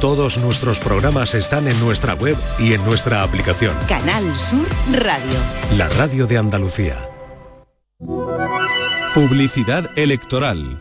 Todos 0.00 0.38
nuestros 0.38 0.80
programas 0.80 1.34
están 1.34 1.68
en 1.68 1.78
nuestra 1.78 2.14
web 2.14 2.34
y 2.58 2.72
en 2.72 2.82
nuestra 2.86 3.22
aplicación. 3.22 3.76
Canal 3.86 4.24
Sur 4.38 4.66
Radio. 4.92 5.38
La 5.76 5.90
radio 5.90 6.26
de 6.26 6.38
Andalucía. 6.38 6.96
Publicidad 9.12 9.90
electoral. 9.96 10.80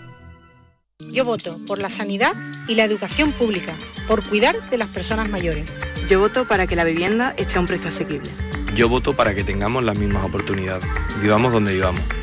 Yo 1.12 1.26
voto 1.26 1.60
por 1.68 1.80
la 1.80 1.90
sanidad 1.90 2.34
y 2.70 2.76
la 2.76 2.86
educación 2.86 3.34
pública, 3.34 3.76
por 4.08 4.24
cuidar 4.24 4.70
de 4.70 4.78
las 4.78 4.88
personas 4.88 5.28
mayores. 5.28 5.70
Yo 6.08 6.22
voto 6.22 6.48
para 6.48 6.66
que 6.66 6.78
la 6.78 6.86
vivienda 6.86 7.34
esté 7.38 7.58
a 7.58 7.60
un 7.60 7.68
precio 7.68 7.90
asequible. 7.90 8.30
Yo 8.74 8.88
voto 8.88 9.18
para 9.18 9.36
que 9.36 9.44
tengamos 9.44 9.84
las 9.84 9.98
mismas 9.98 10.24
oportunidades, 10.24 10.86
vivamos 11.22 11.52
donde 11.52 11.74
vivamos. 11.74 12.02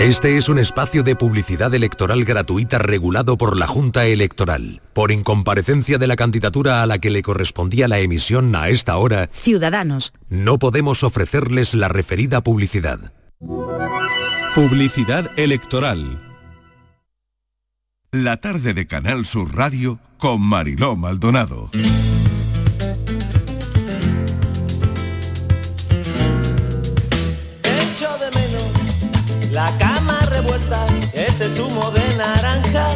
Este 0.00 0.38
es 0.38 0.48
un 0.48 0.58
espacio 0.58 1.02
de 1.02 1.14
publicidad 1.14 1.74
electoral 1.74 2.24
gratuita 2.24 2.78
regulado 2.78 3.36
por 3.36 3.58
la 3.58 3.66
Junta 3.66 4.06
Electoral. 4.06 4.80
Por 4.94 5.12
incomparecencia 5.12 5.98
de 5.98 6.06
la 6.06 6.16
candidatura 6.16 6.82
a 6.82 6.86
la 6.86 6.98
que 6.98 7.10
le 7.10 7.20
correspondía 7.20 7.86
la 7.86 7.98
emisión 7.98 8.56
a 8.56 8.70
esta 8.70 8.96
hora, 8.96 9.28
Ciudadanos. 9.30 10.14
no 10.30 10.58
podemos 10.58 11.04
ofrecerles 11.04 11.74
la 11.74 11.88
referida 11.88 12.40
publicidad. 12.40 13.12
Publicidad 14.54 15.30
electoral. 15.38 16.18
La 18.10 18.38
tarde 18.38 18.72
de 18.72 18.86
Canal 18.86 19.26
Sur 19.26 19.54
Radio 19.54 20.00
con 20.16 20.40
Mariló 20.40 20.96
Maldonado. 20.96 21.68
La 29.52 29.66
cama 29.78 30.18
revuelta, 30.30 30.84
ese 31.12 31.48
zumo 31.48 31.90
de 31.90 32.16
naranja 32.16 32.88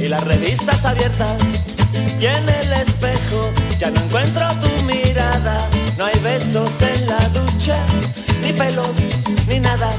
y 0.00 0.06
las 0.06 0.24
revistas 0.24 0.84
abiertas. 0.84 1.32
Y 2.20 2.26
en 2.26 2.48
el 2.48 2.72
espejo 2.72 3.50
ya 3.78 3.90
no 3.90 4.00
encuentro 4.00 4.48
tu 4.60 4.84
mirada, 4.84 5.66
no 5.98 6.06
hay 6.06 6.18
besos 6.20 6.70
en 6.82 7.06
la 7.06 7.28
ducha, 7.28 7.76
ni 8.42 8.52
pelos, 8.52 8.90
ni 9.48 9.60
nada. 9.60 9.90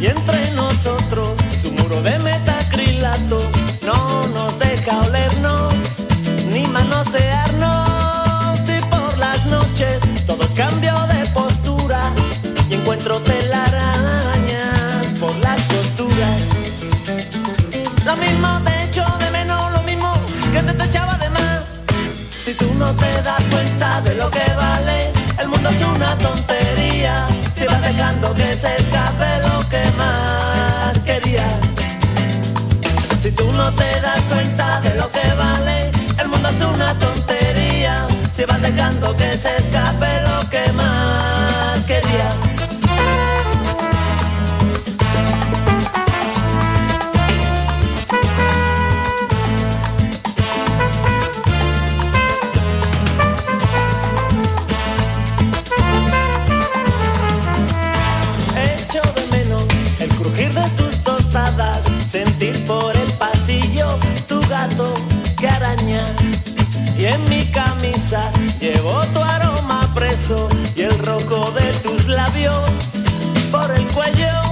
Y 0.00 0.06
entre 0.06 0.50
nosotros 0.52 1.30
su 1.60 1.72
muro 1.72 2.02
de 2.02 2.18
metacrilato 2.20 3.40
no 3.84 4.26
nos 4.28 4.58
deja 4.58 5.00
olernos, 5.00 5.74
ni 6.50 6.66
manosearnos. 6.66 8.60
Y 8.68 8.80
por 8.86 9.18
las 9.18 9.44
noches 9.46 10.00
todos 10.26 10.48
cambio 10.54 10.94
de 11.06 11.26
postura 11.30 12.00
y 12.70 12.74
encuentro 12.74 13.20
telarañas 13.20 14.17
Lo 18.08 18.16
mismo 18.16 18.48
te 18.64 18.84
echo 18.84 19.04
de 19.20 19.30
menos, 19.30 19.70
lo 19.70 19.82
mismo 19.82 20.10
que 20.50 20.62
te, 20.62 20.82
echaba 20.82 21.18
de 21.18 21.28
más. 21.28 21.60
Si 22.30 22.54
tú 22.54 22.72
no 22.78 22.90
te 22.94 23.22
das 23.22 23.42
cuenta 23.50 24.00
de 24.00 24.14
lo 24.14 24.30
que 24.30 24.50
vale, 24.56 25.12
el 25.38 25.48
mundo 25.48 25.68
es 25.68 25.82
una 25.84 26.16
tontería. 26.16 27.28
Si 27.54 27.66
vas 27.66 27.82
dejando 27.82 28.32
que 28.32 28.54
se 28.54 28.76
escape 28.76 29.30
lo 29.46 29.68
que 29.68 29.82
más 29.98 30.98
quería. 31.04 31.46
Si 33.20 33.30
tú 33.30 33.52
no 33.52 33.70
te 33.74 34.00
das 34.00 34.22
cuenta 34.22 34.80
de 34.80 34.94
lo 34.94 35.12
que 35.12 35.28
vale, 35.36 35.90
el 36.18 36.28
mundo 36.28 36.48
es 36.48 36.60
una 36.62 36.98
tontería. 36.98 38.06
Si 38.34 38.46
vas 38.46 38.62
dejando 38.62 39.14
que 39.16 39.36
se 39.36 39.54
escape 39.58 40.22
lo 40.22 40.48
que 40.48 40.72
más 40.72 41.84
quería. 41.86 42.47
Y 66.98 67.06
en 67.06 67.28
mi 67.30 67.46
camisa 67.46 68.30
llevo 68.60 69.00
tu 69.14 69.20
aroma 69.20 69.90
preso 69.94 70.48
y 70.76 70.82
el 70.82 70.98
rojo 70.98 71.50
de 71.52 71.72
tus 71.78 72.06
labios 72.08 72.58
por 73.50 73.70
el 73.70 73.86
cuello. 73.88 74.47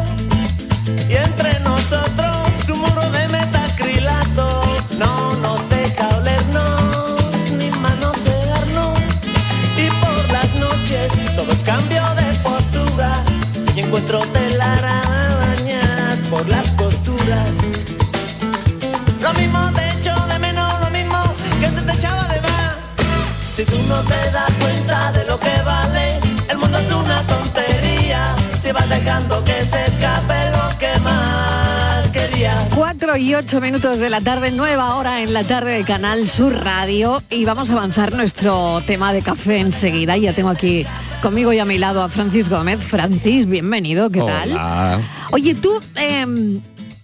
No 23.88 24.02
te 24.02 24.30
das 24.32 24.50
cuenta 24.58 25.12
de 25.12 25.24
lo 25.26 25.38
que 25.38 25.62
vale, 25.64 26.18
el 26.48 26.58
mundo 26.58 26.78
es 26.78 26.92
una 26.92 27.22
tontería. 27.22 28.34
Si 28.62 28.72
vas 28.72 28.88
dejando 28.88 29.42
que 29.44 29.62
se 29.64 29.84
escape 29.84 30.50
lo 30.52 30.78
que 30.78 30.98
más 31.00 32.06
quería. 32.12 32.58
4 32.74 33.16
y 33.16 33.34
8 33.34 33.60
minutos 33.60 33.98
de 33.98 34.10
la 34.10 34.20
tarde, 34.20 34.50
nueva 34.50 34.96
hora 34.96 35.22
en 35.22 35.32
la 35.32 35.44
tarde 35.44 35.78
de 35.78 35.84
Canal 35.84 36.28
Sur 36.28 36.52
Radio 36.64 37.22
y 37.30 37.44
vamos 37.44 37.70
a 37.70 37.74
avanzar 37.74 38.14
nuestro 38.14 38.80
tema 38.86 39.12
de 39.12 39.22
café 39.22 39.58
enseguida. 39.58 40.16
Ya 40.16 40.32
tengo 40.32 40.50
aquí 40.50 40.84
conmigo 41.22 41.52
y 41.52 41.58
a 41.58 41.64
mi 41.64 41.78
lado 41.78 42.02
a 42.02 42.08
Francis 42.08 42.48
Gómez. 42.48 42.80
Francis, 42.80 43.46
bienvenido, 43.46 44.10
¿qué 44.10 44.20
tal? 44.20 45.00
Oye, 45.30 45.54
¿tú 45.54 45.80
eh, 45.96 46.60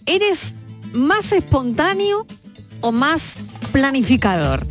eres 0.06 0.54
más 0.92 1.32
espontáneo 1.32 2.26
o 2.80 2.90
más 2.90 3.36
planificador? 3.70 4.66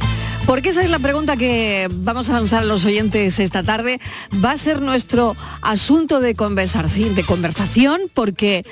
Porque 0.51 0.67
esa 0.67 0.83
es 0.83 0.89
la 0.89 0.99
pregunta 0.99 1.37
que 1.37 1.87
vamos 1.89 2.29
a 2.29 2.33
lanzar 2.33 2.63
a 2.63 2.65
los 2.65 2.83
oyentes 2.83 3.39
esta 3.39 3.63
tarde. 3.63 4.01
Va 4.43 4.51
a 4.51 4.57
ser 4.57 4.81
nuestro 4.81 5.33
asunto 5.61 6.19
de 6.19 6.35
conversación, 6.35 7.15
de 7.15 7.23
conversación 7.23 8.11
porque, 8.13 8.65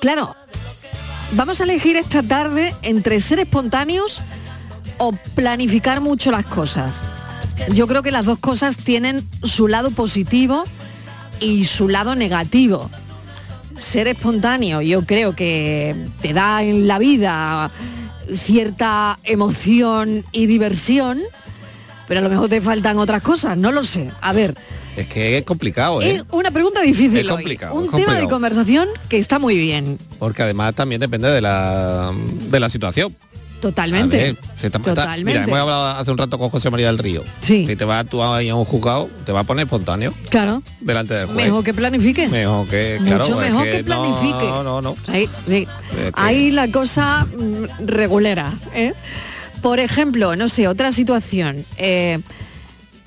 claro, 0.00 0.36
vamos 1.32 1.62
a 1.62 1.64
elegir 1.64 1.96
esta 1.96 2.22
tarde 2.22 2.74
entre 2.82 3.22
ser 3.22 3.38
espontáneos 3.38 4.20
o 4.98 5.12
planificar 5.34 6.02
mucho 6.02 6.30
las 6.30 6.44
cosas. 6.44 7.00
Yo 7.72 7.86
creo 7.86 8.02
que 8.02 8.10
las 8.10 8.26
dos 8.26 8.38
cosas 8.38 8.76
tienen 8.76 9.26
su 9.44 9.68
lado 9.68 9.92
positivo 9.92 10.62
y 11.40 11.64
su 11.64 11.88
lado 11.88 12.14
negativo. 12.16 12.90
Ser 13.78 14.08
espontáneo 14.08 14.82
yo 14.82 15.06
creo 15.06 15.34
que 15.34 15.96
te 16.20 16.34
da 16.34 16.62
en 16.62 16.86
la 16.86 16.98
vida 16.98 17.70
cierta 18.38 19.18
emoción 19.24 20.24
y 20.32 20.46
diversión, 20.46 21.20
pero 22.08 22.20
a 22.20 22.22
lo 22.22 22.30
mejor 22.30 22.48
te 22.48 22.60
faltan 22.60 22.98
otras 22.98 23.22
cosas, 23.22 23.56
no 23.56 23.72
lo 23.72 23.84
sé. 23.84 24.10
A 24.20 24.32
ver, 24.32 24.54
Es 24.96 25.06
que 25.06 25.38
es 25.38 25.44
complicado, 25.44 26.02
¿eh? 26.02 26.16
es 26.16 26.24
una 26.32 26.50
pregunta 26.50 26.82
difícil 26.82 27.18
Es 27.18 27.24
hoy. 27.24 27.30
complicado, 27.30 27.74
Un 27.74 27.84
es 27.86 27.90
tema 27.92 28.16
de 28.16 28.28
conversación 28.28 28.88
que 29.08 29.18
está 29.18 29.38
muy 29.38 29.56
bien, 29.56 29.98
Porque 30.18 30.42
además 30.42 30.74
también 30.74 31.00
depende 31.00 31.28
de 31.30 31.40
la, 31.40 32.12
de 32.50 32.60
la 32.60 32.68
situación. 32.68 33.14
Totalmente. 33.62 34.16
Ver, 34.18 34.36
se 34.56 34.68
te- 34.68 34.78
Totalmente. 34.78 35.24
Mira, 35.24 35.44
hemos 35.44 35.58
hablado 35.58 35.86
hace 35.98 36.10
un 36.10 36.18
rato 36.18 36.38
con 36.38 36.50
José 36.50 36.68
María 36.68 36.88
del 36.88 36.98
Río. 36.98 37.24
Sí. 37.40 37.64
Si 37.66 37.74
te 37.76 37.84
vas 37.86 38.04
tú 38.06 38.22
ahí 38.22 38.50
a 38.50 38.54
un 38.54 38.66
juzgado, 38.66 39.08
te 39.24 39.32
va 39.32 39.40
a 39.40 39.44
poner 39.44 39.64
espontáneo 39.64 40.12
Claro, 40.28 40.62
delante 40.80 41.14
del 41.14 41.26
juez. 41.26 41.36
mejor 41.46 41.64
que 41.64 41.72
planifique. 41.72 42.28
Mejor 42.28 42.68
que, 42.68 42.98
Mucho 43.00 43.14
claro, 43.16 43.24
es 43.42 43.50
mejor 43.50 43.64
que 43.64 43.84
planifique. 43.84 44.44
No, 44.48 44.62
no, 44.62 44.82
no. 44.82 44.94
Sí, 45.10 45.28
sí. 45.46 45.66
que- 45.94 46.12
Ahí 46.14 46.50
la 46.50 46.70
cosa 46.70 47.24
mm, 47.26 47.86
regulera. 47.86 48.58
¿eh? 48.74 48.92
Por 49.62 49.80
ejemplo, 49.80 50.36
no 50.36 50.48
sé, 50.48 50.68
otra 50.68 50.92
situación. 50.92 51.64
eh, 51.78 52.18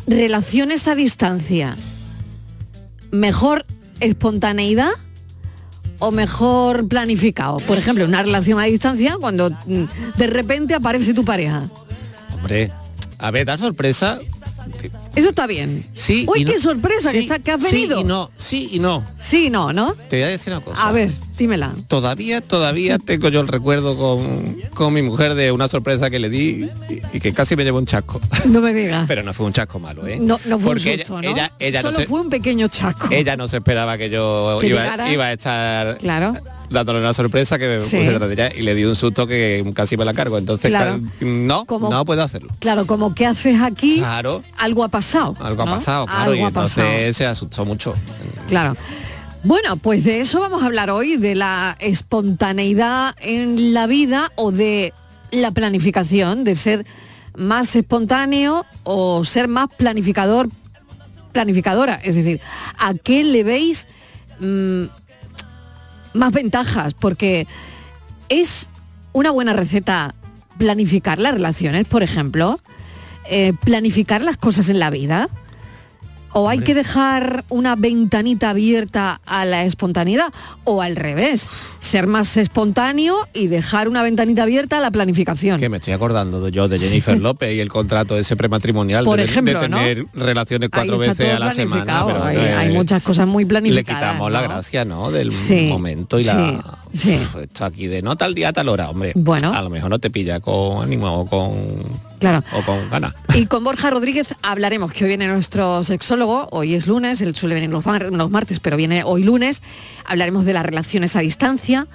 relaciones 0.08 0.88
a 0.88 0.96
distancia. 0.96 1.76
¿Mejor 3.12 3.66
espontaneidad 4.00 4.92
o 6.00 6.12
mejor 6.12 6.88
planificado? 6.88 7.58
Por 7.58 7.78
ejemplo, 7.78 8.06
una 8.06 8.22
relación 8.24 8.60
a 8.60 8.64
distancia 8.64 9.18
cuando 9.20 9.50
mm, 9.50 9.84
de 10.18 10.28
repente 10.28 10.74
aparece 10.74 11.14
tu 11.14 11.24
pareja. 11.26 11.64
Hombre, 12.34 12.72
a 13.20 13.32
ver, 13.32 13.46
da 13.46 13.58
sorpresa. 13.58 14.20
Eso 15.16 15.30
está 15.30 15.48
bien. 15.48 15.86
Sí. 15.94 16.26
Uy, 16.28 16.42
y 16.42 16.46
no- 16.46 16.52
qué 16.52 16.60
sorpresa 16.60 17.12
que, 17.12 17.20
Sí, 17.20 17.24
está, 17.26 17.40
que 17.40 17.52
has 17.52 17.64
sí 17.64 17.72
venido. 17.84 18.02
y 18.02 18.04
no, 18.04 18.32
sí 18.36 18.70
y 18.72 18.80
no. 18.80 19.04
Sí, 19.18 19.50
no, 19.50 19.72
¿no? 19.72 19.94
Te 19.94 20.18
voy 20.18 20.24
a 20.24 20.28
decir 20.28 20.52
una 20.52 20.62
cosa. 20.62 20.88
A 20.88 20.92
ver. 20.92 21.12
Dímela. 21.38 21.74
Todavía, 21.88 22.42
todavía 22.42 22.98
tengo 22.98 23.30
yo 23.30 23.42
el 23.42 23.48
recuerdo 23.48 23.98
con, 23.98 24.56
con 24.74 24.94
mi 24.94 25.02
mujer 25.02 25.36
de 25.36 25.52
una 25.52 25.68
sorpresa 25.68 26.10
que 26.10 26.20
le 26.20 26.30
di 26.30 26.70
y, 26.90 27.02
y 27.18 27.20
que 27.20 27.34
casi 27.34 27.56
me 27.56 27.64
llevó 27.64 27.78
un 27.80 27.86
chasco. 27.86 28.22
No 28.46 28.62
me 28.62 28.74
digas. 28.74 29.06
Pero 29.08 29.24
no 29.24 29.34
fue 29.34 29.46
un 29.46 29.54
chasco 29.54 29.80
malo, 29.80 30.06
¿eh? 30.08 30.18
No, 30.20 30.40
no 30.46 30.60
fue 30.60 30.74
Porque 30.74 30.92
un 30.94 30.98
susto, 31.00 31.20
ella, 31.20 31.30
¿no? 31.30 31.36
ella, 31.36 31.52
ella 31.60 31.82
no 31.82 31.88
Solo 31.92 31.98
se- 32.00 32.08
fue 32.08 32.22
un 32.22 32.30
pequeño 32.30 32.68
chasco. 32.68 33.08
ella 33.12 33.36
no 33.38 33.48
se 33.48 33.58
esperaba 33.58 33.98
que 33.98 34.10
yo 34.10 34.58
Que 34.62 34.68
iba, 34.68 35.26
a 35.26 35.34
estar 35.34 35.98
Claro. 35.98 36.34
dándole 36.70 37.00
una 37.00 37.14
sorpresa 37.14 37.58
que 37.60 37.68
me 37.68 37.80
Sí. 37.80 37.98
puse 37.98 38.12
detrás 38.12 38.28
de 38.30 38.34
ella 38.34 38.50
y 38.56 38.62
le 38.62 38.74
di 38.76 38.86
un 38.86 38.96
susto 38.96 39.28
que 39.28 39.64
casi 39.74 39.98
me 39.98 40.06
la 40.06 40.14
cargo. 40.14 40.38
Entonces, 40.38 40.70
Claro. 40.70 41.00
no, 41.22 41.66
Como- 41.66 41.90
no 41.90 42.06
puedo 42.06 42.22
hacerlo. 42.24 42.50
Claro, 42.60 42.86
como 42.88 43.14
que 43.16 43.26
haces 43.26 43.62
aquí, 43.62 43.98
Claro. 43.98 44.44
algo 44.58 44.84
ha 44.84 44.88
pasado. 44.90 45.36
Algo 45.40 45.64
ha 45.64 45.66
pasado, 45.66 46.06
claro, 46.06 46.22
Algo 46.32 46.36
y 46.36 46.40
entonces 46.48 46.84
pasado. 46.84 47.14
se 47.14 47.26
asustó 47.26 47.66
mucho. 47.66 47.94
Claro. 48.48 48.76
Bueno, 49.46 49.78
pues 49.78 50.04
de 50.04 50.22
eso 50.22 50.40
vamos 50.40 50.64
a 50.64 50.66
hablar 50.66 50.90
hoy, 50.90 51.18
de 51.18 51.36
la 51.36 51.78
espontaneidad 51.80 53.14
en 53.22 53.76
la 53.76 53.86
vida 53.86 54.32
o 54.38 54.52
de 54.52 54.92
la 55.30 55.52
planificación, 55.52 56.44
de 56.44 56.56
ser 56.56 56.84
más 57.38 57.76
espontáneo 57.76 58.66
o 58.86 59.24
ser 59.24 59.48
más 59.48 59.68
planificador, 59.68 60.50
planificadora. 61.32 61.94
Es 62.04 62.16
decir, 62.16 62.42
¿a 62.80 62.96
qué 62.96 63.24
le 63.24 63.44
veis 63.44 63.86
mm, 64.40 64.86
más 66.16 66.32
ventajas? 66.32 66.96
Porque 66.96 67.46
es 68.30 68.68
una 69.14 69.30
buena 69.30 69.54
receta 69.54 70.16
planificar 70.58 71.20
las 71.20 71.36
relaciones, 71.36 71.86
por 71.86 72.02
ejemplo, 72.02 72.60
eh, 73.30 73.54
planificar 73.64 74.24
las 74.24 74.38
cosas 74.38 74.70
en 74.70 74.80
la 74.80 74.90
vida. 74.90 75.30
¿O 76.38 76.50
hay 76.50 76.60
que 76.60 76.74
dejar 76.74 77.46
una 77.48 77.78
ventanita 77.78 78.50
abierta 78.50 79.22
a 79.26 79.46
la 79.46 79.64
espontaneidad? 79.64 80.34
¿O 80.66 80.82
al 80.82 80.98
revés? 80.98 81.48
Ser 81.80 82.08
más 82.08 82.36
espontáneo 82.36 83.16
y 83.34 83.48
dejar 83.48 83.88
una 83.88 84.04
ventanita 84.04 84.44
abierta 84.44 84.80
a 84.80 84.82
la 84.82 84.92
planificación. 84.92 85.58
Que 85.58 85.70
me 85.70 85.78
estoy 85.78 85.94
acordando 85.94 86.50
yo 86.50 86.68
de 86.68 86.78
Jennifer 86.78 87.18
López 87.22 87.56
y 87.56 87.62
el 87.62 87.70
contrato 87.70 88.18
ese 88.18 88.36
prematrimonial 88.36 89.06
Por 89.06 89.18
de, 89.20 89.24
ejemplo, 89.24 89.62
de 89.62 89.70
¿no? 89.70 89.78
tener 89.78 90.06
relaciones 90.14 90.70
cuatro 90.74 90.98
veces 90.98 91.36
a 91.36 91.40
la 91.40 91.52
semana. 91.52 92.04
Pero, 92.06 92.24
hay, 92.26 92.36
eh, 92.38 92.54
hay 92.54 92.74
muchas 92.74 93.02
cosas 93.02 93.28
muy 93.30 93.46
le 93.46 93.50
planificadas. 93.50 94.02
quitamos 94.12 94.30
la 94.30 94.42
gracia, 94.42 94.84
¿no? 94.84 95.12
Del 95.12 95.32
Sí, 95.32 95.68
momento 95.70 96.20
y 96.20 96.26
la... 96.26 96.80
sí, 96.96 97.20
Esto 97.42 97.66
aquí 97.66 97.88
de 97.88 98.02
no 98.02 98.16
tal 98.16 98.34
día, 98.34 98.52
tal 98.54 98.70
hora, 98.70 98.90
hombre. 98.90 99.12
Bueno. 99.16 99.54
A 99.54 99.62
lo 99.62 99.70
mejor 99.70 99.90
no 99.90 100.00
te 100.00 100.10
pilla 100.10 100.40
con 100.40 100.84
ánimo 100.84 101.08
o 101.22 101.26
con... 101.26 102.00
Claro. 102.20 102.44
O 102.58 102.62
con 102.64 102.90
ganas. 102.90 103.14
Y 103.34 103.46
con 103.46 103.64
Borja 103.64 103.90
Rodríguez 103.90 104.28
hablaremos, 104.42 104.92
que 104.94 105.04
hoy 105.04 105.10
viene 105.10 105.28
nuestro 105.28 105.84
sexólogo, 105.84 106.48
hoy 106.52 106.74
es 106.76 106.88
lunes, 106.88 107.22
él 107.22 107.36
suele 107.36 107.56
venir 107.56 107.70
los, 107.70 107.86
mar- 107.86 108.12
los 108.12 108.32
martes, 108.32 108.60
pero 108.60 108.78
viene 108.78 109.04
hoy 109.04 109.24
lunes. 109.24 109.62
Hablaremos 110.06 110.46
de 110.46 110.54
las 110.54 110.66
relaciones 110.66 111.16
a 111.16 111.20
distancia, 111.20 111.88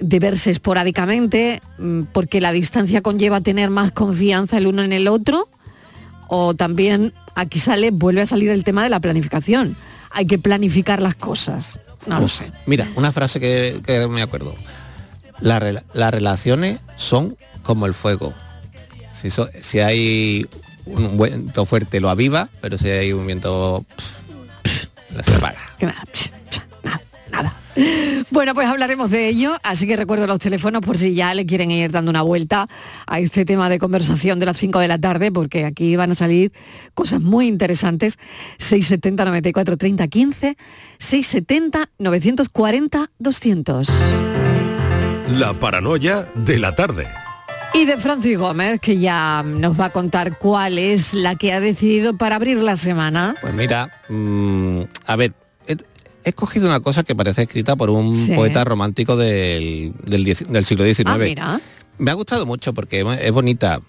de 0.00 0.18
verse 0.18 0.50
esporádicamente, 0.50 1.60
mm, 1.78 2.02
porque 2.12 2.40
la 2.40 2.52
distancia 2.52 3.00
conlleva 3.02 3.40
tener 3.40 3.70
más 3.70 3.92
confianza 3.92 4.58
el 4.58 4.66
uno 4.66 4.82
en 4.82 4.92
el 4.92 5.08
otro, 5.08 5.48
o 6.28 6.54
también 6.54 7.12
aquí 7.34 7.58
sale, 7.60 7.90
vuelve 7.90 8.22
a 8.22 8.26
salir 8.26 8.50
el 8.50 8.64
tema 8.64 8.82
de 8.82 8.88
la 8.90 9.00
planificación. 9.00 9.76
Hay 10.10 10.26
que 10.26 10.38
planificar 10.38 11.00
las 11.02 11.14
cosas. 11.16 11.78
No 12.06 12.20
lo 12.20 12.28
sé. 12.28 12.50
Mira, 12.66 12.88
una 12.96 13.12
frase 13.12 13.40
que, 13.40 13.80
que 13.84 14.06
me 14.08 14.22
acuerdo. 14.22 14.54
La 15.40 15.82
las 15.92 16.10
relaciones 16.10 16.80
son 16.96 17.36
como 17.62 17.86
el 17.86 17.94
fuego. 17.94 18.32
Si, 19.12 19.30
so- 19.30 19.48
si 19.60 19.80
hay 19.80 20.46
un 20.86 21.18
viento 21.18 21.66
fuerte 21.66 22.00
lo 22.00 22.10
aviva, 22.10 22.48
pero 22.60 22.78
si 22.78 22.88
hay 22.90 23.12
un 23.12 23.26
viento 23.26 23.84
lo 25.14 25.34
apaga. 25.36 25.58
Que 25.78 25.86
nada, 25.86 26.02
Bueno, 28.30 28.54
pues 28.54 28.66
hablaremos 28.66 29.10
de 29.10 29.28
ello, 29.28 29.56
así 29.62 29.86
que 29.86 29.96
recuerdo 29.96 30.26
los 30.26 30.38
teléfonos 30.38 30.80
por 30.80 30.98
si 30.98 31.14
ya 31.14 31.34
le 31.34 31.46
quieren 31.46 31.70
ir 31.70 31.90
dando 31.90 32.10
una 32.10 32.22
vuelta 32.22 32.68
a 33.06 33.20
este 33.20 33.44
tema 33.44 33.68
de 33.68 33.78
conversación 33.78 34.38
de 34.38 34.46
las 34.46 34.56
5 34.56 34.78
de 34.78 34.88
la 34.88 34.98
tarde, 34.98 35.30
porque 35.30 35.64
aquí 35.64 35.96
van 35.96 36.12
a 36.12 36.14
salir 36.14 36.52
cosas 36.94 37.20
muy 37.20 37.46
interesantes. 37.46 38.18
670 38.58 39.24
94 39.24 39.76
30 39.76 40.08
15, 40.08 40.56
670 40.98 41.90
940 41.98 43.10
200. 43.18 43.88
La 45.28 45.54
paranoia 45.54 46.28
de 46.34 46.58
la 46.58 46.74
tarde. 46.74 47.06
Y 47.74 47.84
de 47.84 47.98
Francis 47.98 48.38
Gómez, 48.38 48.80
que 48.80 48.98
ya 48.98 49.42
nos 49.44 49.78
va 49.78 49.86
a 49.86 49.90
contar 49.90 50.38
cuál 50.38 50.78
es 50.78 51.12
la 51.12 51.34
que 51.34 51.52
ha 51.52 51.60
decidido 51.60 52.16
para 52.16 52.36
abrir 52.36 52.58
la 52.58 52.74
semana. 52.76 53.34
Pues 53.40 53.52
mira, 53.52 53.90
mm, 54.08 54.82
a 55.06 55.16
ver, 55.16 55.34
he, 56.26 56.30
escogido 56.30 56.66
una 56.66 56.80
cosa 56.80 57.02
que 57.04 57.14
parece 57.14 57.42
escrita 57.42 57.76
por 57.76 57.90
un 57.90 58.14
Sí. 58.14 58.32
poeta 58.34 58.64
romántico 58.64 59.16
del, 59.16 59.92
del, 60.04 60.24
del 60.24 60.64
siglo 60.64 60.84
XIX. 60.84 61.04
Ah, 61.06 61.18
mira. 61.18 61.60
Me 61.98 62.10
ha 62.10 62.14
gustado 62.14 62.44
mucho 62.44 62.74
porque 62.74 63.04
es 63.22 63.32
bonita, 63.32 63.80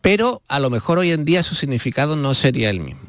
pero 0.00 0.42
a 0.48 0.60
lo 0.60 0.68
mejor 0.68 0.98
hoy 0.98 1.12
en 1.12 1.24
día 1.24 1.42
su 1.42 1.54
significado 1.54 2.16
no 2.16 2.34
sería 2.34 2.68
el 2.70 2.80
mismo. 2.80 3.00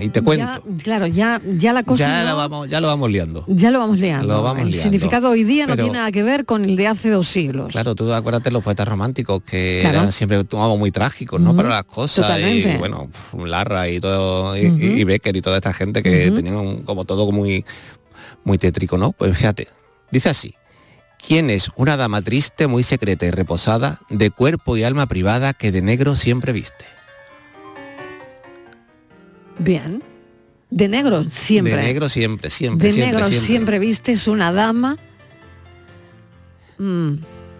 Y 0.00 0.08
te 0.10 0.22
cuento. 0.22 0.44
Ya, 0.46 0.60
claro, 0.82 1.06
ya, 1.06 1.40
ya 1.58 1.72
la 1.72 1.82
cosa 1.82 2.04
ya, 2.08 2.18
no- 2.20 2.24
la 2.24 2.34
vamos, 2.34 2.68
ya 2.68 2.80
lo 2.80 2.86
vamos 2.88 3.10
liando. 3.10 3.44
Ya 3.48 3.70
lo 3.70 3.78
vamos 3.80 3.98
liando. 4.00 4.28
Lo 4.28 4.42
vamos 4.42 4.62
el 4.62 4.68
liando. 4.68 4.82
significado 4.82 5.30
hoy 5.30 5.44
día 5.44 5.66
no 5.66 5.74
tiene 5.76 5.92
nada 5.92 6.12
que 6.12 6.22
ver 6.22 6.44
con 6.44 6.64
el 6.64 6.76
de 6.76 6.86
hace 6.86 7.10
dos 7.10 7.26
siglos. 7.28 7.72
Claro, 7.72 7.94
tú 7.94 8.12
acuérdate 8.12 8.44
de 8.50 8.52
los 8.52 8.62
poetas 8.62 8.86
románticos 8.86 9.42
que 9.42 9.78
Claro. 9.82 9.98
eran 9.98 10.12
siempre 10.12 10.42
tomaban 10.44 10.78
muy 10.78 10.90
trágicos, 10.92 11.40
¿no? 11.40 11.50
Ujú, 11.50 11.56
Para 11.56 11.68
las 11.70 11.84
cosas. 11.84 12.24
totalmente. 12.26 12.74
Y 12.74 12.78
bueno, 12.78 13.08
Larra 13.44 13.88
y 13.88 13.98
todo, 14.00 14.56
y, 14.56 14.66
Ujú. 14.66 14.78
y 14.78 15.04
Becker 15.04 15.36
y 15.36 15.42
toda 15.42 15.56
esta 15.56 15.72
gente 15.72 16.02
que 16.02 16.30
tenían 16.30 16.56
un- 16.56 16.82
como 16.82 17.04
todo 17.04 17.30
muy, 17.32 17.64
muy 18.44 18.58
tétrico, 18.58 18.98
¿no? 18.98 19.12
Pues 19.12 19.36
fíjate, 19.36 19.68
dice 20.10 20.30
así. 20.30 20.54
¿Quién 21.24 21.50
es 21.50 21.70
una 21.76 21.96
dama 21.96 22.20
triste, 22.22 22.66
muy 22.66 22.82
secreta 22.82 23.24
y 23.26 23.30
reposada, 23.30 24.00
de 24.10 24.30
cuerpo 24.30 24.76
y 24.76 24.82
alma 24.82 25.06
privada, 25.06 25.52
que 25.52 25.70
de 25.70 25.80
negro 25.80 26.16
siempre 26.16 26.52
viste? 26.52 26.84
Bien. 29.58 30.02
De 30.70 30.88
negro 30.88 31.24
siempre. 31.28 31.76
De 31.76 31.82
negro 31.82 32.08
siempre, 32.08 32.48
siempre, 32.50 32.88
De 32.88 32.94
siempre, 32.94 33.12
negro 33.12 33.26
siempre. 33.28 33.46
siempre 33.46 33.78
vistes 33.78 34.26
una 34.28 34.52
dama. 34.52 34.96
mm, 36.78 37.12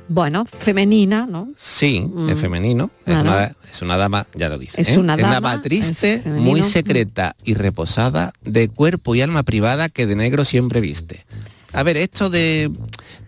bueno, 0.09 0.45
femenina, 0.59 1.27
¿no? 1.31 1.49
Sí, 1.57 2.01
Mm. 2.13 2.29
es 2.31 2.41
femenino. 2.41 2.91
Es, 3.01 3.05
Claro. 3.05 3.21
una, 3.31 3.45
es 3.73 3.83
una 3.83 3.97
dama, 3.97 4.27
ya 4.35 4.49
lo 4.49 4.59
dice. 4.59 4.81
Es 4.81 4.91
¿eh? 4.91 4.99
una 4.99 5.17
dama, 5.17 5.63
triste, 5.63 6.15
es 6.15 6.23
femenino. 6.23 6.51
muy 6.51 6.63
secreta 6.65 7.37
y 7.45 7.55
reposada, 7.55 8.33
de 8.43 8.69
cuerpo 8.69 9.15
y 9.15 9.21
alma 9.21 9.43
privada 9.43 9.89
que 9.89 10.07
de 10.07 10.17
negro 10.17 10.45
siempre 10.45 10.81
viste. 10.81 11.25
A 11.73 11.83
ver, 11.83 11.97
esto 11.97 12.31
de 12.31 12.71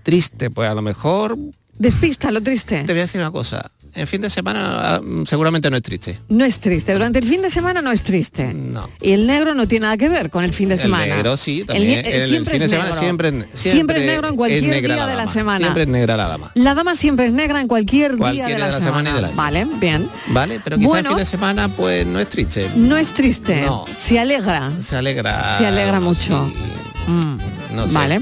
triste, 0.02 0.50
pues 0.50 0.68
a 0.68 0.74
lo 0.74 0.82
mejor 0.82 1.36
Despista 1.78 2.30
lo 2.30 2.42
triste. 2.42 2.80
te 2.84 2.92
voy 2.92 2.98
a 2.98 3.02
decir 3.02 3.20
una 3.20 3.30
cosa. 3.30 3.70
En 3.96 4.06
fin 4.06 4.20
de 4.20 4.30
semana 4.30 4.96
ah, 4.96 5.00
seguramente 5.26 5.70
no 5.70 5.76
es 5.76 5.82
triste. 5.82 6.18
No 6.28 6.44
es 6.44 6.58
triste. 6.58 6.92
Durante 6.92 7.18
el 7.20 7.28
fin 7.28 7.42
de 7.42 7.50
semana 7.50 7.80
no 7.80 7.92
es 7.92 8.02
triste. 8.02 8.52
No. 8.52 8.88
Y 9.00 9.12
el 9.12 9.26
negro 9.26 9.54
no 9.54 9.68
tiene 9.68 9.84
nada 9.84 9.96
que 9.96 10.08
ver 10.08 10.30
con 10.30 10.42
el 10.44 10.52
fin 10.52 10.68
de 10.68 10.76
semana. 10.78 11.04
El 11.04 11.10
negro 11.10 11.36
sí, 11.36 11.60
El 11.60 11.66
también. 11.66 12.04
el 12.06 12.28
siempre 12.28 12.52
fin 12.52 12.60
de 12.60 12.68
semana 12.68 12.90
negro. 12.90 13.00
siempre, 13.00 13.32
Siempre 13.54 14.00
es 14.00 14.06
negro 14.06 14.28
en 14.28 14.36
cualquier 14.36 14.82
día 14.82 15.06
de 15.06 15.14
la 15.14 15.26
semana. 15.26 15.58
Siempre 15.58 15.82
es 15.84 15.88
negra 15.88 16.16
la 16.16 16.28
dama. 16.28 16.50
La 16.54 16.74
dama 16.74 16.94
siempre 16.94 17.26
es 17.26 17.32
negra 17.32 17.60
en 17.60 17.68
cualquier, 17.68 18.16
día 18.16 18.46
de 18.46 18.58
la, 18.58 18.80
semana. 18.80 19.30
Vale, 19.34 19.66
bien. 19.80 20.08
Vale, 20.28 20.60
pero 20.62 20.76
quizá 20.76 20.88
Bueno. 20.88 21.08
el 21.10 21.14
fin 21.14 21.18
de 21.18 21.26
semana 21.26 21.68
pues 21.68 22.04
no 22.06 22.18
es 22.18 22.28
triste. 22.28 22.70
No 22.74 22.96
es 22.96 23.12
triste. 23.12 23.62
No. 23.62 23.84
Se 23.96 24.18
alegra. 24.18 24.72
Se 24.82 24.96
alegra. 24.96 25.58
Se 25.58 25.66
alegra 25.66 26.00
mucho. 26.00 26.50
sí. 26.52 27.10
Mm, 27.10 27.38
No 27.76 27.86
sé. 27.86 27.94
Vale. 27.94 28.20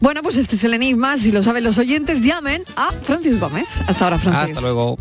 Bueno, 0.00 0.22
pues 0.22 0.38
este 0.38 0.56
es 0.56 0.64
el 0.64 0.74
enigma. 0.74 1.16
Si 1.18 1.30
lo 1.30 1.42
saben 1.42 1.62
los 1.62 1.78
oyentes, 1.78 2.22
llamen 2.22 2.64
a 2.74 2.90
Francis 3.02 3.38
Gómez. 3.38 3.68
Hasta 3.86 4.04
ahora, 4.04 4.18
Francis. 4.18 4.56
Hasta 4.56 4.60
luego. 4.62 4.96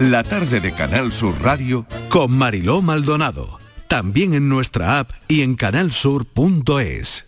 La 0.00 0.22
tarde 0.22 0.60
de 0.60 0.72
Canal 0.72 1.12
Sur 1.12 1.42
Radio 1.42 1.84
Con 2.08 2.30
Mariló 2.30 2.80
Maldonado. 2.80 3.58
También 3.88 4.32
en 4.32 4.48
nuestra 4.48 5.00
app 5.00 5.10
y 5.28 5.42
en 5.42 5.56
canalsur.es. 5.56 7.26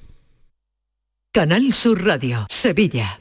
Canal 1.32 1.74
Sur 1.74 2.04
Radio, 2.04 2.46
Sevilla. 2.48 3.20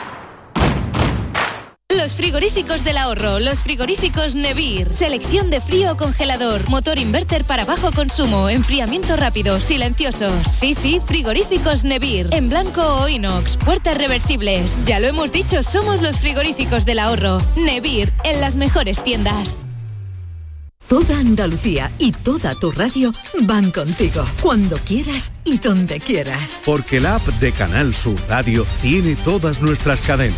Los 1.97 2.15
frigoríficos 2.15 2.85
del 2.85 2.97
ahorro, 2.97 3.39
los 3.39 3.59
frigoríficos 3.59 4.33
Nevir. 4.33 4.93
Selección 4.93 5.49
de 5.49 5.59
frío 5.59 5.91
o 5.91 5.97
congelador, 5.97 6.69
motor 6.69 6.97
inverter 6.97 7.43
para 7.43 7.65
bajo 7.65 7.91
consumo, 7.91 8.49
enfriamiento 8.49 9.17
rápido, 9.17 9.59
silenciosos. 9.59 10.47
Sí, 10.47 10.73
sí, 10.73 11.01
frigoríficos 11.05 11.83
Nevir. 11.83 12.29
En 12.31 12.49
blanco 12.49 12.81
o 12.81 13.09
inox, 13.09 13.57
puertas 13.57 13.97
reversibles. 13.97 14.85
Ya 14.85 14.99
lo 15.01 15.07
hemos 15.07 15.31
dicho, 15.33 15.63
somos 15.63 16.01
los 16.01 16.17
frigoríficos 16.17 16.85
del 16.85 16.99
ahorro. 16.99 17.39
Nevir, 17.57 18.13
en 18.23 18.39
las 18.39 18.55
mejores 18.55 19.03
tiendas. 19.03 19.57
Toda 20.91 21.19
Andalucía 21.19 21.89
y 21.99 22.11
toda 22.11 22.53
tu 22.53 22.69
radio 22.69 23.13
van 23.43 23.71
contigo, 23.71 24.25
cuando 24.41 24.75
quieras 24.79 25.31
y 25.45 25.57
donde 25.57 26.01
quieras. 26.01 26.63
Porque 26.65 26.99
la 26.99 27.15
app 27.15 27.25
de 27.39 27.53
Canal 27.53 27.95
Sur 27.95 28.19
Radio 28.27 28.65
tiene 28.81 29.15
todas 29.15 29.61
nuestras 29.61 30.01
cadenas, 30.01 30.37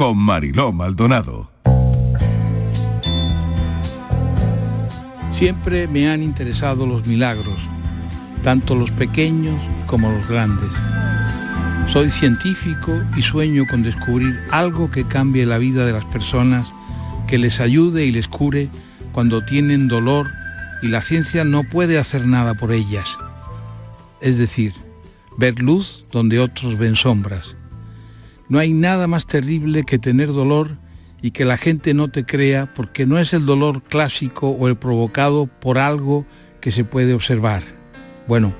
con 0.00 0.16
Mariló 0.16 0.72
Maldonado. 0.72 1.50
Siempre 5.30 5.88
me 5.88 6.08
han 6.08 6.22
interesado 6.22 6.86
los 6.86 7.06
milagros, 7.06 7.60
tanto 8.42 8.74
los 8.74 8.90
pequeños 8.92 9.60
como 9.86 10.10
los 10.10 10.26
grandes. 10.26 10.70
Soy 11.86 12.10
científico 12.10 12.94
y 13.14 13.20
sueño 13.20 13.66
con 13.68 13.82
descubrir 13.82 14.40
algo 14.50 14.90
que 14.90 15.06
cambie 15.06 15.44
la 15.44 15.58
vida 15.58 15.84
de 15.84 15.92
las 15.92 16.06
personas, 16.06 16.72
que 17.26 17.36
les 17.36 17.60
ayude 17.60 18.06
y 18.06 18.10
les 18.10 18.26
cure 18.26 18.70
cuando 19.12 19.44
tienen 19.44 19.86
dolor 19.86 20.30
y 20.80 20.88
la 20.88 21.02
ciencia 21.02 21.44
no 21.44 21.62
puede 21.64 21.98
hacer 21.98 22.26
nada 22.26 22.54
por 22.54 22.72
ellas. 22.72 23.18
Es 24.22 24.38
decir, 24.38 24.72
ver 25.36 25.60
luz 25.60 26.06
donde 26.10 26.38
otros 26.38 26.78
ven 26.78 26.96
sombras. 26.96 27.54
No 28.50 28.58
hay 28.58 28.72
nada 28.72 29.06
más 29.06 29.26
terrible 29.26 29.84
que 29.84 30.00
tener 30.00 30.26
dolor 30.26 30.76
y 31.22 31.30
que 31.30 31.44
la 31.44 31.56
gente 31.56 31.94
no 31.94 32.08
te 32.08 32.26
crea 32.26 32.74
porque 32.74 33.06
no 33.06 33.16
es 33.20 33.32
el 33.32 33.46
dolor 33.46 33.80
clásico 33.84 34.48
o 34.50 34.66
el 34.66 34.76
provocado 34.76 35.46
por 35.46 35.78
algo 35.78 36.26
que 36.60 36.72
se 36.72 36.82
puede 36.82 37.14
observar. 37.14 37.62
Bueno, 38.26 38.52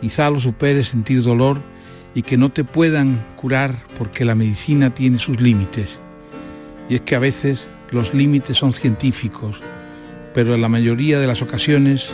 quizá 0.00 0.30
lo 0.30 0.40
superes 0.40 0.88
sentir 0.88 1.22
dolor 1.22 1.60
y 2.14 2.22
que 2.22 2.38
no 2.38 2.48
te 2.48 2.64
puedan 2.64 3.22
curar 3.36 3.74
porque 3.98 4.24
la 4.24 4.34
medicina 4.34 4.94
tiene 4.94 5.18
sus 5.18 5.42
límites. 5.42 5.98
Y 6.88 6.94
es 6.94 7.02
que 7.02 7.14
a 7.14 7.18
veces 7.18 7.68
los 7.90 8.14
límites 8.14 8.56
son 8.56 8.72
científicos, 8.72 9.60
pero 10.32 10.54
en 10.54 10.62
la 10.62 10.70
mayoría 10.70 11.20
de 11.20 11.26
las 11.26 11.42
ocasiones 11.42 12.08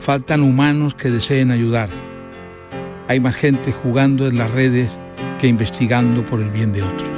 faltan 0.00 0.42
humanos 0.42 0.96
que 0.96 1.10
deseen 1.10 1.52
ayudar. 1.52 1.90
Hay 3.06 3.20
más 3.20 3.36
gente 3.36 3.70
jugando 3.70 4.26
en 4.26 4.36
las 4.36 4.50
redes 4.50 4.90
que 5.40 5.48
investigando 5.48 6.24
por 6.26 6.40
el 6.40 6.50
bien 6.50 6.70
de 6.70 6.82
otros. 6.82 7.08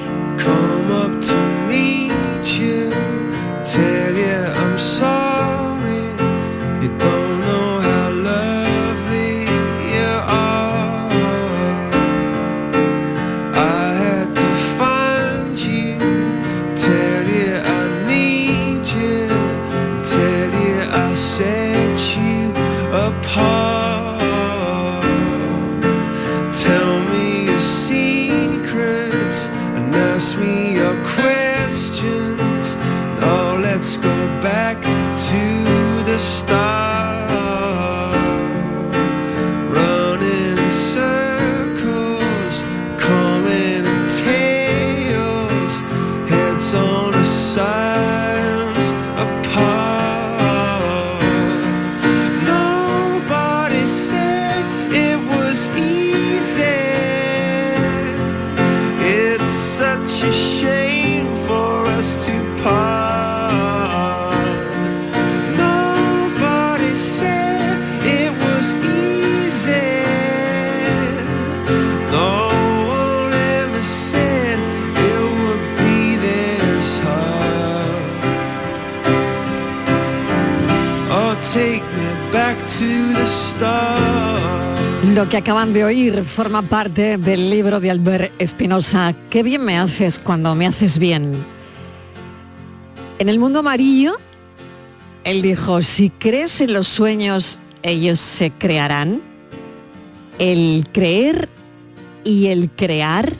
Acaban 85.42 85.72
de 85.72 85.82
oír 85.82 86.22
forma 86.22 86.62
parte 86.62 87.18
del 87.18 87.50
libro 87.50 87.80
de 87.80 87.90
Albert 87.90 88.32
Espinosa. 88.40 89.12
Qué 89.28 89.42
bien 89.42 89.64
me 89.64 89.76
haces 89.76 90.20
cuando 90.20 90.54
me 90.54 90.68
haces 90.68 91.00
bien. 91.00 91.32
En 93.18 93.28
el 93.28 93.40
mundo 93.40 93.58
amarillo, 93.58 94.18
él 95.24 95.42
dijo, 95.42 95.82
si 95.82 96.10
crees 96.10 96.60
en 96.60 96.72
los 96.72 96.86
sueños, 96.86 97.58
ellos 97.82 98.20
se 98.20 98.52
crearán. 98.52 99.20
El 100.38 100.84
creer 100.92 101.48
y 102.22 102.46
el 102.46 102.70
crear 102.70 103.32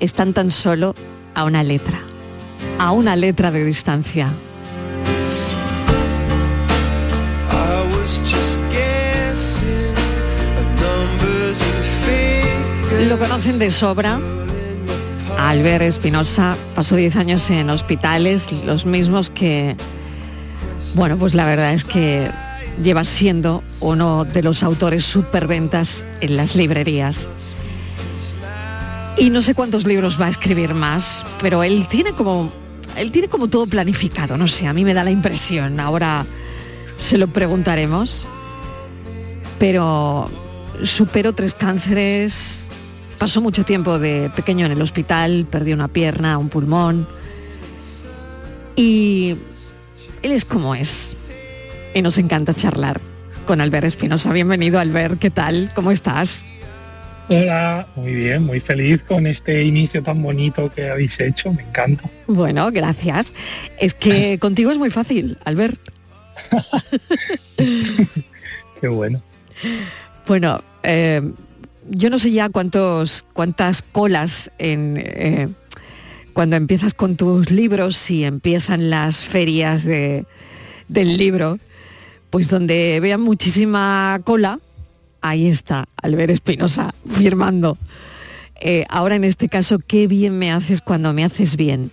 están 0.00 0.32
tan 0.32 0.50
solo 0.50 0.96
a 1.36 1.44
una 1.44 1.62
letra, 1.62 2.00
a 2.80 2.90
una 2.90 3.14
letra 3.14 3.52
de 3.52 3.64
distancia. 3.64 4.32
Lo 13.08 13.18
conocen 13.18 13.58
de 13.58 13.70
sobra. 13.70 14.18
Albert 15.38 15.82
Espinosa 15.82 16.56
pasó 16.74 16.96
10 16.96 17.16
años 17.16 17.50
en 17.50 17.68
hospitales, 17.68 18.50
los 18.64 18.86
mismos 18.86 19.30
que, 19.30 19.76
bueno, 20.94 21.16
pues 21.18 21.34
la 21.34 21.44
verdad 21.44 21.74
es 21.74 21.84
que 21.84 22.30
lleva 22.82 23.04
siendo 23.04 23.62
uno 23.80 24.24
de 24.24 24.42
los 24.42 24.62
autores 24.62 25.04
superventas 25.04 26.04
en 26.22 26.36
las 26.36 26.56
librerías. 26.56 27.28
Y 29.18 29.30
no 29.30 29.42
sé 29.42 29.54
cuántos 29.54 29.86
libros 29.86 30.20
va 30.20 30.26
a 30.26 30.30
escribir 30.30 30.74
más, 30.74 31.24
pero 31.40 31.62
él 31.62 31.86
tiene 31.88 32.12
como 32.12 32.50
él 32.96 33.12
tiene 33.12 33.28
como 33.28 33.48
todo 33.48 33.66
planificado, 33.66 34.38
no 34.38 34.46
sé, 34.46 34.66
a 34.66 34.72
mí 34.72 34.84
me 34.84 34.94
da 34.94 35.04
la 35.04 35.10
impresión. 35.10 35.78
Ahora 35.78 36.24
se 36.98 37.18
lo 37.18 37.28
preguntaremos. 37.28 38.26
Pero 39.58 40.30
superó 40.82 41.32
tres 41.32 41.54
cánceres, 41.54 42.63
pasó 43.24 43.40
mucho 43.40 43.64
tiempo 43.64 43.98
de 43.98 44.30
pequeño 44.36 44.66
en 44.66 44.72
el 44.72 44.82
hospital, 44.82 45.46
perdió 45.50 45.74
una 45.74 45.88
pierna, 45.88 46.36
un 46.36 46.50
pulmón. 46.50 47.08
Y 48.76 49.36
él 50.22 50.32
es 50.32 50.44
como 50.44 50.74
es. 50.74 51.10
Y 51.94 52.02
nos 52.02 52.18
encanta 52.18 52.52
charlar 52.52 53.00
con 53.46 53.62
Albert 53.62 53.86
Espinosa. 53.86 54.30
Bienvenido, 54.30 54.78
Albert. 54.78 55.18
¿Qué 55.18 55.30
tal? 55.30 55.70
¿Cómo 55.74 55.90
estás? 55.90 56.44
Hola, 57.30 57.86
muy 57.96 58.14
bien, 58.14 58.44
muy 58.44 58.60
feliz 58.60 59.02
con 59.04 59.26
este 59.26 59.62
inicio 59.62 60.02
tan 60.02 60.22
bonito 60.22 60.70
que 60.70 60.90
habéis 60.90 61.18
hecho, 61.18 61.50
me 61.50 61.62
encanta. 61.62 62.04
Bueno, 62.26 62.70
gracias. 62.72 63.32
Es 63.78 63.94
que 63.94 64.38
contigo 64.42 64.70
es 64.70 64.76
muy 64.76 64.90
fácil, 64.90 65.38
Albert. 65.46 65.80
Qué 67.56 68.88
bueno. 68.88 69.22
Bueno, 70.26 70.62
eh, 70.82 71.22
yo 71.90 72.10
no 72.10 72.18
sé 72.18 72.32
ya 72.32 72.48
cuántos, 72.48 73.24
cuántas 73.32 73.82
colas 73.82 74.50
en, 74.58 74.96
eh, 74.98 75.48
cuando 76.32 76.56
empiezas 76.56 76.94
con 76.94 77.16
tus 77.16 77.50
libros 77.50 78.10
y 78.10 78.24
empiezan 78.24 78.90
las 78.90 79.24
ferias 79.24 79.84
de, 79.84 80.26
del 80.88 81.16
libro, 81.16 81.58
pues 82.30 82.48
donde 82.48 82.98
vean 83.00 83.20
muchísima 83.20 84.20
cola, 84.24 84.60
ahí 85.20 85.46
está, 85.46 85.86
Albert 86.02 86.30
Espinosa, 86.30 86.94
firmando. 87.10 87.78
Eh, 88.60 88.84
ahora 88.88 89.14
en 89.14 89.24
este 89.24 89.48
caso, 89.48 89.78
qué 89.78 90.06
bien 90.06 90.38
me 90.38 90.50
haces 90.52 90.80
cuando 90.80 91.12
me 91.12 91.24
haces 91.24 91.56
bien. 91.56 91.92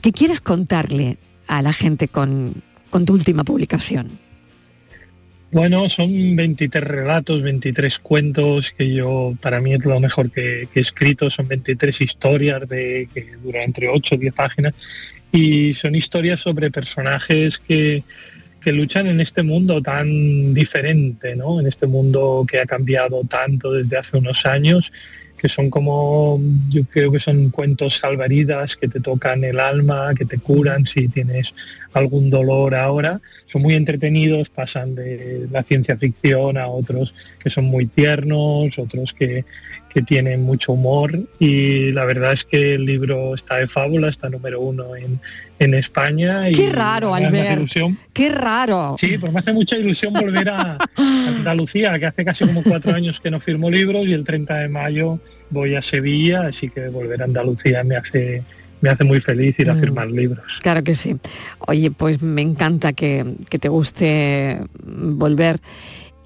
¿Qué 0.00 0.12
quieres 0.12 0.40
contarle 0.40 1.18
a 1.46 1.60
la 1.60 1.72
gente 1.72 2.08
con, 2.08 2.62
con 2.90 3.04
tu 3.04 3.14
última 3.14 3.44
publicación? 3.44 4.27
Bueno, 5.50 5.88
son 5.88 6.36
23 6.36 6.84
relatos, 6.84 7.42
23 7.42 7.98
cuentos 8.00 8.74
que 8.76 8.92
yo, 8.92 9.32
para 9.40 9.62
mí 9.62 9.72
es 9.72 9.82
lo 9.82 9.98
mejor 9.98 10.30
que, 10.30 10.68
he 10.74 10.80
escrito, 10.80 11.30
son 11.30 11.48
23 11.48 12.02
historias 12.02 12.68
de, 12.68 13.08
que 13.14 13.34
duran 13.42 13.62
entre 13.62 13.88
8 13.88 14.14
o 14.14 14.18
10 14.18 14.34
páginas 14.34 14.74
y 15.32 15.72
son 15.72 15.94
historias 15.94 16.40
sobre 16.40 16.70
personajes 16.70 17.58
que, 17.58 18.04
que 18.60 18.72
luchan 18.72 19.06
en 19.06 19.22
este 19.22 19.42
mundo 19.42 19.80
tan 19.80 20.52
diferente, 20.52 21.34
¿no? 21.34 21.60
En 21.60 21.66
este 21.66 21.86
mundo 21.86 22.44
que 22.46 22.60
ha 22.60 22.66
cambiado 22.66 23.22
tanto 23.24 23.72
desde 23.72 23.96
hace 23.96 24.18
unos 24.18 24.44
años, 24.44 24.92
que 25.38 25.48
son 25.48 25.70
como, 25.70 26.40
yo 26.68 26.84
creo 26.84 27.10
que 27.10 27.20
son 27.20 27.48
cuentos 27.50 27.96
salvaridas 27.96 28.76
que 28.76 28.88
te 28.88 29.00
tocan 29.00 29.44
el 29.44 29.60
alma, 29.60 30.12
que 30.14 30.26
te 30.26 30.38
curan 30.38 30.84
si 30.84 31.08
tienes 31.08 31.54
algún 31.92 32.30
dolor 32.30 32.74
ahora. 32.74 33.20
Son 33.46 33.62
muy 33.62 33.74
entretenidos, 33.74 34.48
pasan 34.48 34.94
de 34.94 35.46
la 35.50 35.62
ciencia 35.62 35.96
ficción 35.96 36.58
a 36.58 36.68
otros 36.68 37.14
que 37.38 37.50
son 37.50 37.66
muy 37.66 37.86
tiernos, 37.86 38.78
otros 38.78 39.14
que, 39.14 39.44
que 39.88 40.02
tienen 40.02 40.42
mucho 40.42 40.72
humor 40.72 41.18
y 41.38 41.92
la 41.92 42.04
verdad 42.04 42.32
es 42.32 42.44
que 42.44 42.74
el 42.74 42.84
libro 42.84 43.34
está 43.34 43.56
de 43.56 43.66
fábula, 43.66 44.08
está 44.08 44.28
número 44.28 44.60
uno 44.60 44.94
en, 44.96 45.20
en 45.58 45.74
España. 45.74 46.50
Y 46.50 46.54
Qué 46.54 46.70
raro, 46.70 47.14
Albert. 47.14 47.58
ilusión. 47.58 47.98
Qué 48.12 48.28
raro. 48.28 48.96
Sí, 48.98 49.16
pues 49.18 49.32
me 49.32 49.40
hace 49.40 49.52
mucha 49.52 49.76
ilusión 49.76 50.12
volver 50.12 50.48
a 50.50 50.78
Andalucía, 50.96 51.98
que 51.98 52.06
hace 52.06 52.24
casi 52.24 52.46
como 52.46 52.62
cuatro 52.62 52.94
años 52.94 53.20
que 53.20 53.30
no 53.30 53.40
firmo 53.40 53.70
libros 53.70 54.06
y 54.06 54.12
el 54.12 54.24
30 54.24 54.58
de 54.58 54.68
mayo 54.68 55.18
voy 55.50 55.74
a 55.74 55.82
Sevilla, 55.82 56.48
así 56.48 56.68
que 56.68 56.88
volver 56.88 57.22
a 57.22 57.24
Andalucía 57.24 57.82
me 57.82 57.96
hace 57.96 58.42
me 58.80 58.90
hace 58.90 59.04
muy 59.04 59.20
feliz 59.20 59.58
ir 59.58 59.70
a 59.70 59.74
Mm. 59.74 59.80
firmar 59.80 60.10
libros. 60.10 60.44
Claro 60.62 60.82
que 60.84 60.94
sí. 60.94 61.16
Oye, 61.66 61.90
pues 61.90 62.22
me 62.22 62.42
encanta 62.42 62.92
que, 62.92 63.36
que 63.50 63.58
te 63.58 63.68
guste 63.68 64.60
volver. 64.84 65.60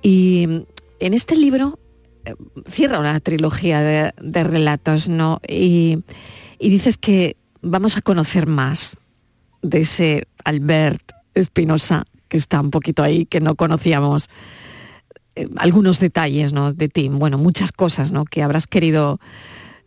Y 0.03 0.65
en 1.01 1.15
este 1.15 1.37
libro 1.37 1.79
eh, 2.25 2.35
cierra 2.69 2.99
una 2.99 3.19
trilogía 3.21 3.81
de, 3.81 4.13
de 4.21 4.45
relatos, 4.45 5.09
¿no? 5.09 5.41
Y, 5.49 5.99
y 6.59 6.69
dices 6.71 6.97
que 6.97 7.37
vamos 7.63 7.97
a 7.97 8.03
conocer 8.03 8.47
más 8.47 8.97
de 9.63 9.81
ese 9.81 10.25
Albert 10.45 11.13
Espinosa, 11.35 12.05
que 12.29 12.37
está 12.37 12.61
un 12.61 12.71
poquito 12.71 13.03
ahí, 13.03 13.27
que 13.27 13.41
no 13.41 13.55
conocíamos 13.55 14.29
eh, 15.37 15.49
algunos 15.57 15.99
detalles, 16.01 16.53
¿no? 16.53 16.73
De 16.73 16.89
ti. 16.89 17.09
Bueno, 17.09 17.39
muchas 17.39 17.73
cosas, 17.73 18.13
¿no? 18.13 18.25
Que 18.25 18.43
habrás 18.43 18.67
querido 18.67 19.21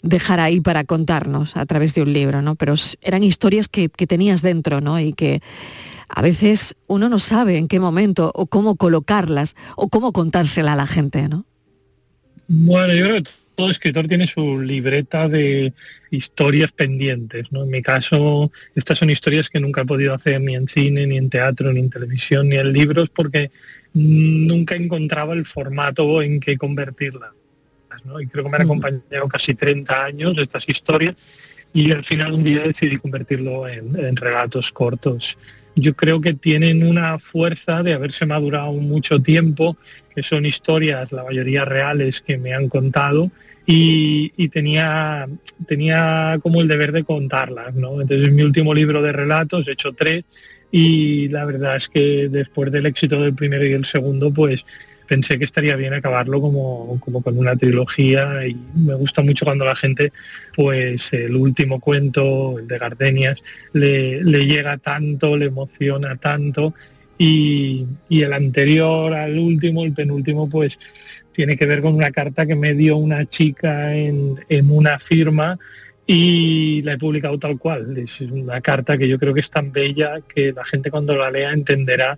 dejar 0.06 0.40
ahí 0.40 0.62
para 0.62 0.84
contarnos 0.84 1.58
a 1.58 1.66
través 1.66 1.94
de 1.96 2.04
un 2.04 2.14
libro, 2.14 2.42
¿no? 2.42 2.56
Pero 2.56 2.76
eran 3.02 3.24
historias 3.24 3.68
que, 3.68 3.90
que 3.90 4.08
tenías 4.08 4.42
dentro, 4.42 4.80
¿no? 4.80 5.00
Y 5.00 5.14
que 5.14 5.42
a 6.08 6.22
veces 6.22 6.76
uno 6.88 7.10
no 7.10 7.20
sabe 7.20 7.58
en 7.58 7.68
qué 7.68 7.80
momento 7.80 8.32
o 8.34 8.46
cómo 8.46 8.76
colocarlas 8.76 9.56
o 9.76 9.90
cómo 9.90 10.14
contársela 10.14 10.74
a 10.74 10.76
la 10.76 10.88
gente, 10.88 11.28
¿no? 11.28 11.46
Bueno, 12.48 12.94
yo 12.94 13.06
creo 13.06 13.24
que 13.24 13.30
todo 13.56 13.72
escritor 13.72 14.08
tiene 14.08 14.28
su 14.28 14.60
libreta 14.60 15.28
de 15.28 15.74
historias 16.12 16.72
pendientes, 16.72 17.52
¿no? 17.52 17.64
En 17.64 17.70
mi 17.70 17.82
caso, 17.82 18.52
estas 18.76 19.00
son 19.00 19.10
historias 19.10 19.50
que 19.50 19.60
nunca 19.60 19.82
he 19.82 19.86
podido 19.86 20.14
hacer 20.14 20.42
ni 20.42 20.56
en 20.56 20.68
cine, 20.68 21.08
ni 21.08 21.18
en 21.18 21.30
teatro, 21.30 21.74
ni 21.74 21.80
en 21.80 21.90
televisión, 21.90 22.50
ni 22.50 22.58
en 22.58 22.72
libros, 22.72 23.10
porque 23.10 23.52
nunca 23.94 24.76
encontraba 24.76 25.34
el 25.34 25.46
formato 25.46 26.22
en 26.22 26.40
que 26.40 26.58
convertirlas, 26.58 27.32
¿no? 28.06 28.20
Y 28.20 28.28
creo 28.28 28.44
que 28.44 28.50
me 28.50 28.58
han 28.58 28.64
acompañado 28.64 29.28
casi 29.28 29.54
30 29.54 30.06
años 30.06 30.38
estas 30.38 30.68
historias 30.68 31.16
y 31.74 31.92
al 31.92 32.04
final 32.04 32.34
un 32.34 32.44
día 32.44 32.62
decidí 32.62 32.98
convertirlo 32.98 33.68
en, 33.68 33.98
en 34.00 34.16
relatos 34.16 34.72
cortos. 34.72 35.38
Yo 35.76 35.94
creo 35.94 36.22
que 36.22 36.34
tienen 36.34 36.88
una 36.88 37.20
fuerza 37.20 37.84
de 37.84 37.94
haberse 37.94 38.26
madurado 38.26 38.72
mucho 38.72 39.22
tiempo, 39.22 39.76
que 40.16 40.24
son 40.24 40.46
historias, 40.46 41.12
la 41.12 41.26
mayoría 41.26 41.66
reales, 41.66 42.22
que 42.22 42.38
me 42.38 42.54
han 42.54 42.70
contado 42.70 43.30
y, 43.66 44.32
y 44.38 44.48
tenía, 44.48 45.28
tenía 45.68 46.40
como 46.42 46.62
el 46.62 46.70
deber 46.70 46.94
de 46.94 47.04
contarlas. 47.04 47.76
¿no? 47.76 48.00
Entonces 48.00 48.32
mi 48.32 48.44
último 48.44 48.74
libro 48.74 49.02
de 49.02 49.12
relatos, 49.12 49.68
he 49.68 49.74
hecho 49.74 49.92
tres, 49.92 50.24
y 50.72 51.30
la 51.30 51.46
verdad 51.46 51.78
es 51.78 51.90
que 51.90 52.30
después 52.30 52.72
del 52.72 52.86
éxito 52.86 53.22
del 53.22 53.34
primero 53.34 53.66
y 53.66 53.74
el 53.74 53.86
segundo, 53.86 54.34
pues 54.34 54.66
pensé 55.08 55.38
que 55.38 55.46
estaría 55.46 55.76
bien 55.76 55.94
acabarlo 55.94 56.42
como, 56.42 57.00
como 57.00 57.22
con 57.22 57.38
una 57.38 57.56
trilogía 57.56 58.48
y 58.48 58.56
me 58.76 58.96
gusta 58.96 59.22
mucho 59.22 59.46
cuando 59.46 59.66
la 59.66 59.76
gente, 59.76 60.12
pues 60.56 61.14
el 61.14 61.36
último 61.36 61.80
cuento, 61.80 62.60
el 62.60 62.68
de 62.68 62.78
Gardenias, 62.78 63.42
le, 63.74 64.24
le 64.24 64.46
llega 64.46 64.78
tanto, 64.78 65.38
le 65.38 65.46
emociona 65.46 66.16
tanto 66.16 66.74
y, 67.18 67.86
y 68.10 68.22
el 68.22 68.34
anterior 68.34 69.14
al 69.14 69.38
último, 69.38 69.86
el 69.86 69.94
penúltimo, 69.94 70.50
pues 70.50 70.78
tiene 71.32 71.58
que 71.58 71.66
ver 71.66 71.82
con 71.82 71.94
una 71.94 72.12
carta 72.12 72.46
que 72.46 72.56
me 72.56 72.74
dio 72.74 72.98
una 72.98 73.26
chica 73.26 73.96
en, 73.96 74.40
en 74.50 74.72
una 74.72 75.00
firma 75.00 75.58
y 76.08 76.82
la 76.84 76.94
he 76.94 76.98
publicado 76.98 77.38
tal 77.40 77.58
cual. 77.58 77.98
Es 77.98 78.22
una 78.22 78.62
carta 78.62 78.98
que 78.98 79.08
yo 79.08 79.20
creo 79.20 79.34
que 79.34 79.42
es 79.42 79.50
tan 79.50 79.72
bella 79.72 80.22
que 80.22 80.54
la 80.54 80.64
gente 80.66 80.92
cuando 80.92 81.16
la 81.16 81.32
lea 81.32 81.52
entenderá 81.52 82.18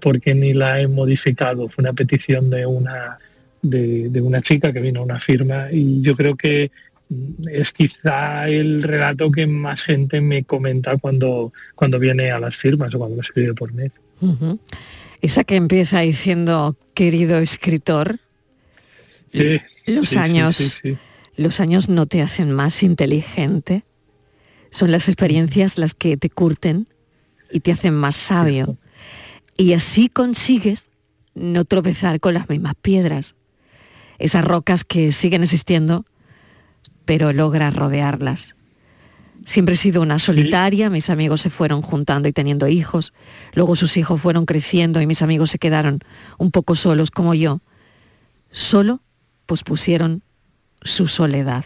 porque 0.00 0.34
ni 0.34 0.52
la 0.54 0.80
he 0.80 0.88
modificado. 0.88 1.68
Fue 1.68 1.82
una 1.82 1.92
petición 1.92 2.50
de 2.50 2.66
una, 2.66 3.18
de, 3.62 4.08
de 4.08 4.20
una 4.20 4.42
chica 4.42 4.72
que 4.72 4.80
vino 4.80 5.00
a 5.00 5.04
una 5.04 5.20
firma 5.20 5.68
y 5.72 6.00
yo 6.02 6.16
creo 6.16 6.36
que 6.36 6.70
mm, 7.08 7.48
es 7.50 7.72
quizá 7.72 8.48
el 8.48 8.82
relato 8.82 9.30
que 9.30 9.46
más 9.46 9.82
gente 9.82 10.20
me 10.20 10.44
comenta 10.44 10.96
cuando, 10.96 11.52
cuando 11.74 11.98
viene 11.98 12.30
a 12.30 12.40
las 12.40 12.56
firmas 12.56 12.94
o 12.94 12.98
cuando 12.98 13.16
me 13.16 13.22
escribe 13.22 13.54
por 13.54 13.72
mail. 13.72 13.92
Esa 15.20 15.44
que 15.44 15.56
empieza 15.56 16.00
diciendo, 16.00 16.76
querido 16.94 17.38
escritor, 17.38 18.20
Sí, 19.32 19.60
los 19.86 20.08
sí, 20.10 20.18
años, 20.18 20.56
sí. 20.56 20.96
los 21.36 21.60
años 21.60 21.88
no 21.88 22.06
te 22.06 22.22
hacen 22.22 22.52
más 22.52 22.82
inteligente. 22.82 23.84
Son 24.70 24.90
las 24.90 25.08
experiencias 25.08 25.78
las 25.78 25.94
que 25.94 26.16
te 26.16 26.30
curten 26.30 26.88
y 27.50 27.60
te 27.60 27.72
hacen 27.72 27.94
más 27.94 28.16
sabio. 28.16 28.78
Y 29.56 29.72
así 29.72 30.08
consigues 30.08 30.90
no 31.34 31.64
tropezar 31.64 32.20
con 32.20 32.34
las 32.34 32.48
mismas 32.48 32.74
piedras. 32.80 33.34
Esas 34.18 34.44
rocas 34.44 34.84
que 34.84 35.12
siguen 35.12 35.42
existiendo, 35.42 36.06
pero 37.04 37.32
logras 37.32 37.74
rodearlas. 37.74 38.56
Siempre 39.44 39.74
he 39.74 39.78
sido 39.78 40.02
una 40.02 40.18
solitaria, 40.18 40.90
mis 40.90 41.08
amigos 41.08 41.40
se 41.42 41.50
fueron 41.50 41.80
juntando 41.80 42.26
y 42.28 42.32
teniendo 42.32 42.66
hijos, 42.66 43.12
luego 43.54 43.76
sus 43.76 43.96
hijos 43.96 44.20
fueron 44.20 44.44
creciendo 44.44 45.00
y 45.00 45.06
mis 45.06 45.22
amigos 45.22 45.50
se 45.52 45.58
quedaron 45.58 46.00
un 46.38 46.50
poco 46.50 46.74
solos 46.74 47.10
como 47.10 47.32
yo. 47.34 47.60
Solo 48.50 49.02
pues 49.46 49.62
pusieron 49.62 50.22
su 50.82 51.06
soledad. 51.06 51.64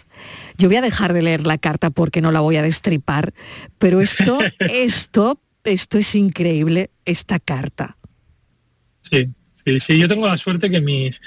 Yo 0.59 0.69
voy 0.69 0.77
a 0.77 0.83
dejar 0.83 1.13
de 1.13 1.23
leer 1.23 1.47
la 1.47 1.59
carta 1.59 1.91
porque 1.91 2.21
no 2.21 2.33
la 2.33 2.41
voy 2.41 2.57
a 2.57 2.63
destripar, 2.63 3.33
pero 3.79 4.01
esto, 4.01 4.39
esto, 4.59 5.41
esto 5.65 5.99
es 5.99 6.15
increíble, 6.15 6.91
esta 7.05 7.39
carta. 7.39 7.97
Sí, 9.11 9.29
sí, 9.65 9.81
sí, 9.81 9.99
yo 9.99 10.09
tengo 10.09 10.27
la 10.27 10.39
suerte 10.39 10.71
que 10.71 10.81
mis, 10.81 11.21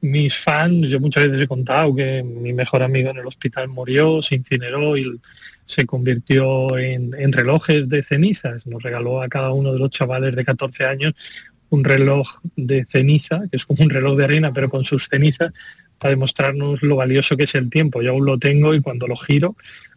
mis 0.00 0.36
fans, 0.36 0.88
yo 0.88 1.00
muchas 1.00 1.28
veces 1.28 1.44
he 1.44 1.48
contado 1.48 1.94
que 1.94 2.22
mi 2.22 2.52
mejor 2.52 2.82
amigo 2.82 3.10
en 3.10 3.18
el 3.18 3.26
hospital 3.26 3.68
murió, 3.68 4.22
se 4.22 4.36
incineró 4.36 4.96
y 4.96 5.20
se 5.66 5.84
convirtió 5.86 6.78
en, 6.78 7.12
en 7.18 7.32
relojes 7.32 7.88
de 7.88 8.02
cenizas. 8.02 8.66
Nos 8.66 8.82
regaló 8.82 9.22
a 9.22 9.28
cada 9.28 9.50
uno 9.52 9.72
de 9.72 9.78
los 9.78 9.90
chavales 9.90 10.34
de 10.36 10.44
14 10.44 10.84
años 10.84 11.14
un 11.70 11.84
reloj 11.84 12.28
de 12.54 12.86
ceniza, 12.90 13.42
que 13.50 13.56
es 13.56 13.66
como 13.66 13.82
un 13.82 13.90
reloj 13.90 14.16
de 14.16 14.24
arena, 14.24 14.52
pero 14.52 14.70
con 14.70 14.84
sus 14.84 15.08
cenizas, 15.08 15.52
para 15.98 16.10
demostrarnos 16.10 16.82
lo 16.82 16.96
valioso 16.96 17.36
que 17.36 17.44
es 17.44 17.54
el 17.54 17.70
tiempo. 17.70 18.02
Yo 18.02 18.12
aún 18.12 18.24
lo 18.24 18.38
tengo 18.38 18.74
y 18.74 18.80
cuando 18.80 19.06
lo 19.06 19.16
giro 19.16 19.56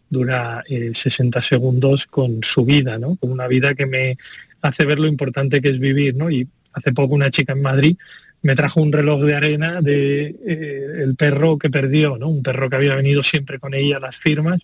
dura 0.09 0.63
eh, 0.67 0.91
60 0.93 1.41
segundos 1.41 2.05
con 2.05 2.41
su 2.43 2.65
vida, 2.65 2.97
¿no? 2.97 3.15
Con 3.15 3.31
una 3.31 3.47
vida 3.47 3.75
que 3.75 3.85
me 3.85 4.17
hace 4.61 4.85
ver 4.85 4.99
lo 4.99 5.07
importante 5.07 5.61
que 5.61 5.69
es 5.69 5.79
vivir, 5.79 6.15
¿no? 6.15 6.29
Y 6.29 6.47
hace 6.73 6.93
poco 6.93 7.15
una 7.15 7.31
chica 7.31 7.53
en 7.53 7.61
Madrid 7.61 7.97
me 8.41 8.55
trajo 8.55 8.81
un 8.81 8.91
reloj 8.91 9.21
de 9.23 9.35
arena 9.35 9.81
de 9.81 10.35
eh, 10.45 11.03
el 11.03 11.15
perro 11.15 11.57
que 11.57 11.69
perdió, 11.69 12.17
¿no? 12.17 12.29
Un 12.29 12.43
perro 12.43 12.69
que 12.69 12.77
había 12.77 12.95
venido 12.95 13.23
siempre 13.23 13.59
con 13.59 13.73
ella 13.73 13.97
a 13.97 14.01
las 14.01 14.17
firmas, 14.17 14.61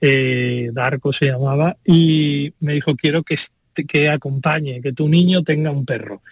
eh, 0.00 0.70
Darko 0.72 1.12
se 1.12 1.26
llamaba, 1.26 1.76
y 1.84 2.52
me 2.60 2.74
dijo, 2.74 2.96
quiero 2.96 3.22
que, 3.22 3.38
que 3.86 4.08
acompañe, 4.08 4.80
que 4.80 4.92
tu 4.92 5.08
niño 5.08 5.42
tenga 5.42 5.70
un 5.70 5.86
perro. 5.86 6.22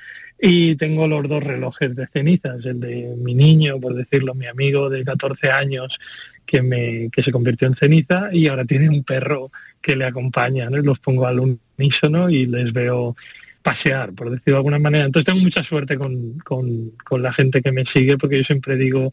Y 0.44 0.74
tengo 0.74 1.06
los 1.06 1.28
dos 1.28 1.44
relojes 1.44 1.94
de 1.94 2.08
cenizas, 2.08 2.64
el 2.64 2.80
de 2.80 3.14
mi 3.16 3.32
niño, 3.32 3.78
por 3.80 3.94
decirlo, 3.94 4.34
mi 4.34 4.46
amigo 4.46 4.90
de 4.90 5.04
14 5.04 5.52
años, 5.52 6.00
que, 6.46 6.62
me, 6.62 7.10
que 7.10 7.22
se 7.22 7.32
convirtió 7.32 7.66
en 7.68 7.76
ceniza, 7.76 8.30
y 8.32 8.46
ahora 8.46 8.64
tiene 8.64 8.88
un 8.88 9.04
perro 9.04 9.50
que 9.80 9.96
le 9.96 10.04
acompaña, 10.04 10.70
¿no? 10.70 10.78
Los 10.78 10.98
pongo 11.00 11.26
al 11.26 11.40
unísono 11.40 12.30
y 12.30 12.46
les 12.46 12.72
veo 12.72 13.16
pasear, 13.62 14.12
por 14.12 14.30
decirlo 14.30 14.54
de 14.54 14.58
alguna 14.58 14.78
manera. 14.78 15.04
Entonces 15.04 15.26
tengo 15.26 15.40
mucha 15.40 15.62
suerte 15.64 15.96
con, 15.96 16.38
con, 16.44 17.22
la 17.22 17.32
gente 17.32 17.62
que 17.62 17.72
me 17.72 17.84
sigue, 17.86 18.18
porque 18.18 18.38
yo 18.38 18.44
siempre 18.44 18.76
digo 18.76 19.12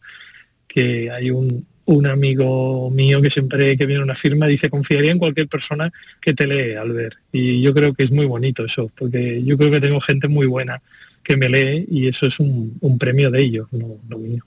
que 0.66 1.10
hay 1.10 1.30
un, 1.30 1.66
un 1.86 2.06
amigo 2.06 2.90
mío 2.90 3.22
que 3.22 3.30
siempre 3.30 3.76
que 3.76 3.86
viene 3.86 4.02
una 4.02 4.14
firma 4.14 4.46
dice 4.46 4.70
confiaría 4.70 5.12
en 5.12 5.18
cualquier 5.18 5.48
persona 5.48 5.92
que 6.20 6.34
te 6.34 6.46
lee 6.46 6.74
al 6.74 6.92
ver. 6.92 7.16
Y 7.32 7.62
yo 7.62 7.72
creo 7.74 7.94
que 7.94 8.04
es 8.04 8.10
muy 8.10 8.26
bonito 8.26 8.64
eso, 8.64 8.90
porque 8.96 9.42
yo 9.44 9.56
creo 9.56 9.70
que 9.70 9.80
tengo 9.80 10.00
gente 10.00 10.28
muy 10.28 10.46
buena 10.46 10.82
que 11.22 11.36
me 11.36 11.48
lee 11.48 11.86
y 11.90 12.08
eso 12.08 12.26
es 12.26 12.40
un, 12.40 12.76
un 12.80 12.98
premio 12.98 13.30
de 13.30 13.42
ellos, 13.42 13.68
no, 13.72 13.98
no 14.08 14.18
mío. 14.18 14.44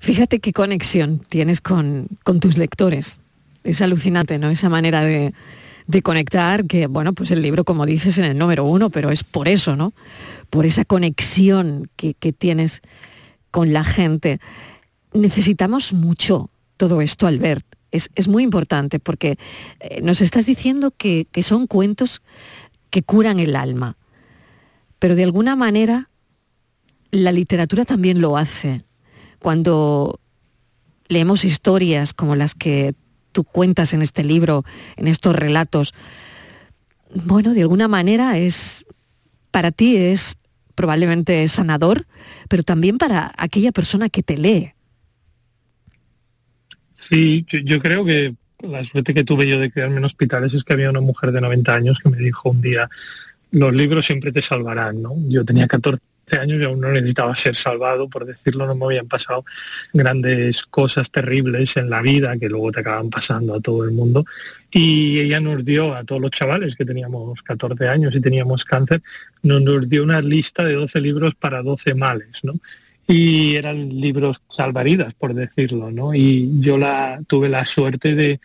Fíjate 0.00 0.40
qué 0.40 0.52
conexión 0.52 1.20
tienes 1.28 1.60
con, 1.60 2.08
con 2.24 2.40
tus 2.40 2.56
lectores. 2.56 3.20
Es 3.64 3.82
alucinante, 3.82 4.38
¿no? 4.38 4.48
Esa 4.48 4.68
manera 4.68 5.04
de, 5.04 5.34
de 5.90 6.02
conectar, 6.02 6.66
que 6.66 6.86
bueno, 6.86 7.12
pues 7.12 7.30
el 7.32 7.42
libro, 7.42 7.64
como 7.64 7.84
dices, 7.84 8.16
en 8.18 8.24
el 8.24 8.38
número 8.38 8.64
uno, 8.64 8.90
pero 8.90 9.10
es 9.10 9.24
por 9.24 9.48
eso, 9.48 9.74
¿no? 9.74 9.92
Por 10.48 10.64
esa 10.64 10.84
conexión 10.84 11.90
que, 11.96 12.14
tienes 12.32 12.80
con 13.50 13.72
la 13.72 13.82
gente. 13.82 14.40
Necesitamos 15.12 15.92
mucho 15.92 16.50
todo 16.76 17.00
esto, 17.00 17.26
Albert. 17.26 17.66
Es, 17.90 18.08
es 18.14 18.28
muy 18.28 18.44
importante 18.44 19.00
porque 19.00 19.36
eh, 19.80 20.00
nos 20.02 20.20
estás 20.20 20.46
diciendo 20.46 20.92
que, 20.96 21.26
que 21.32 21.42
son 21.42 21.66
cuentos 21.66 22.22
que 22.90 23.02
curan 23.02 23.40
el 23.40 23.56
alma, 23.56 23.96
pero 25.00 25.16
de 25.16 25.24
alguna 25.24 25.56
manera 25.56 26.08
la 27.10 27.32
literatura 27.32 27.84
también 27.84 28.20
lo 28.20 28.36
hace. 28.36 28.84
Cuando 29.40 30.20
leemos 31.08 31.44
historias 31.44 32.14
como 32.14 32.36
las 32.36 32.54
que 32.54 32.94
tú 33.32 33.44
cuentas 33.44 33.92
en 33.92 34.02
este 34.02 34.24
libro, 34.24 34.64
en 34.96 35.08
estos 35.08 35.34
relatos, 35.34 35.94
bueno, 37.14 37.52
de 37.54 37.62
alguna 37.62 37.88
manera 37.88 38.38
es, 38.38 38.84
para 39.50 39.72
ti 39.72 39.96
es 39.96 40.36
probablemente 40.74 41.46
sanador, 41.48 42.06
pero 42.48 42.62
también 42.62 42.98
para 42.98 43.32
aquella 43.36 43.72
persona 43.72 44.08
que 44.08 44.22
te 44.22 44.38
lee. 44.38 44.72
Sí, 46.94 47.46
yo, 47.64 47.80
creo 47.80 48.04
que 48.04 48.34
la 48.60 48.84
suerte 48.84 49.14
que 49.14 49.24
tuve 49.24 49.48
yo 49.48 49.58
de 49.58 49.70
quedarme 49.70 49.98
en 49.98 50.04
hospitales 50.04 50.52
es 50.54 50.64
que 50.64 50.74
había 50.74 50.90
una 50.90 51.00
mujer 51.00 51.32
de 51.32 51.40
90 51.40 51.74
años 51.74 51.98
que 51.98 52.10
me 52.10 52.18
dijo 52.18 52.50
un 52.50 52.60
día, 52.60 52.88
los 53.50 53.74
libros 53.74 54.06
siempre 54.06 54.32
te 54.32 54.42
salvarán, 54.42 55.02
¿no? 55.02 55.14
Yo 55.28 55.44
tenía 55.44 55.66
14 55.66 56.00
años 56.38 56.60
y 56.60 56.64
aún 56.64 56.80
no 56.80 56.90
necesitaba 56.90 57.34
ser 57.36 57.56
salvado, 57.56 58.08
por 58.08 58.26
decirlo, 58.26 58.66
no 58.66 58.74
me 58.74 58.84
habían 58.86 59.08
pasado 59.08 59.44
grandes 59.92 60.62
cosas 60.64 61.10
terribles 61.10 61.76
en 61.76 61.90
la 61.90 62.02
vida 62.02 62.36
que 62.38 62.48
luego 62.48 62.72
te 62.72 62.80
acaban 62.80 63.10
pasando 63.10 63.54
a 63.54 63.60
todo 63.60 63.84
el 63.84 63.92
mundo. 63.92 64.24
Y 64.70 65.20
ella 65.20 65.40
nos 65.40 65.64
dio 65.64 65.94
a 65.94 66.04
todos 66.04 66.20
los 66.20 66.30
chavales 66.30 66.76
que 66.76 66.84
teníamos 66.84 67.42
14 67.42 67.88
años 67.88 68.14
y 68.14 68.20
teníamos 68.20 68.64
cáncer, 68.64 69.02
nos, 69.42 69.62
nos 69.62 69.88
dio 69.88 70.02
una 70.02 70.20
lista 70.20 70.64
de 70.64 70.74
12 70.74 71.00
libros 71.00 71.34
para 71.34 71.62
12 71.62 71.94
males, 71.94 72.40
¿no? 72.42 72.54
y 73.06 73.56
eran 73.56 73.88
libros 73.88 74.40
salvaridas, 74.48 75.14
por 75.14 75.34
decirlo, 75.34 75.90
¿no? 75.90 76.14
Y 76.14 76.60
yo 76.60 76.78
la 76.78 77.20
tuve 77.26 77.48
la 77.48 77.64
suerte 77.64 78.14
de, 78.14 78.38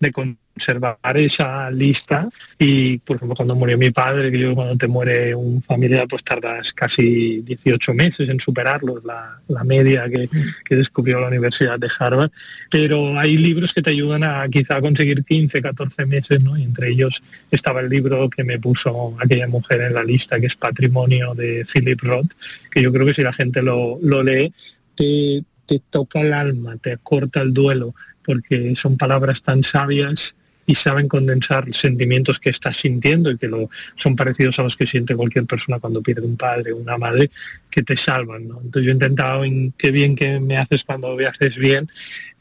de, 0.00 0.10
observar 0.54 0.98
esa 1.14 1.70
lista 1.70 2.28
y 2.58 2.98
por 2.98 3.16
ejemplo 3.16 3.34
cuando 3.34 3.54
murió 3.54 3.78
mi 3.78 3.90
padre 3.90 4.30
que 4.30 4.38
yo 4.38 4.54
cuando 4.54 4.76
te 4.76 4.86
muere 4.86 5.34
un 5.34 5.62
familiar 5.62 6.06
pues 6.06 6.22
tardas 6.22 6.72
casi 6.72 7.40
18 7.40 7.94
meses 7.94 8.28
en 8.28 8.38
superarlo 8.38 9.00
la, 9.04 9.40
la 9.48 9.64
media 9.64 10.08
que, 10.10 10.28
que, 10.64 10.76
descubrió 10.76 11.20
la 11.20 11.28
Universidad 11.28 11.78
de 11.78 11.90
Harvard 11.98 12.30
pero 12.70 13.18
hay 13.18 13.38
libros 13.38 13.72
que 13.72 13.80
te 13.80 13.90
ayudan 13.90 14.24
a 14.24 14.46
quizá 14.48 14.80
conseguir 14.80 15.24
15 15.24 15.62
14 15.62 16.06
meses 16.06 16.42
¿no? 16.42 16.58
y 16.58 16.64
entre 16.64 16.90
ellos 16.90 17.22
estaba 17.50 17.80
el 17.80 17.88
libro 17.88 18.28
que 18.28 18.44
me 18.44 18.58
puso 18.58 19.16
aquella 19.20 19.46
mujer 19.46 19.80
en 19.80 19.94
la 19.94 20.04
lista 20.04 20.38
que 20.38 20.46
es 20.46 20.56
Patrimonio 20.56 21.34
de 21.34 21.64
Philip 21.64 22.00
Roth 22.02 22.32
que 22.70 22.82
yo 22.82 22.92
creo 22.92 23.06
que 23.06 23.14
si 23.14 23.22
la 23.22 23.32
gente 23.32 23.62
lo, 23.62 23.98
lo 24.02 24.22
lee 24.22 24.52
te, 24.94 25.44
te 25.64 25.80
toca 25.88 26.20
el 26.20 26.34
alma 26.34 26.76
te 26.76 26.98
corta 26.98 27.40
el 27.40 27.54
duelo 27.54 27.94
porque 28.24 28.74
son 28.76 28.96
palabras 28.96 29.42
tan 29.42 29.64
sabias 29.64 30.34
y 30.66 30.74
saben 30.74 31.08
condensar 31.08 31.66
sentimientos 31.74 32.38
que 32.38 32.50
estás 32.50 32.76
sintiendo 32.76 33.30
y 33.30 33.36
que 33.36 33.48
lo, 33.48 33.68
son 33.96 34.14
parecidos 34.14 34.58
a 34.58 34.62
los 34.62 34.76
que 34.76 34.86
siente 34.86 35.16
cualquier 35.16 35.44
persona 35.44 35.80
cuando 35.80 36.02
pierde 36.02 36.22
un 36.22 36.36
padre 36.36 36.72
o 36.72 36.76
una 36.76 36.98
madre, 36.98 37.30
que 37.70 37.82
te 37.82 37.96
salvan. 37.96 38.42
Entonces 38.42 38.84
yo 38.84 38.90
he 38.90 38.94
intentado, 38.94 39.44
en 39.44 39.72
qué 39.72 39.90
bien 39.90 40.14
que 40.14 40.38
me 40.38 40.56
haces 40.56 40.84
cuando 40.84 41.16
me 41.16 41.26
haces 41.26 41.56
bien, 41.56 41.90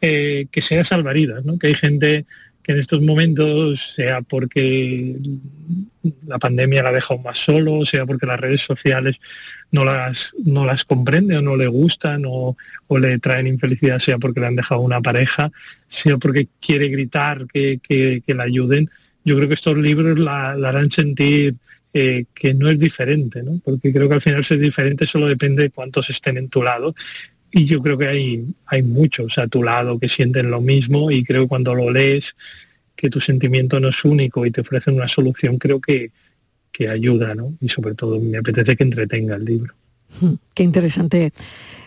eh, 0.02 0.46
que 0.52 0.62
sea 0.62 0.84
salvaridas, 0.84 1.44
¿no? 1.46 1.58
que 1.58 1.68
hay 1.68 1.76
gente 1.76 2.26
que 2.64 2.74
en 2.74 2.80
estos 2.80 3.02
momentos, 3.02 3.94
sea 3.96 4.22
porque 4.22 5.16
la 6.26 6.40
pandemia 6.40 6.84
la 6.84 6.90
ha 6.90 6.94
dejado 6.94 7.20
más 7.20 7.38
solo, 7.38 7.86
sea 7.86 8.06
porque 8.06 8.26
las 8.26 8.40
redes 8.40 8.62
sociales 8.62 9.18
no 9.72 9.86
las, 9.86 10.34
no 10.44 10.66
las 10.66 10.84
comprende 10.84 11.38
o 11.38 11.42
no 11.42 11.56
le 11.56 11.68
gustan 11.68 12.24
o, 12.26 12.56
le 13.00 13.20
traen 13.20 13.48
infelicidad, 13.48 14.00
sea 14.00 14.18
porque 14.18 14.40
le 14.40 14.48
han 14.48 14.56
dejado 14.56 14.82
una 14.82 15.02
pareja, 15.02 15.52
sea 15.90 16.18
porque 16.18 16.48
quiere 16.60 16.88
gritar 16.90 17.48
que, 17.48 17.80
que, 17.82 18.34
la 18.34 18.44
ayuden. 18.44 18.90
Yo 19.24 19.36
creo 19.36 19.48
que 19.48 19.56
estos 19.56 19.78
libros 19.78 20.20
la, 20.20 20.52
harán 20.52 20.92
sentir 20.92 21.56
eh, 21.94 22.26
que 22.34 22.54
no 22.54 22.70
es 22.70 22.80
diferente, 22.80 23.44
¿no? 23.44 23.60
porque 23.64 23.92
creo 23.92 24.08
que 24.08 24.16
al 24.16 24.22
final 24.22 24.46
ser 24.46 24.60
diferente 24.60 25.06
solo 25.06 25.28
depende 25.28 25.64
de 25.64 25.70
cuántos 25.70 26.10
estén 26.10 26.38
en 26.38 26.50
tu 26.50 26.64
lado 26.64 26.96
y 27.52 27.66
yo 27.66 27.82
creo 27.82 27.98
que 27.98 28.08
hay, 28.08 28.46
hay 28.66 28.84
muchos 28.84 29.38
a 29.38 29.48
tu 29.48 29.64
lado 29.64 30.00
que 30.00 30.10
sienten 30.10 30.52
lo 30.52 30.62
mismo 30.62 31.12
y 31.12 31.24
creo 31.24 31.44
que 31.44 31.50
cuando 31.50 31.76
lo 31.76 31.92
lees 31.92 32.36
que 32.96 33.10
tu 33.10 33.20
sentimiento 33.20 33.80
no 33.80 33.90
es 33.90 34.06
único 34.06 34.46
y 34.46 34.52
te 34.52 34.62
ofrecen 34.62 34.96
una 34.96 35.08
solución, 35.08 35.58
creo 35.58 35.82
que, 35.82 36.12
que 36.72 36.88
ayuda, 36.88 37.36
¿no? 37.36 37.54
Y 37.60 37.70
sobre 37.70 37.96
todo 37.96 38.20
me 38.20 38.38
apetece 38.38 38.76
que 38.76 38.84
entretenga 38.84 39.36
el 39.36 39.46
libro. 39.46 39.74
Hmm, 40.20 40.36
qué 40.54 40.64
interesante 40.64 41.34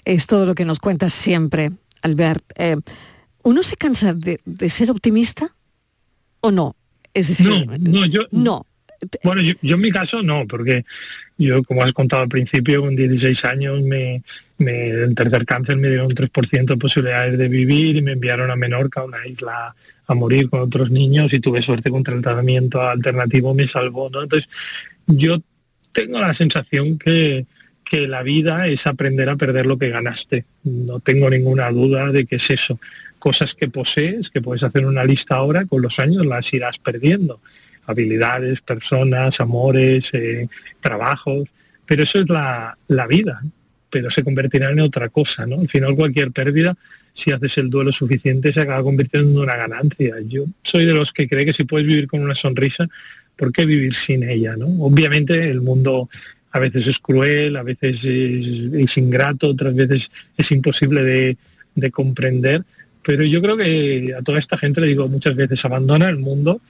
es 0.04 0.26
todo 0.26 0.44
lo 0.46 0.54
que 0.54 0.64
nos 0.64 0.80
cuentas 0.80 1.12
siempre, 1.14 1.70
Albert. 2.02 2.44
Eh, 2.56 2.76
¿Uno 3.42 3.62
se 3.62 3.76
cansa 3.76 4.14
de, 4.14 4.40
ser 4.68 4.90
optimista 4.90 5.54
o 6.40 6.50
no? 6.50 6.76
Es 7.12 7.28
decir, 7.28 7.48
no, 7.48 7.78
no, 7.78 8.06
yo, 8.06 8.22
no. 8.32 8.66
Bueno, 9.22 9.42
yo, 9.42 9.74
en 9.74 9.80
mi 9.80 9.90
caso 9.90 10.22
no, 10.22 10.46
porque 10.46 10.84
yo, 11.38 11.62
como 11.64 11.82
has 11.82 11.92
contado 11.92 12.22
al 12.22 12.28
principio, 12.28 12.82
con 12.82 12.96
16 12.96 13.44
años 13.44 13.82
me, 13.82 14.22
me 14.58 15.14
tercer 15.14 15.44
cáncer 15.44 15.76
me 15.76 15.88
dieron 15.88 16.06
un 16.06 16.14
3% 16.14 16.66
de 16.66 16.76
posibilidades 16.76 17.38
de 17.38 17.48
vivir 17.48 17.96
y 17.96 18.02
me 18.02 18.12
enviaron 18.12 18.50
a 18.50 18.56
Menorca, 18.56 19.04
una 19.04 19.26
isla, 19.26 19.74
a 20.06 20.14
morir 20.14 20.50
con 20.50 20.60
otros 20.60 20.90
niños 20.90 21.32
y 21.32 21.40
tuve 21.40 21.62
suerte 21.62 21.90
el 21.94 22.02
tratamiento 22.04 22.80
alternativo 22.80 23.54
me 23.54 23.66
salvó. 23.66 24.06
Entonces, 24.06 24.48
yo 25.06 25.40
tengo 25.92 26.20
la 26.20 26.34
sensación 26.34 26.98
que, 26.98 27.46
que 27.84 28.06
la 28.06 28.22
vida 28.22 28.66
es 28.66 28.86
aprender 28.86 29.28
a 29.28 29.36
perder 29.36 29.66
lo 29.66 29.78
que 29.78 29.90
ganaste. 29.90 30.44
No 30.64 31.00
tengo 31.00 31.30
ninguna 31.30 31.70
duda 31.70 32.10
de 32.10 32.26
que 32.26 32.36
es 32.36 32.50
eso. 32.50 32.78
Cosas 33.18 33.54
que 33.54 33.68
posees, 33.68 34.30
que 34.30 34.42
puedes 34.42 34.62
hacer 34.62 34.84
una 34.84 35.04
lista 35.04 35.36
ahora, 35.36 35.64
con 35.64 35.80
los 35.80 35.98
años 35.98 36.26
las 36.26 36.52
irás 36.52 36.78
perdiendo 36.78 37.40
habilidades, 37.86 38.60
personas, 38.60 39.40
amores, 39.40 40.08
eh, 40.12 40.48
trabajos, 40.80 41.48
pero 41.86 42.02
eso 42.02 42.20
es 42.20 42.28
la, 42.28 42.76
vida, 43.08 43.42
pero 43.90 44.10
se 44.10 44.24
convertirá 44.24 44.70
en 44.70 44.80
otra 44.80 45.08
cosa, 45.08 45.46
¿no? 45.46 45.60
Al 45.60 45.68
final 45.68 45.94
cualquier 45.94 46.32
pérdida, 46.32 46.76
si 47.12 47.30
haces 47.30 47.58
el 47.58 47.70
duelo 47.70 47.92
suficiente, 47.92 48.52
se 48.52 48.60
acaba 48.60 48.82
convirtiendo 48.82 49.30
en 49.30 49.38
una 49.38 49.56
ganancia. 49.56 50.16
Yo 50.26 50.44
soy 50.62 50.86
de 50.86 50.94
los 50.94 51.12
que 51.12 51.28
cree 51.28 51.44
que 51.44 51.52
si 51.52 51.64
puedes 51.64 51.86
vivir 51.86 52.08
con 52.08 52.20
una 52.22 52.34
sonrisa, 52.34 52.88
¿por 53.36 53.52
qué 53.52 53.66
vivir 53.66 53.94
sin 53.94 54.28
ella, 54.28 54.56
¿no? 54.56 54.66
Obviamente 54.84 55.50
el 55.50 55.60
mundo 55.60 56.08
a 56.52 56.58
veces 56.58 56.86
es 56.86 56.98
cruel, 56.98 57.56
a 57.56 57.62
veces 57.62 58.04
es, 58.04 58.96
ingrato, 58.96 59.48
otras 59.48 59.74
veces 59.74 60.10
es 60.36 60.50
imposible 60.52 61.02
de, 61.02 61.36
de 61.74 61.90
comprender, 61.90 62.62
pero 63.02 63.24
yo 63.24 63.42
creo 63.42 63.56
que 63.56 64.14
a 64.18 64.22
toda 64.22 64.38
esta 64.38 64.56
gente 64.56 64.80
le 64.80 64.86
digo 64.86 65.08
muchas 65.08 65.34
veces, 65.34 65.64
abandona 65.64 66.08
el 66.08 66.18
mundo 66.18 66.60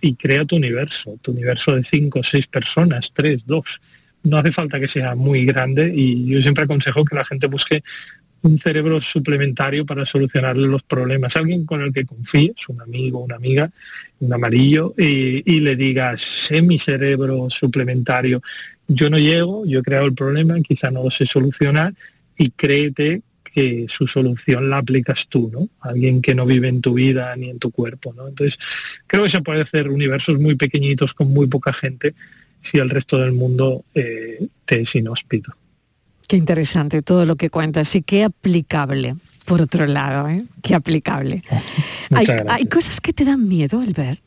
y 0.00 0.14
crea 0.14 0.44
tu 0.44 0.56
universo, 0.56 1.18
tu 1.22 1.32
universo 1.32 1.74
de 1.74 1.84
cinco 1.84 2.22
seis 2.22 2.46
personas, 2.46 3.10
tres, 3.12 3.42
dos. 3.46 3.80
No 4.22 4.38
hace 4.38 4.52
falta 4.52 4.80
que 4.80 4.88
sea 4.88 5.14
muy 5.14 5.44
grande 5.44 5.92
y 5.94 6.26
yo 6.26 6.42
siempre 6.42 6.64
aconsejo 6.64 7.04
que 7.04 7.14
la 7.14 7.24
gente 7.24 7.46
busque 7.46 7.82
un 8.42 8.58
cerebro 8.58 9.00
suplementario 9.00 9.84
para 9.84 10.06
solucionarle 10.06 10.68
los 10.68 10.82
problemas. 10.82 11.34
Alguien 11.36 11.66
con 11.66 11.82
el 11.82 11.92
que 11.92 12.04
confíes, 12.04 12.68
un 12.68 12.80
amigo, 12.80 13.18
una 13.20 13.36
amiga, 13.36 13.70
un 14.20 14.32
amarillo, 14.32 14.94
y, 14.96 15.42
y 15.44 15.60
le 15.60 15.74
digas, 15.74 16.20
sé 16.46 16.62
mi 16.62 16.78
cerebro 16.78 17.50
suplementario 17.50 18.40
yo 18.88 19.10
no 19.10 19.18
llego, 19.18 19.66
yo 19.66 19.80
he 19.80 19.82
creado 19.82 20.06
el 20.06 20.14
problema, 20.14 20.58
quizá 20.60 20.90
no 20.90 21.04
lo 21.04 21.10
sé 21.10 21.26
solucionar 21.26 21.94
y 22.36 22.50
créete 22.50 23.22
que 23.58 23.86
su 23.88 24.06
solución 24.06 24.70
la 24.70 24.78
aplicas 24.78 25.26
tú, 25.28 25.50
¿no? 25.52 25.68
Alguien 25.80 26.22
que 26.22 26.32
no 26.32 26.46
vive 26.46 26.68
en 26.68 26.80
tu 26.80 26.94
vida 26.94 27.34
ni 27.34 27.50
en 27.50 27.58
tu 27.58 27.72
cuerpo, 27.72 28.14
¿no? 28.14 28.28
Entonces, 28.28 28.56
creo 29.08 29.24
que 29.24 29.30
se 29.30 29.40
puede 29.40 29.62
hacer 29.62 29.88
universos 29.88 30.38
muy 30.38 30.54
pequeñitos 30.54 31.12
con 31.12 31.32
muy 31.32 31.48
poca 31.48 31.72
gente 31.72 32.14
si 32.62 32.78
el 32.78 32.88
resto 32.88 33.18
del 33.18 33.32
mundo 33.32 33.84
eh, 33.96 34.46
te 34.64 34.82
es 34.82 34.94
inhóspito. 34.94 35.52
Qué 36.28 36.36
interesante 36.36 37.02
todo 37.02 37.26
lo 37.26 37.34
que 37.34 37.50
cuentas 37.50 37.96
y 37.96 38.02
qué 38.02 38.22
aplicable, 38.22 39.16
por 39.44 39.60
otro 39.60 39.88
lado, 39.88 40.28
¿eh? 40.28 40.44
Qué 40.62 40.76
aplicable. 40.76 41.42
Hay, 42.10 42.26
hay, 42.48 42.64
cosas 42.66 43.02
que 43.02 43.12
te 43.12 43.26
dan 43.26 43.46
miedo, 43.46 43.80
Albert. 43.80 44.22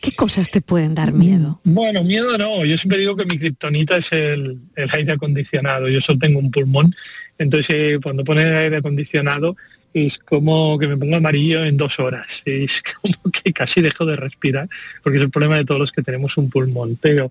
¿Qué 0.00 0.12
cosas 0.14 0.50
te 0.50 0.60
pueden 0.60 0.94
dar 0.94 1.12
miedo? 1.12 1.60
Bueno, 1.64 2.02
miedo 2.02 2.38
no. 2.38 2.64
Yo 2.64 2.78
siempre 2.78 2.98
digo 2.98 3.16
que 3.16 3.26
mi 3.26 3.38
kriptonita 3.38 3.98
es 3.98 4.10
el, 4.12 4.58
aire 4.92 5.12
acondicionado. 5.12 5.88
Yo 5.88 6.00
solo 6.00 6.18
tengo 6.18 6.38
un 6.38 6.50
pulmón. 6.50 6.94
Entonces, 7.38 7.70
eh, 7.70 7.98
cuando 8.02 8.24
pone 8.24 8.42
el 8.42 8.54
aire 8.54 8.76
acondicionado, 8.78 9.56
es 9.92 10.18
como 10.18 10.78
que 10.78 10.88
me 10.88 10.96
pongo 10.96 11.16
amarillo 11.16 11.64
en 11.64 11.76
dos 11.76 11.98
horas. 12.00 12.42
Es 12.46 12.82
como 13.02 13.14
que 13.30 13.52
casi 13.52 13.82
dejo 13.82 14.06
de 14.06 14.16
respirar, 14.16 14.68
porque 15.02 15.18
es 15.18 15.24
el 15.24 15.30
problema 15.30 15.56
de 15.56 15.66
todos 15.66 15.80
los 15.80 15.92
que 15.92 16.02
tenemos 16.02 16.36
un 16.38 16.48
pulmón. 16.48 16.98
Pero 17.00 17.30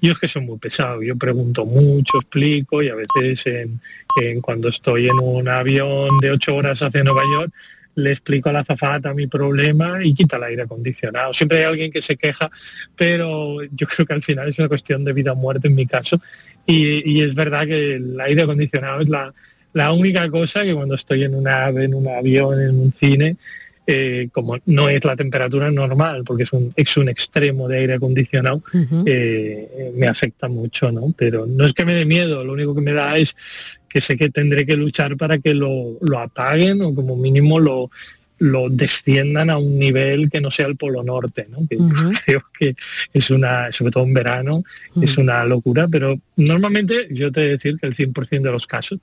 yo 0.00 0.12
es 0.12 0.18
que 0.18 0.28
soy 0.28 0.42
muy 0.42 0.58
pesado. 0.58 1.02
Yo 1.02 1.16
pregunto 1.16 1.66
mucho, 1.66 2.18
explico 2.18 2.82
y 2.82 2.88
a 2.88 2.96
veces 2.96 3.44
en 4.20 4.40
cuando 4.40 4.70
estoy 4.70 5.06
en 5.06 5.18
un 5.20 5.48
avión 5.48 6.18
de 6.20 6.32
ocho 6.32 6.56
horas 6.56 6.82
hacia 6.82 7.04
Nueva 7.04 7.22
York, 7.32 7.52
le 7.98 8.12
explico 8.12 8.48
a 8.48 8.52
la 8.52 8.60
azafata 8.60 9.12
mi 9.12 9.26
problema 9.26 10.04
y 10.04 10.14
quita 10.14 10.36
el 10.36 10.44
aire 10.44 10.62
acondicionado. 10.62 11.34
Siempre 11.34 11.58
hay 11.58 11.64
alguien 11.64 11.90
que 11.90 12.00
se 12.00 12.16
queja, 12.16 12.48
pero 12.96 13.62
yo 13.72 13.86
creo 13.88 14.06
que 14.06 14.14
al 14.14 14.22
final 14.22 14.48
es 14.48 14.58
una 14.58 14.68
cuestión 14.68 15.04
de 15.04 15.12
vida 15.12 15.32
o 15.32 15.36
muerte 15.36 15.66
en 15.66 15.74
mi 15.74 15.84
caso. 15.84 16.20
Y, 16.64 17.22
es 17.22 17.34
verdad 17.34 17.66
que 17.66 17.94
el 17.94 18.20
aire 18.20 18.42
acondicionado 18.42 19.00
es 19.00 19.08
la, 19.08 19.34
la 19.72 19.90
única 19.92 20.30
cosa 20.30 20.62
que 20.62 20.74
cuando 20.74 20.94
estoy 20.94 21.24
en 21.24 21.34
una 21.34 21.68
en 21.68 21.94
un 21.94 22.06
avión, 22.06 22.60
en 22.60 22.78
un 22.78 22.92
cine, 22.92 23.36
eh, 23.90 24.28
como 24.32 24.58
no 24.66 24.90
es 24.90 25.02
la 25.02 25.16
temperatura 25.16 25.70
normal, 25.70 26.22
porque 26.22 26.42
es 26.42 26.52
un, 26.52 26.74
es 26.76 26.94
un 26.98 27.08
extremo 27.08 27.68
de 27.68 27.78
aire 27.78 27.94
acondicionado, 27.94 28.62
eh, 29.06 29.92
me 29.96 30.06
afecta 30.06 30.46
mucho, 30.46 30.92
¿no? 30.92 31.14
Pero 31.16 31.46
no 31.46 31.64
es 31.64 31.72
que 31.72 31.86
me 31.86 31.94
dé 31.94 32.04
miedo, 32.04 32.44
lo 32.44 32.52
único 32.52 32.74
que 32.74 32.82
me 32.82 32.92
da 32.92 33.16
es 33.16 33.34
que 33.88 34.02
sé 34.02 34.18
que 34.18 34.28
tendré 34.28 34.66
que 34.66 34.76
luchar 34.76 35.16
para 35.16 35.38
que 35.38 35.54
lo, 35.54 35.96
lo 36.02 36.18
apaguen 36.18 36.82
o 36.82 36.94
como 36.94 37.16
mínimo 37.16 37.58
lo, 37.58 37.90
lo 38.40 38.68
desciendan 38.68 39.48
a 39.48 39.56
un 39.56 39.78
nivel 39.78 40.28
que 40.28 40.42
no 40.42 40.50
sea 40.50 40.66
el 40.66 40.76
Polo 40.76 41.02
Norte, 41.02 41.46
¿no? 41.48 41.66
que 41.66 41.78
creo 42.26 42.42
que 42.58 42.76
es 43.14 43.30
una, 43.30 43.72
sobre 43.72 43.90
todo 43.90 44.04
en 44.04 44.12
verano, 44.12 44.64
es 45.00 45.16
una 45.16 45.44
locura, 45.44 45.88
pero 45.88 46.20
normalmente 46.36 47.08
yo 47.10 47.32
te 47.32 47.40
he 47.40 47.44
de 47.44 47.50
decir 47.56 47.78
que 47.80 47.86
el 47.86 47.96
100% 47.96 48.42
de 48.42 48.52
los 48.52 48.66
casos 48.66 48.98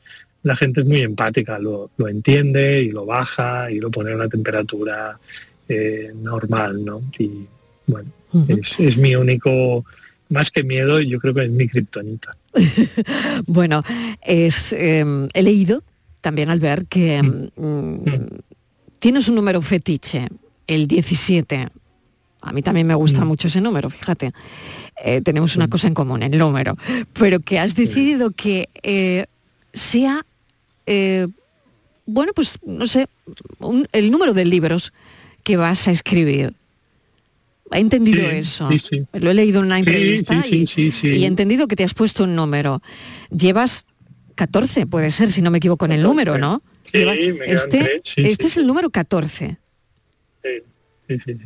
la 0.46 0.56
gente 0.56 0.82
es 0.82 0.86
muy 0.86 1.02
empática, 1.02 1.58
lo, 1.58 1.90
entiende 2.08 2.84
y 2.84 2.92
lo 2.92 3.04
baja 3.04 3.72
y 3.72 3.80
lo 3.80 3.90
pone 3.90 4.12
a 4.12 4.16
una 4.16 4.30
temperatura 4.30 5.20
eh, 5.68 6.14
normal, 6.16 6.86
¿no? 6.86 7.02
Y 7.18 7.48
bueno, 7.88 8.12
es, 8.48 8.96
mi 8.96 9.16
único, 9.16 9.84
más 10.30 10.52
que 10.52 10.64
miedo, 10.64 11.02
yo 11.02 11.20
creo 11.20 11.34
que 11.34 11.46
es 11.46 11.50
mi 11.50 11.68
kriptonita. 11.68 12.38
bueno, 13.48 13.82
es, 14.22 14.72
em, 14.74 15.28
he 15.34 15.42
leído 15.42 15.82
también 16.22 16.52
al 16.52 16.60
ver 16.60 16.86
que 16.86 17.24
mm. 17.24 17.50
Mm, 17.56 17.94
mm. 18.06 18.28
tienes 19.00 19.28
un 19.28 19.34
número 19.34 19.64
fetiche, 19.64 20.28
el 20.68 20.88
17. 20.88 21.70
A 22.42 22.54
mí 22.54 22.62
también 22.62 22.86
me 22.86 22.94
gusta 22.94 23.26
mucho 23.26 23.48
ese 23.48 23.62
número, 23.62 23.90
fíjate. 23.90 24.32
Eh, 25.04 25.22
tenemos 25.22 25.56
una 25.56 25.68
cosa 25.68 25.88
en 25.88 25.96
común, 25.96 26.22
el 26.22 26.38
número. 26.38 26.78
Pero 27.14 27.40
que 27.40 27.58
has 27.58 27.74
decidido 27.74 28.30
que 28.30 28.70
eh, 28.84 29.26
sea 29.74 30.24
eh, 30.86 31.28
bueno, 32.06 32.34
pues 32.34 32.60
no 32.66 32.88
sé, 32.88 33.08
el 33.92 34.12
número 34.12 34.34
de 34.34 34.46
libros 34.46 34.94
que 35.44 35.58
vas 35.58 35.88
a 35.88 35.92
escribir. 35.92 36.54
He 37.72 37.80
entendido 37.80 38.30
eso. 38.30 38.70
Lo 39.14 39.32
he 39.32 39.34
leído 39.34 39.60
en 39.60 39.66
una 39.66 39.80
entrevista 39.80 40.44
y, 40.48 40.66
he 41.04 41.26
entendido 41.26 41.68
que 41.68 41.76
te 41.76 41.84
has 41.84 41.94
puesto 41.94 42.26
un 42.26 42.36
número. 42.36 42.82
Llevas 43.32 43.86
14, 44.36 44.86
puede 44.86 45.10
ser, 45.10 45.32
si 45.32 45.42
no 45.42 45.50
me 45.50 45.58
equivoco 45.58 45.86
en 45.86 45.94
el 45.94 46.04
número, 46.04 46.38
¿no? 46.38 46.62
este, 46.94 48.04
este 48.16 48.46
es 48.46 48.58
el 48.58 48.68
número 48.68 48.90
14. 48.92 49.58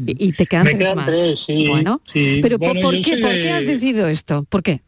Y, 0.06 0.34
te 0.34 0.46
quedan 0.46 0.66
tres 0.66 0.96
más. 0.96 1.10
bueno, 1.68 2.02
pero 2.42 2.60
¿por, 2.60 3.02
qué, 3.02 3.18
¿por 3.18 3.32
qué 3.32 3.52
has 3.52 3.66
decidido 3.66 4.08
esto? 4.08 4.46
¿Por 4.50 4.64
qué? 4.64 4.82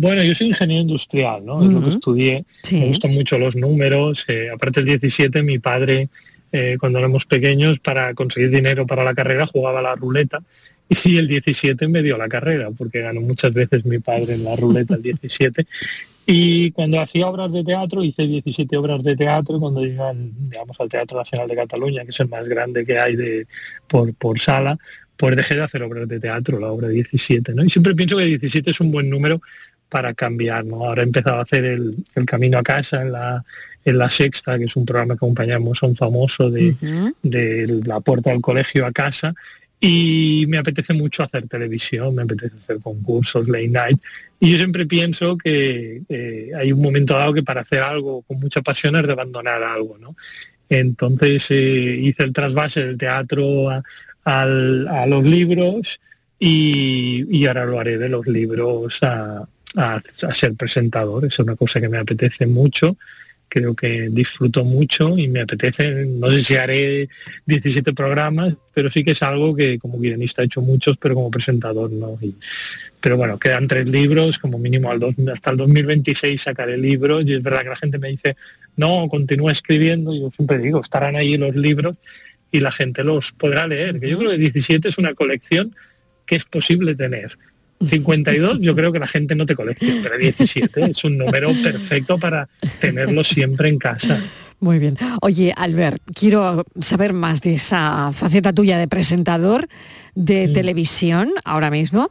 Bueno, 0.00 0.22
yo 0.22 0.32
soy 0.34 0.48
ingeniero 0.48 0.82
industrial, 0.82 1.44
¿no? 1.44 1.62
Es 1.62 1.70
lo 1.70 1.80
que 1.80 1.90
estudié. 1.90 2.44
Me 2.70 2.86
gustan 2.86 3.12
mucho 3.12 3.36
los 3.36 3.56
números. 3.56 4.24
Eh, 4.28 4.48
aparte 4.52 4.80
del 4.80 4.90
17, 4.90 5.42
mi 5.42 5.58
padre, 5.58 6.08
eh, 6.52 6.76
cuando 6.78 7.00
éramos 7.00 7.24
pequeños, 7.26 7.80
para 7.80 8.14
conseguir 8.14 8.50
dinero 8.50 8.86
para 8.86 9.02
la 9.02 9.14
carrera, 9.14 9.46
jugaba 9.46 9.82
la 9.82 9.94
ruleta. 9.94 10.40
Y 11.04 11.18
el 11.18 11.28
17 11.28 11.86
me 11.88 12.02
dio 12.02 12.16
la 12.16 12.28
carrera, 12.28 12.70
porque 12.70 13.02
ganó 13.02 13.20
muchas 13.20 13.52
veces 13.52 13.84
mi 13.84 13.98
padre 13.98 14.34
en 14.34 14.44
la 14.44 14.56
ruleta 14.56 14.94
el 14.94 15.02
17. 15.02 15.66
Y 16.26 16.70
cuando 16.70 17.00
hacía 17.00 17.26
obras 17.26 17.52
de 17.52 17.64
teatro, 17.64 18.04
hice 18.04 18.26
17 18.26 18.76
obras 18.76 19.02
de 19.02 19.16
teatro, 19.16 19.58
cuando 19.58 19.84
iban, 19.84 20.32
digamos, 20.48 20.76
al 20.80 20.88
Teatro 20.88 21.18
Nacional 21.18 21.48
de 21.48 21.56
Cataluña, 21.56 22.04
que 22.04 22.10
es 22.10 22.20
el 22.20 22.28
más 22.28 22.46
grande 22.46 22.86
que 22.86 22.98
hay 22.98 23.16
de, 23.16 23.46
por, 23.86 24.14
por 24.14 24.38
sala, 24.38 24.78
pues 25.18 25.34
dejé 25.36 25.56
de 25.56 25.64
hacer 25.64 25.82
obras 25.82 26.08
de 26.08 26.20
teatro, 26.20 26.60
la 26.60 26.68
obra 26.68 26.88
17, 26.88 27.52
¿no? 27.52 27.64
Y 27.64 27.70
siempre 27.70 27.94
pienso 27.94 28.16
que 28.16 28.24
17 28.24 28.70
es 28.70 28.80
un 28.80 28.92
buen 28.92 29.10
número 29.10 29.42
para 29.88 30.14
cambiar. 30.14 30.64
¿no? 30.64 30.84
Ahora 30.84 31.02
he 31.02 31.06
empezado 31.06 31.38
a 31.38 31.42
hacer 31.42 31.64
el, 31.64 32.04
camino 32.26 32.58
a 32.58 32.62
casa 32.62 33.02
en 33.02 33.12
la, 33.12 33.44
en 33.84 33.98
la 33.98 34.10
sexta, 34.10 34.58
que 34.58 34.64
es 34.64 34.76
un 34.76 34.84
programa 34.84 35.14
que 35.14 35.18
acompañamos 35.18 35.82
a 35.82 35.86
un 35.86 35.96
famoso 35.96 36.50
de, 36.50 36.74
de 37.22 37.80
la 37.84 38.00
puerta 38.00 38.30
del 38.30 38.40
colegio 38.40 38.86
a 38.86 38.92
casa. 38.92 39.34
Y 39.80 40.44
me 40.48 40.58
apetece 40.58 40.92
mucho 40.92 41.22
hacer 41.22 41.46
televisión, 41.46 42.14
me 42.14 42.22
apetece 42.22 42.56
hacer 42.64 42.80
concursos, 42.80 43.48
late 43.48 43.68
night. 43.68 44.00
Y 44.40 44.52
yo 44.52 44.56
siempre 44.56 44.86
pienso 44.86 45.36
que 45.36 46.02
eh, 46.08 46.50
hay 46.56 46.72
un 46.72 46.80
momento 46.80 47.14
dado 47.14 47.32
que 47.32 47.42
para 47.42 47.60
hacer 47.60 47.80
algo 47.80 48.22
con 48.22 48.40
mucha 48.40 48.60
pasión 48.60 48.96
es 48.96 49.06
de 49.06 49.12
abandonar 49.12 49.62
algo, 49.62 49.96
¿no? 49.98 50.16
Entonces 50.68 51.46
eh, 51.50 51.98
hice 52.00 52.24
el 52.24 52.32
trasvase 52.32 52.86
del 52.86 52.98
teatro 52.98 53.70
a, 53.70 53.82
a 54.24 55.06
los 55.06 55.24
libros 55.24 56.00
y, 56.38 57.24
y, 57.30 57.46
ahora 57.46 57.64
lo 57.64 57.80
haré 57.80 57.98
de 57.98 58.08
los 58.08 58.26
libros 58.26 58.98
a, 59.02 59.48
a, 59.76 60.02
ser 60.34 60.54
presentador. 60.54 61.24
Es 61.26 61.38
una 61.38 61.56
cosa 61.56 61.80
que 61.80 61.88
me 61.88 61.98
apetece 61.98 62.46
mucho, 62.46 62.96
creo 63.48 63.74
que 63.74 64.08
disfruto 64.10 64.64
mucho 64.64 65.16
y 65.16 65.28
me 65.28 65.40
apetece, 65.40 66.04
no 66.06 66.30
sé 66.30 66.44
si 66.44 66.56
haré 66.56 67.08
17 67.46 67.92
programas, 67.94 68.54
pero 68.74 68.90
sí 68.90 69.04
que 69.04 69.12
es 69.12 69.22
algo 69.22 69.54
que 69.56 69.78
como 69.78 69.98
guionista 69.98 70.42
he 70.42 70.46
hecho 70.46 70.60
muchos, 70.60 70.96
pero 70.98 71.14
como 71.14 71.30
presentador 71.30 71.90
no. 71.90 72.18
pero 73.00 73.16
bueno, 73.16 73.38
quedan 73.38 73.66
tres 73.66 73.88
libros, 73.88 74.38
como 74.38 74.58
mínimo 74.58 74.90
al 74.90 75.02
hasta 75.32 75.50
el 75.50 75.56
2026 75.56 76.42
sacaré 76.42 76.76
libros 76.76 77.24
y 77.26 77.34
es 77.34 77.42
verdad 77.42 77.62
que 77.62 77.70
la 77.70 77.76
gente 77.76 77.98
me 77.98 78.08
dice, 78.08 78.36
no, 78.76 79.08
continúa 79.08 79.52
escribiendo, 79.52 80.14
y 80.14 80.20
yo 80.20 80.30
siempre 80.30 80.58
digo, 80.58 80.80
estarán 80.80 81.16
ahí 81.16 81.36
los 81.36 81.56
libros 81.56 81.96
y 82.50 82.60
la 82.60 82.72
gente 82.72 83.02
los 83.04 83.32
podrá 83.32 83.66
leer, 83.66 83.98
que 83.98 84.10
yo 84.10 84.18
creo 84.18 84.30
que 84.30 84.38
17 84.38 84.88
es 84.88 84.98
una 84.98 85.14
colección 85.14 85.74
que 86.26 86.36
es 86.36 86.44
posible 86.44 86.94
tener 86.94 87.38
52 87.80 88.58
yo 88.60 88.74
creo 88.74 88.92
que 88.92 88.98
la 88.98 89.08
gente 89.08 89.34
no 89.34 89.46
te 89.46 89.54
colecciona, 89.54 90.00
pero 90.02 90.18
17 90.18 90.90
es 90.90 91.04
un 91.04 91.18
número 91.18 91.52
perfecto 91.62 92.18
para 92.18 92.48
tenerlo 92.80 93.24
siempre 93.24 93.68
en 93.68 93.78
casa. 93.78 94.22
Muy 94.60 94.80
bien. 94.80 94.96
Oye, 95.22 95.54
Albert, 95.56 96.02
quiero 96.14 96.64
saber 96.80 97.12
más 97.12 97.40
de 97.42 97.54
esa 97.54 98.10
faceta 98.12 98.52
tuya 98.52 98.76
de 98.76 98.88
presentador 98.88 99.68
de 100.16 100.48
televisión 100.48 101.30
ahora 101.44 101.70
mismo. 101.70 102.10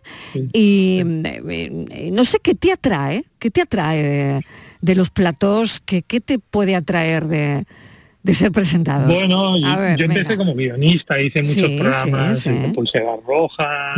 Y 0.54 1.02
eh, 1.04 2.10
no 2.14 2.24
sé 2.24 2.40
qué 2.42 2.56
te 2.56 2.72
atrae, 2.72 3.26
qué 3.40 3.52
te 3.52 3.62
atrae 3.62 4.42
de, 4.82 4.96
los 4.96 5.10
platos, 5.10 5.82
qué 5.86 6.02
te 6.02 6.40
puede 6.40 6.76
atraer 6.78 7.28
de, 7.28 7.66
de 8.28 8.34
ser 8.34 8.52
presentador. 8.52 9.08
Bueno, 9.08 9.58
yo, 9.58 10.06
empecé 10.06 10.36
como 10.36 10.54
guionista, 10.54 11.20
hice 11.22 11.42
muchos 11.42 11.72
programas 11.80 12.44
con 12.44 12.74
pulseras 12.74 13.20
rojas. 13.26 13.98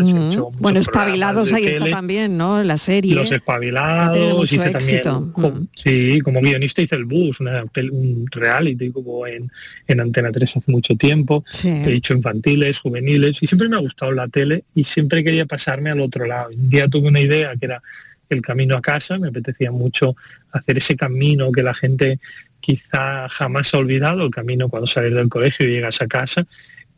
bueno, 0.59 0.79
espabilados 0.79 1.51
ahí 1.51 1.65
está 1.65 1.89
también, 1.89 2.37
¿no? 2.37 2.63
La 2.63 2.77
serie. 2.77 3.15
Los 3.15 3.31
espabilados, 3.31 4.53
hice 4.53 4.69
éxito. 4.69 5.31
también. 5.35 5.69
Sí, 5.83 6.21
como 6.21 6.41
guionista 6.41 6.83
hice 6.83 6.95
el 6.95 7.05
bus, 7.05 7.39
un 7.39 8.27
reality 8.29 8.91
como 8.91 9.25
en, 9.25 9.51
en 9.87 9.99
Antena 9.99 10.31
3 10.31 10.57
hace 10.57 10.71
mucho 10.71 10.95
tiempo. 10.95 11.43
He 11.63 11.93
hecho 11.93 12.13
infantiles, 12.13 12.77
juveniles, 12.77 13.41
y 13.41 13.47
siempre 13.47 13.67
me 13.67 13.77
ha 13.77 13.79
gustado 13.79 14.11
la 14.11 14.27
tele 14.27 14.63
y 14.75 14.83
siempre 14.83 15.23
quería 15.23 15.47
pasarme 15.47 15.89
al 15.89 16.01
otro 16.01 16.27
lado. 16.27 16.49
Un 16.53 16.69
día 16.69 16.87
tuve 16.87 17.07
una 17.07 17.19
idea 17.19 17.55
que 17.59 17.65
era 17.65 17.81
el 18.29 18.43
camino 18.43 18.75
a 18.75 18.81
casa, 18.81 19.17
me 19.17 19.29
apetecía 19.29 19.71
mucho 19.71 20.15
hacer 20.51 20.77
ese 20.77 20.95
camino 20.95 21.51
que 21.51 21.63
la 21.63 21.73
gente 21.73 22.19
quizá 22.59 23.29
jamás 23.29 23.73
ha 23.73 23.77
olvidado 23.77 24.23
el 24.25 24.31
camino 24.31 24.69
cuando 24.69 24.87
sales 24.87 25.13
del 25.13 25.29
colegio 25.29 25.67
y 25.67 25.71
llegas 25.71 26.01
a 26.01 26.07
casa 26.07 26.45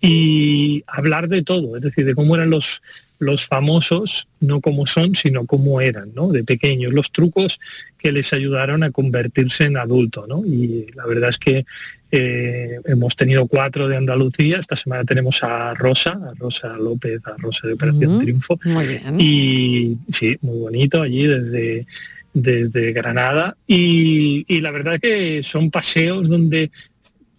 y 0.02 0.84
hablar 0.88 1.28
de 1.28 1.44
todo, 1.44 1.78
es 1.78 1.84
decir, 1.84 2.06
de 2.06 2.16
cómo 2.16 2.36
eran 2.36 2.50
los, 2.50 2.82
los 3.20 3.46
famosos 3.46 4.28
no 4.40 4.62
como 4.62 4.88
son, 4.88 5.14
sino 5.14 5.46
como 5.46 5.80
eran, 5.80 6.12
¿no? 6.16 6.30
De 6.30 6.44
pequeños, 6.44 6.92
los 6.92 7.12
trucos 7.12 7.60
que 8.00 8.12
les 8.12 8.34
ayudaron 8.34 8.82
a 8.82 8.90
convertirse 8.90 9.66
en 9.66 9.78
adulto, 9.78 10.26
¿no? 10.28 10.44
Y 10.44 10.88
la 10.96 11.06
verdad 11.06 11.30
es 11.30 11.38
que 11.38 11.66
eh, 12.12 12.80
hemos 12.86 13.16
tenido 13.16 13.46
cuatro 13.46 13.88
de 13.88 13.96
Andalucía, 13.96 14.58
esta 14.58 14.76
semana 14.76 15.06
tenemos 15.06 15.44
a 15.44 15.76
Rosa, 15.76 16.20
a 16.32 16.34
Rosa 16.34 16.76
López, 16.78 17.22
a 17.26 17.38
Rosa 17.38 17.68
de 17.68 17.74
Operación 17.74 18.20
Triunfo. 18.20 18.60
Muy 18.66 18.88
bien. 18.88 19.22
Y 19.22 19.98
sí, 20.12 20.36
muy 20.42 20.58
bonito 20.58 21.04
allí 21.04 21.28
desde 21.28 21.86
desde 22.34 22.94
Granada 22.94 23.58
y, 23.68 24.60
la 24.62 24.72
verdad 24.72 25.00
que 25.00 25.44
son 25.44 25.72
paseos 25.72 26.30
donde 26.30 26.72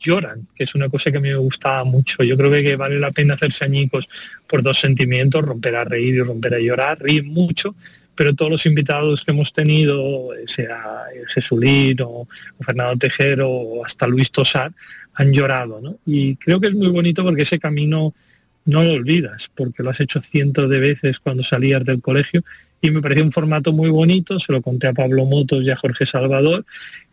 lloran, 0.00 0.48
que 0.54 0.64
es 0.64 0.74
una 0.74 0.88
cosa 0.88 1.10
que 1.10 1.18
a 1.18 1.20
mí 1.20 1.28
me 1.28 1.36
gustaba 1.36 1.84
mucho. 1.84 2.22
Yo 2.24 2.36
creo 2.36 2.50
que, 2.50 2.76
vale 2.76 2.98
la 2.98 3.12
pena 3.12 3.34
hacerse 3.34 3.64
añicos 3.64 4.08
por 4.48 4.62
dos 4.62 4.80
sentimientos, 4.80 5.42
romper 5.42 5.76
a 5.76 5.84
reír 5.84 6.16
y 6.16 6.20
romper 6.20 6.54
a 6.54 6.58
llorar, 6.58 7.00
ríen 7.00 7.28
mucho, 7.28 7.74
pero 8.14 8.34
todos 8.34 8.50
los 8.50 8.66
invitados 8.66 9.22
que 9.22 9.30
hemos 9.30 9.52
tenido, 9.52 10.30
sea 10.46 11.04
Jesulín 11.32 11.98
o, 12.02 12.28
Fernando 12.60 12.96
Tejero 12.96 13.84
hasta 13.84 14.06
Luis 14.06 14.30
Tosar, 14.30 14.72
han 15.14 15.32
llorado. 15.32 15.80
¿no? 15.80 15.98
Y 16.04 16.36
creo 16.36 16.60
que 16.60 16.68
es 16.68 16.74
muy 16.74 16.88
bonito 16.88 17.22
porque 17.22 17.42
ese 17.42 17.58
camino 17.58 18.14
no 18.64 18.82
lo 18.82 18.92
olvidas, 18.92 19.50
porque 19.54 19.82
lo 19.82 19.90
has 19.90 20.00
hecho 20.00 20.20
cientos 20.22 20.68
de 20.70 20.78
veces 20.78 21.18
cuando 21.18 21.42
salías 21.42 21.84
del 21.84 22.00
colegio 22.00 22.44
y 22.80 22.90
me 22.90 23.00
pareció 23.00 23.24
un 23.24 23.32
formato 23.32 23.72
muy 23.72 23.90
bonito, 23.90 24.40
se 24.40 24.52
lo 24.52 24.60
conté 24.60 24.88
a 24.88 24.92
Pablo 24.92 25.24
Motos 25.24 25.62
y 25.62 25.70
a 25.70 25.76
Jorge 25.76 26.04
Salvador 26.04 26.64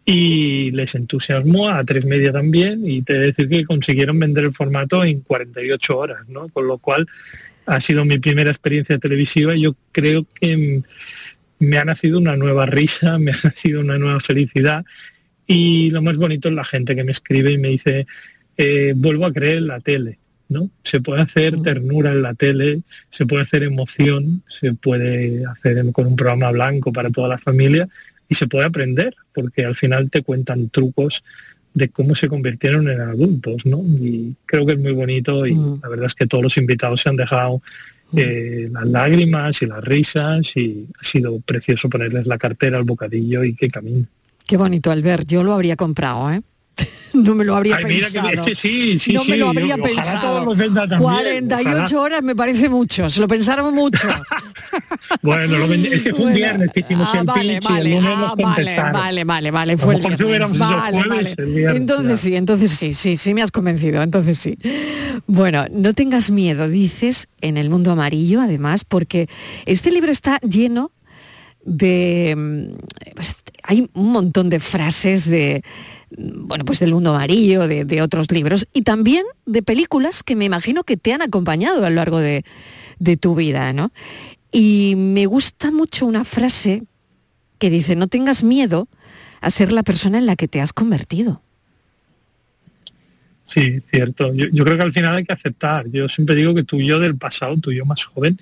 y 0.05 0.71
les 0.71 0.95
entusiasmó 0.95 1.69
a 1.69 1.83
tres 1.83 2.05
media 2.05 2.31
también 2.31 2.89
y 2.89 3.03
te 3.03 3.13
he 3.13 3.19
de 3.19 3.25
decir 3.27 3.49
que 3.49 3.65
consiguieron 3.65 4.19
vender 4.19 4.45
el 4.45 4.53
formato 4.53 5.03
en 5.03 5.21
48 5.21 5.97
horas, 5.97 6.27
¿no? 6.27 6.49
Con 6.49 6.67
lo 6.67 6.79
cual 6.79 7.07
ha 7.67 7.79
sido 7.81 8.03
mi 8.05 8.17
primera 8.17 8.49
experiencia 8.49 8.97
televisiva 8.97 9.55
y 9.55 9.61
yo 9.61 9.75
creo 9.91 10.25
que 10.33 10.81
me 11.59 11.77
ha 11.77 11.85
nacido 11.85 12.17
una 12.17 12.35
nueva 12.35 12.65
risa, 12.65 13.17
me 13.19 13.31
ha 13.31 13.37
nacido 13.43 13.81
una 13.81 13.97
nueva 13.97 14.19
felicidad 14.19 14.85
y 15.45 15.89
lo 15.91 16.01
más 16.01 16.17
bonito 16.17 16.49
es 16.49 16.55
la 16.55 16.65
gente 16.65 16.95
que 16.95 17.03
me 17.03 17.11
escribe 17.11 17.51
y 17.51 17.57
me 17.57 17.69
dice, 17.69 18.07
eh, 18.57 18.93
vuelvo 18.95 19.25
a 19.25 19.33
creer 19.33 19.57
en 19.57 19.67
la 19.67 19.79
tele 19.79 20.18
¿no? 20.49 20.69
Se 20.83 20.99
puede 20.99 21.21
hacer 21.21 21.61
ternura 21.61 22.11
en 22.11 22.21
la 22.21 22.33
tele, 22.33 22.81
se 23.09 23.25
puede 23.25 23.43
hacer 23.43 23.63
emoción, 23.63 24.43
se 24.59 24.73
puede 24.73 25.45
hacer 25.45 25.91
con 25.91 26.07
un 26.07 26.15
programa 26.15 26.51
blanco 26.51 26.91
para 26.91 27.09
toda 27.09 27.29
la 27.29 27.37
familia 27.37 27.87
y 28.27 28.35
se 28.35 28.47
puede 28.47 28.65
aprender, 28.65 29.15
porque 29.33 29.63
al 29.63 29.75
final 29.75 30.09
te 30.09 30.23
cuentan 30.23 30.69
trucos 30.69 31.23
de 31.73 31.89
cómo 31.89 32.15
se 32.15 32.27
convirtieron 32.27 32.89
en 32.89 32.99
adultos, 32.99 33.65
¿no? 33.65 33.83
Y 33.99 34.35
creo 34.45 34.65
que 34.65 34.73
es 34.73 34.79
muy 34.79 34.91
bonito 34.91 35.45
y 35.45 35.53
la 35.53 35.87
verdad 35.87 36.07
es 36.07 36.15
que 36.15 36.27
todos 36.27 36.43
los 36.43 36.57
invitados 36.57 37.01
se 37.01 37.09
han 37.09 37.15
dejado 37.15 37.61
eh, 38.15 38.69
las 38.71 38.87
lágrimas 38.87 39.61
y 39.61 39.67
las 39.67 39.83
risas 39.83 40.45
y 40.55 40.87
ha 40.99 41.05
sido 41.05 41.39
precioso 41.41 41.89
ponerles 41.89 42.25
la 42.25 42.39
cartera 42.39 42.77
al 42.77 42.83
bocadillo 42.83 43.43
y 43.43 43.53
que 43.53 43.69
camino. 43.69 44.07
Qué 44.47 44.57
bonito, 44.57 44.89
Albert. 44.89 45.27
Yo 45.27 45.43
lo 45.43 45.53
habría 45.53 45.75
comprado, 45.75 46.31
¿eh? 46.31 46.41
No 47.23 47.35
me 47.35 47.43
lo 47.45 47.55
habría 47.55 47.77
Ay, 47.77 47.85
pensado. 47.85 48.45
que, 48.45 48.55
sí, 48.55 48.97
sí, 48.99 49.13
no 49.13 49.23
sí, 49.23 49.31
me 49.31 49.37
lo 49.37 49.49
habría 49.49 49.75
y 49.77 49.79
ojalá 49.79 49.83
pensado. 49.83 50.55
también, 50.87 50.99
48 50.99 51.71
ojalá. 51.83 52.01
horas 52.01 52.23
me 52.23 52.35
parece 52.35 52.69
mucho, 52.69 53.09
se 53.09 53.19
lo 53.21 53.27
pensaron 53.27 53.73
mucho. 53.73 54.07
Bueno, 55.21 55.57
lo 55.57 55.67
vendí- 55.67 55.91
es 55.91 56.01
que 56.03 56.09
fue 56.11 56.19
un 56.19 56.23
Bueno, 56.31 56.35
viernes 56.35 56.71
que 56.71 56.81
hicimos 56.81 57.07
ah, 57.11 57.19
el 57.19 57.25
vale, 57.25 57.53
pitch 57.59 57.63
y 57.63 57.67
el 57.67 57.73
vale, 57.73 57.89
lunes 57.95 58.11
ah, 58.15 58.35
vale, 58.37 58.75
vale, 58.91 59.23
vale, 59.23 59.51
vale, 59.51 59.77
fue 59.77 59.97
lo 59.97 60.07
el 60.09 60.15
viernes. 60.15 60.57
Vale, 60.59 60.91
jueves, 60.91 61.09
vale. 61.09 61.35
el 61.37 61.45
viernes, 61.47 61.81
Entonces 61.81 62.19
sí, 62.19 62.35
entonces 62.35 62.71
sí, 62.71 62.93
sí, 62.93 63.17
sí 63.17 63.33
me 63.33 63.41
has 63.41 63.51
convencido, 63.51 64.01
entonces 64.03 64.37
sí. 64.37 64.57
Bueno, 65.25 65.65
no 65.71 65.93
tengas 65.93 66.29
miedo, 66.31 66.67
dices, 66.69 67.27
en 67.41 67.57
el 67.57 67.69
mundo 67.69 67.91
amarillo, 67.91 68.41
además, 68.41 68.83
porque 68.85 69.27
este 69.65 69.91
libro 69.91 70.11
está 70.11 70.37
lleno 70.41 70.91
de 71.63 72.35
mm, 72.37 73.13
pues, 73.15 73.35
hay 73.63 73.89
un 73.93 74.11
montón 74.11 74.49
de 74.49 74.59
frases 74.59 75.27
de 75.29 75.63
bueno 76.17 76.65
pues 76.65 76.79
del 76.79 76.93
mundo 76.93 77.13
amarillo 77.13 77.67
de, 77.67 77.85
de 77.85 78.01
otros 78.01 78.31
libros 78.31 78.67
y 78.73 78.81
también 78.81 79.23
de 79.45 79.61
películas 79.61 80.23
que 80.23 80.35
me 80.35 80.45
imagino 80.45 80.83
que 80.83 80.97
te 80.97 81.13
han 81.13 81.21
acompañado 81.21 81.85
a 81.85 81.89
lo 81.89 81.95
largo 81.95 82.19
de, 82.19 82.43
de 82.99 83.17
tu 83.17 83.35
vida 83.35 83.71
no 83.73 83.91
y 84.51 84.95
me 84.97 85.25
gusta 85.25 85.71
mucho 85.71 86.05
una 86.05 86.23
frase 86.23 86.83
que 87.59 87.69
dice 87.69 87.95
no 87.95 88.07
tengas 88.07 88.43
miedo 88.43 88.87
a 89.41 89.51
ser 89.51 89.71
la 89.71 89.83
persona 89.83 90.17
en 90.17 90.25
la 90.25 90.35
que 90.35 90.47
te 90.47 90.61
has 90.61 90.73
convertido 90.73 91.41
Sí, 93.49 93.81
cierto. 93.91 94.31
Yo, 94.33 94.63
creo 94.63 94.77
que 94.77 94.83
al 94.83 94.93
final 94.93 95.15
hay 95.15 95.25
que 95.25 95.33
aceptar. 95.33 95.89
Yo 95.89 96.07
siempre 96.07 96.35
digo 96.35 96.53
que 96.53 96.63
tu 96.63 96.79
yo 96.79 96.99
del 96.99 97.17
pasado, 97.17 97.57
tu 97.57 97.71
yo 97.71 97.83
más 97.83 98.03
joven, 98.03 98.39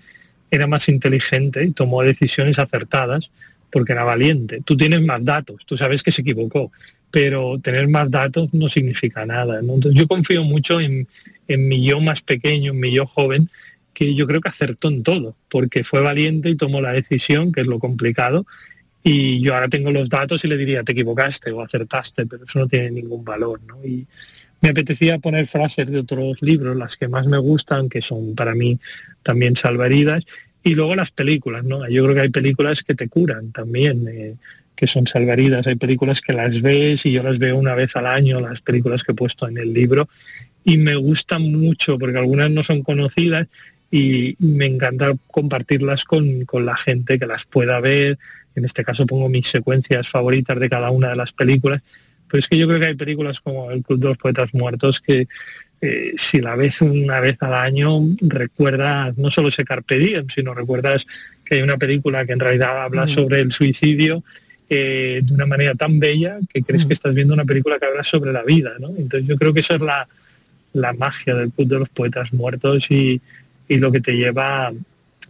era 0.51 0.67
más 0.67 0.89
inteligente 0.89 1.63
y 1.63 1.71
tomó 1.71 2.03
decisiones 2.03 2.59
acertadas 2.59 3.29
porque 3.71 3.93
era 3.93 4.03
valiente. 4.03 4.61
Tú 4.65 4.75
tienes 4.75 5.01
más 5.01 5.23
datos, 5.23 5.61
tú 5.65 5.77
sabes 5.77 6.03
que 6.03 6.11
se 6.11 6.21
equivocó, 6.21 6.71
pero 7.11 7.59
tener 7.59 7.87
más 7.87 8.11
datos 8.11 8.53
no 8.53 8.69
significa 8.69 9.25
nada. 9.25 9.59
Entonces 9.59 9.93
yo 9.93 10.07
confío 10.07 10.43
mucho 10.43 10.79
en, 10.79 11.07
en 11.47 11.67
mi 11.67 11.83
yo 11.85 11.99
más 12.01 12.21
pequeño, 12.21 12.71
en 12.71 12.79
mi 12.79 12.91
yo 12.91 13.05
joven, 13.05 13.49
que 13.93 14.13
yo 14.13 14.27
creo 14.27 14.41
que 14.41 14.49
acertó 14.49 14.89
en 14.89 15.03
todo, 15.03 15.35
porque 15.49 15.83
fue 15.83 16.01
valiente 16.01 16.49
y 16.49 16.55
tomó 16.55 16.81
la 16.81 16.91
decisión, 16.91 17.51
que 17.51 17.61
es 17.61 17.67
lo 17.67 17.79
complicado, 17.79 18.45
y 19.03 19.41
yo 19.41 19.55
ahora 19.55 19.69
tengo 19.69 19.91
los 19.91 20.09
datos 20.09 20.43
y 20.43 20.47
le 20.47 20.57
diría, 20.57 20.83
te 20.83 20.91
equivocaste 20.91 21.51
o 21.51 21.61
acertaste, 21.61 22.25
pero 22.25 22.43
eso 22.43 22.59
no 22.59 22.67
tiene 22.67 22.91
ningún 22.91 23.23
valor. 23.23 23.61
Y 23.83 24.05
me 24.61 24.69
apetecía 24.69 25.17
poner 25.19 25.47
frases 25.47 25.89
de 25.89 25.99
otros 25.99 26.37
libros, 26.41 26.75
las 26.75 26.97
que 26.97 27.07
más 27.07 27.25
me 27.25 27.37
gustan, 27.37 27.89
que 27.89 28.01
son 28.01 28.35
para 28.35 28.53
mí 28.53 28.79
también 29.23 29.55
salvaridas, 29.55 30.25
y 30.63 30.75
luego 30.75 30.95
las 30.95 31.11
películas, 31.11 31.63
¿no? 31.63 31.87
Yo 31.89 32.03
creo 32.03 32.15
que 32.15 32.21
hay 32.21 32.29
películas 32.29 32.83
que 32.83 32.95
te 32.95 33.07
curan 33.07 33.51
también, 33.51 34.07
eh, 34.09 34.35
que 34.77 34.87
son 34.87 35.07
salvaridas, 35.07 35.67
hay 35.67 35.75
películas 35.75 36.21
que 36.21 36.31
las 36.31 36.61
ves 36.61 37.05
y 37.05 37.11
yo 37.11 37.23
las 37.23 37.39
veo 37.39 37.57
una 37.57 37.75
vez 37.75 37.95
al 37.95 38.05
año, 38.05 38.39
las 38.39 38.61
películas 38.61 39.03
que 39.03 39.11
he 39.11 39.15
puesto 39.15 39.47
en 39.47 39.57
el 39.57 39.73
libro, 39.73 40.07
y 40.63 40.77
me 40.77 40.95
gustan 40.95 41.51
mucho 41.51 41.97
porque 41.97 42.17
algunas 42.19 42.49
no 42.51 42.63
son 42.63 42.83
conocidas 42.83 43.47
y 43.91 44.35
me 44.39 44.65
encanta 44.65 45.13
compartirlas 45.27 46.03
con, 46.03 46.45
con 46.45 46.65
la 46.65 46.75
gente 46.75 47.17
que 47.17 47.25
las 47.25 47.45
pueda 47.45 47.79
ver. 47.79 48.17
En 48.55 48.65
este 48.65 48.83
caso 48.83 49.05
pongo 49.05 49.29
mis 49.29 49.47
secuencias 49.47 50.09
favoritas 50.09 50.59
de 50.59 50.69
cada 50.69 50.91
una 50.91 51.09
de 51.09 51.15
las 51.15 51.31
películas. 51.31 51.81
Pero 52.29 52.39
es 52.39 52.47
que 52.49 52.57
yo 52.57 52.67
creo 52.67 52.81
que 52.81 52.87
hay 52.87 52.95
películas 52.95 53.39
como 53.39 53.71
El 53.71 53.83
Club 53.83 53.99
de 53.99 54.07
los 54.09 54.17
Poetas 54.17 54.53
Muertos 54.53 54.99
que 54.99 55.27
eh, 55.79 56.13
si 56.17 56.41
la 56.41 56.55
ves 56.57 56.81
una 56.81 57.21
vez 57.21 57.37
al 57.39 57.53
año 57.53 58.01
recuerdas 58.19 59.17
no 59.17 59.31
solo 59.31 59.49
ese 59.49 59.63
Carpe 59.63 59.99
Diem, 59.99 60.27
sino 60.35 60.53
recuerdas 60.53 61.05
que 61.45 61.55
hay 61.55 61.61
una 61.61 61.77
película 61.77 62.25
que 62.25 62.33
en 62.33 62.39
realidad 62.39 62.83
habla 62.83 63.05
Mm. 63.05 63.09
sobre 63.09 63.39
el 63.39 63.51
suicidio 63.53 64.23
eh, 64.69 65.21
de 65.23 65.33
una 65.33 65.45
manera 65.45 65.75
tan 65.75 65.99
bella 65.99 66.39
que 66.53 66.61
crees 66.63 66.85
que 66.85 66.93
estás 66.93 67.13
viendo 67.13 67.33
una 67.33 67.45
película 67.45 67.79
que 67.79 67.85
habla 67.85 68.03
sobre 68.03 68.31
la 68.33 68.43
vida. 68.43 68.73
¿no? 68.79 68.89
Entonces 68.97 69.27
yo 69.27 69.37
creo 69.37 69.53
que 69.53 69.61
esa 69.61 69.75
es 69.75 69.81
la, 69.81 70.07
la 70.73 70.93
magia 70.93 71.35
del 71.35 71.51
Club 71.51 71.67
de 71.67 71.79
los 71.79 71.89
Poetas 71.89 72.33
Muertos 72.33 72.85
y, 72.89 73.21
y 73.67 73.77
lo 73.77 73.91
que 73.91 74.01
te 74.01 74.15
lleva 74.15 74.67
a, 74.67 74.71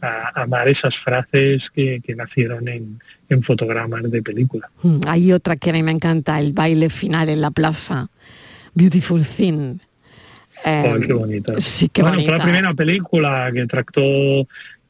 a 0.02 0.42
amar 0.44 0.68
esas 0.68 0.96
frases 0.98 1.70
que, 1.70 2.02
que 2.06 2.16
nacieron 2.16 2.68
en, 2.68 3.00
en 3.30 3.42
fotogramas 3.44 4.04
de 4.12 4.22
película. 4.22 4.70
Mm, 4.84 5.00
Hay 5.08 5.32
otra 5.34 5.56
que 5.56 5.70
a 5.70 5.74
mí 5.74 5.84
me 5.84 5.92
encanta, 5.92 6.40
el 6.40 6.54
baile 6.54 6.90
final 6.90 7.30
en 7.30 7.42
la 7.42 7.52
plaza, 7.52 8.10
Beautiful 8.74 9.26
Thing. 9.26 9.78
Eh, 10.66 11.00
qué 11.06 11.14
bonita. 11.14 11.62
Sí, 11.62 11.90
qué 11.90 12.02
bueno, 12.02 12.16
bonita. 12.18 12.32
fue 12.32 12.38
la 12.40 12.44
primera 12.44 12.74
película 12.74 13.52
que 13.54 13.66
trató, 13.68 14.48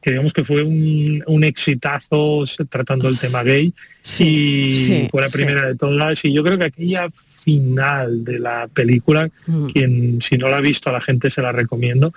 que 0.08 0.12
digamos 0.12 0.32
que 0.32 0.46
fue 0.46 0.64
un, 0.64 1.22
un 1.28 1.44
exitazo 1.44 2.46
tratando 2.70 3.10
el 3.10 3.20
tema 3.20 3.44
gay 3.44 3.74
y 4.06 4.72
sí, 4.72 5.08
fue 5.12 5.22
la 5.22 5.28
sí. 5.28 5.34
primera 5.34 5.66
de 5.66 5.76
todas 5.76 6.24
y 6.24 6.32
yo 6.32 6.46
creo 6.46 6.58
que 6.58 6.64
aquella 6.64 7.10
final 7.44 8.24
de 8.24 8.40
la 8.40 8.70
película, 8.74 9.30
Mm. 9.48 9.66
quien 9.66 10.22
si 10.22 10.38
no 10.38 10.48
la 10.48 10.60
ha 10.60 10.62
visto 10.62 10.90
a 10.90 10.94
la 10.94 11.02
gente 11.02 11.30
se 11.30 11.42
la 11.42 11.52
recomiendo, 11.52 12.14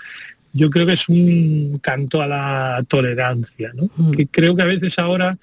yo 0.52 0.70
creo 0.70 0.86
que 0.86 0.92
es 0.92 1.08
un 1.08 1.80
canto 1.82 2.22
a 2.22 2.28
la 2.28 2.84
tolerancia, 2.86 3.72
¿no? 3.74 3.90
Mm. 3.96 4.12
Que 4.12 4.26
creo 4.28 4.54
que 4.54 4.62
a 4.62 4.66
veces 4.66 4.96
ahora, 5.00 5.36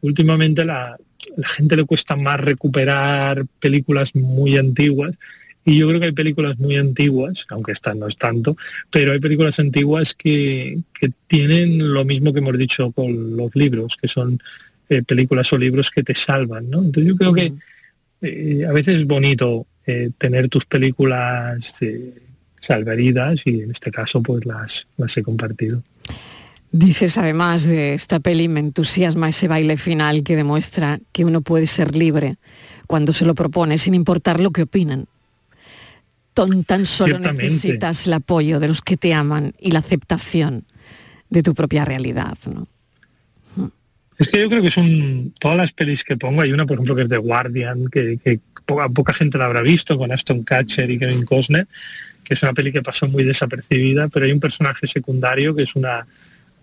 últimamente, 0.00 0.64
la, 0.64 0.96
la 1.36 1.48
gente 1.48 1.76
le 1.76 1.84
cuesta 1.84 2.16
más 2.16 2.40
recuperar 2.40 3.44
películas 3.60 4.14
muy 4.14 4.56
antiguas. 4.56 5.12
Y 5.64 5.78
yo 5.78 5.88
creo 5.88 6.00
que 6.00 6.06
hay 6.06 6.12
películas 6.12 6.58
muy 6.58 6.76
antiguas, 6.76 7.44
aunque 7.50 7.72
esta 7.72 7.94
no 7.94 8.08
es 8.08 8.16
tanto, 8.16 8.56
pero 8.90 9.12
hay 9.12 9.20
películas 9.20 9.58
antiguas 9.58 10.14
que, 10.14 10.78
que 10.98 11.10
tienen 11.26 11.92
lo 11.92 12.04
mismo 12.04 12.32
que 12.32 12.38
hemos 12.38 12.56
dicho 12.56 12.92
con 12.92 13.36
los 13.36 13.54
libros, 13.54 13.96
que 14.00 14.08
son 14.08 14.40
eh, 14.88 15.02
películas 15.02 15.52
o 15.52 15.58
libros 15.58 15.90
que 15.90 16.02
te 16.02 16.14
salvan, 16.14 16.70
¿no? 16.70 16.78
Entonces 16.78 17.12
yo 17.12 17.16
creo 17.16 17.32
que 17.32 17.52
eh, 18.22 18.66
a 18.68 18.72
veces 18.72 19.00
es 19.00 19.06
bonito 19.06 19.66
eh, 19.86 20.10
tener 20.18 20.48
tus 20.48 20.66
películas 20.66 21.72
eh, 21.80 22.14
salvaridas 22.60 23.40
y 23.44 23.62
en 23.62 23.70
este 23.70 23.90
caso 23.90 24.22
pues 24.22 24.44
las, 24.44 24.86
las 24.96 25.16
he 25.16 25.22
compartido. 25.22 25.82
Dices 26.70 27.18
además 27.18 27.64
de 27.64 27.94
esta 27.94 28.20
peli, 28.20 28.48
me 28.48 28.60
entusiasma 28.60 29.30
ese 29.30 29.48
baile 29.48 29.76
final 29.76 30.22
que 30.22 30.36
demuestra 30.36 31.00
que 31.12 31.24
uno 31.24 31.40
puede 31.40 31.66
ser 31.66 31.96
libre 31.96 32.36
cuando 32.86 33.12
se 33.12 33.24
lo 33.24 33.34
propone, 33.34 33.78
sin 33.78 33.94
importar 33.94 34.38
lo 34.38 34.50
que 34.50 34.62
opinan. 34.62 35.06
Tan, 36.34 36.64
tan 36.64 36.86
solo 36.86 37.18
necesitas 37.18 38.06
el 38.06 38.12
apoyo 38.12 38.60
de 38.60 38.68
los 38.68 38.82
que 38.82 38.96
te 38.96 39.12
aman 39.12 39.52
y 39.58 39.72
la 39.72 39.80
aceptación 39.80 40.64
de 41.28 41.42
tu 41.42 41.54
propia 41.54 41.84
realidad, 41.84 42.36
¿no? 42.46 42.66
Es 44.18 44.28
que 44.28 44.40
yo 44.40 44.50
creo 44.50 44.62
que 44.62 44.70
son 44.70 45.32
todas 45.40 45.56
las 45.56 45.72
pelis 45.72 46.04
que 46.04 46.14
pongo, 46.14 46.42
hay 46.42 46.52
una 46.52 46.66
por 46.66 46.74
ejemplo 46.74 46.94
que 46.94 47.02
es 47.02 47.08
The 47.08 47.16
Guardian, 47.16 47.88
que, 47.88 48.18
que 48.22 48.38
poca, 48.66 48.88
poca 48.90 49.14
gente 49.14 49.38
la 49.38 49.46
habrá 49.46 49.62
visto, 49.62 49.96
con 49.96 50.12
Aston 50.12 50.42
Catcher 50.42 50.90
y 50.90 50.98
Kevin 50.98 51.24
Costner, 51.24 51.66
que 52.22 52.34
es 52.34 52.42
una 52.42 52.52
peli 52.52 52.70
que 52.70 52.82
pasó 52.82 53.08
muy 53.08 53.24
desapercibida, 53.24 54.08
pero 54.08 54.26
hay 54.26 54.32
un 54.32 54.40
personaje 54.40 54.86
secundario 54.86 55.54
que 55.54 55.62
es 55.62 55.74
una, 55.74 56.06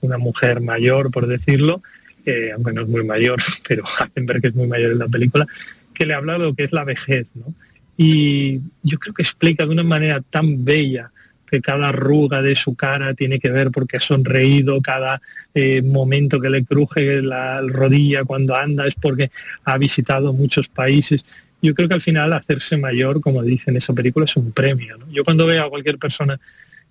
una 0.02 0.20
mujer 0.20 0.62
mayor, 0.62 1.10
por 1.10 1.26
decirlo, 1.26 1.82
eh, 2.28 2.52
aunque 2.54 2.74
no 2.74 2.82
es 2.82 2.88
muy 2.88 3.04
mayor, 3.04 3.42
pero 3.68 3.84
hacen 4.00 4.28
ver 4.28 4.40
que 4.40 4.50
es 4.50 4.56
muy 4.56 4.68
mayor 4.68 4.92
en 4.92 5.00
la 5.00 5.08
película, 5.08 5.48
que 5.96 6.06
le 6.06 6.14
habla 6.14 6.34
de 6.34 6.40
lo 6.40 6.54
que 6.54 6.66
es 6.66 6.72
la 6.72 6.84
vejez, 6.84 7.26
¿no? 7.34 7.56
Y 7.98 8.62
yo 8.84 9.00
creo 9.00 9.14
que 9.14 9.24
explica 9.24 9.66
de 9.66 9.72
una 9.72 9.84
manera 9.84 10.22
tan 10.22 10.64
bella 10.64 11.12
que 11.50 11.62
cada 11.62 11.90
arruga 11.90 12.42
de 12.42 12.56
su 12.56 12.76
cara 12.76 13.14
tiene 13.14 13.40
que 13.40 13.50
ver 13.50 13.72
porque 13.72 13.98
ha 13.98 14.02
sonreído, 14.02 14.82
cada 14.82 15.22
eh, 15.56 15.82
momento 15.82 16.40
que 16.40 16.50
le 16.50 16.66
cruje 16.66 17.22
la 17.22 17.62
rodilla 17.62 18.26
cuando 18.26 18.56
anda 18.56 18.86
es 18.86 18.96
porque 18.96 19.32
ha 19.64 19.78
visitado 19.78 20.34
muchos 20.34 20.68
países. 20.68 21.26
Yo 21.62 21.74
creo 21.74 21.88
que 21.88 21.96
al 21.96 22.02
final 22.02 22.34
hacerse 22.34 22.78
mayor, 22.78 23.22
como 23.22 23.42
dice 23.42 23.72
en 23.72 23.78
esa 23.78 23.94
película, 23.94 24.26
es 24.26 24.36
un 24.36 24.52
premio. 24.52 24.98
Yo 25.10 25.24
cuando 25.24 25.48
veo 25.48 25.64
a 25.64 25.70
cualquier 25.70 25.98
persona 25.98 26.40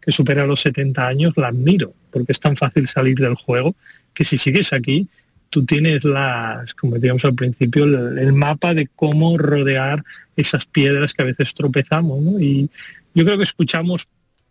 que 0.01 0.11
supera 0.11 0.47
los 0.47 0.61
70 0.63 1.07
años, 1.07 1.35
la 1.37 1.49
admiro, 1.49 1.93
porque 2.11 2.33
es 2.33 2.41
tan 2.41 2.57
fácil 2.57 2.89
salir 2.89 3.17
del 3.19 3.35
juego 3.35 3.77
que 4.15 4.25
si 4.25 4.39
sigues 4.39 4.73
aquí, 4.73 5.09
tú 5.51 5.65
tienes 5.65 6.03
las, 6.05 6.75
como 6.75 6.95
decíamos 6.95 7.25
al 7.25 7.35
principio, 7.35 7.85
el 7.85 8.33
mapa 8.33 8.75
de 8.75 8.89
cómo 8.97 9.37
rodear 9.37 10.03
esas 10.37 10.67
piedras 10.67 11.13
que 11.13 11.23
a 11.23 11.27
veces 11.27 11.55
tropezamos. 11.55 12.23
¿no? 12.23 12.41
Y 12.41 12.71
yo 13.15 13.25
creo 13.25 13.39
que 13.39 13.45
escuchamos 13.45 14.07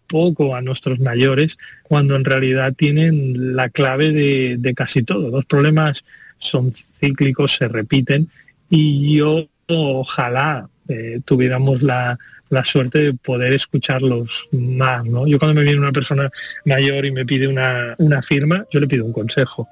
poco 0.07 0.55
a 0.55 0.61
nuestros 0.61 0.99
mayores 0.99 1.57
cuando 1.83 2.15
en 2.15 2.25
realidad 2.25 2.73
tienen 2.73 3.55
la 3.55 3.69
clave 3.69 4.11
de, 4.11 4.73
casi 4.75 5.03
todo. 5.03 5.29
Los 5.29 5.45
problemas 5.45 6.03
son 6.39 6.73
cíclicos, 6.99 7.55
se 7.55 7.67
repiten 7.67 8.29
y 8.69 9.17
yo 9.17 9.47
ojalá 9.67 10.69
eh, 10.87 11.21
tuviéramos 11.25 11.81
la, 11.81 12.17
la, 12.49 12.63
suerte 12.63 12.99
de 12.99 13.13
poder 13.13 13.53
escucharlos 13.53 14.47
más. 14.51 15.05
¿no? 15.05 15.27
Yo 15.27 15.39
cuando 15.39 15.55
me 15.55 15.63
viene 15.63 15.79
una 15.79 15.91
persona 15.91 16.29
mayor 16.65 17.05
y 17.05 17.11
me 17.11 17.25
pide 17.25 17.47
una, 17.47 17.95
una 17.97 18.21
firma, 18.21 18.65
yo 18.71 18.79
le 18.79 18.87
pido 18.87 19.05
un 19.05 19.13
consejo 19.13 19.67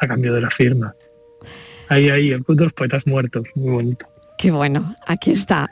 a 0.00 0.08
cambio 0.08 0.32
de 0.32 0.40
la 0.40 0.50
firma. 0.50 0.94
Ahí, 1.88 2.08
ahí, 2.08 2.30
el 2.30 2.42
poetas 2.42 3.06
muertos, 3.06 3.46
muy 3.54 3.72
bonito. 3.72 4.13
Qué 4.38 4.50
bueno, 4.50 4.94
aquí 5.06 5.30
está. 5.30 5.70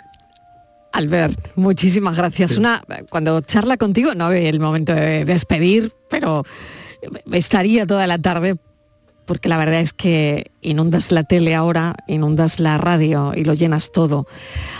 Albert, 0.92 1.56
muchísimas 1.56 2.16
gracias. 2.16 2.56
Una, 2.56 2.82
cuando 3.08 3.40
charla 3.40 3.76
contigo, 3.76 4.14
no 4.14 4.28
ve 4.28 4.48
el 4.48 4.60
momento 4.60 4.94
de 4.94 5.24
despedir, 5.24 5.92
pero 6.10 6.44
estaría 7.30 7.86
toda 7.86 8.06
la 8.06 8.18
tarde 8.18 8.56
porque 9.24 9.48
la 9.48 9.56
verdad 9.56 9.80
es 9.80 9.92
que 9.92 10.50
inundas 10.60 11.12
la 11.12 11.24
tele 11.24 11.54
ahora, 11.54 11.94
inundas 12.08 12.60
la 12.60 12.76
radio 12.78 13.32
y 13.34 13.44
lo 13.44 13.54
llenas 13.54 13.92
todo. 13.92 14.26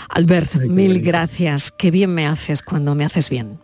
Albert, 0.09 0.51
Ay, 0.61 0.69
mil 0.69 1.01
gracias. 1.01 1.71
Qué 1.71 1.91
bien 1.91 2.13
me 2.13 2.27
haces 2.27 2.61
cuando 2.61 2.93
me 2.93 3.05
haces 3.05 3.29
bien. 3.29 3.59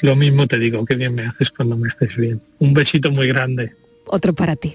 Lo 0.00 0.16
mismo 0.16 0.46
te 0.46 0.58
digo, 0.58 0.84
qué 0.84 0.96
bien 0.96 1.14
me 1.14 1.26
haces 1.26 1.50
cuando 1.50 1.76
me 1.76 1.88
haces 1.88 2.16
bien. 2.16 2.40
Un 2.58 2.74
besito 2.74 3.10
muy 3.10 3.28
grande. 3.28 3.72
Otro 4.06 4.34
para 4.34 4.56
ti. 4.56 4.74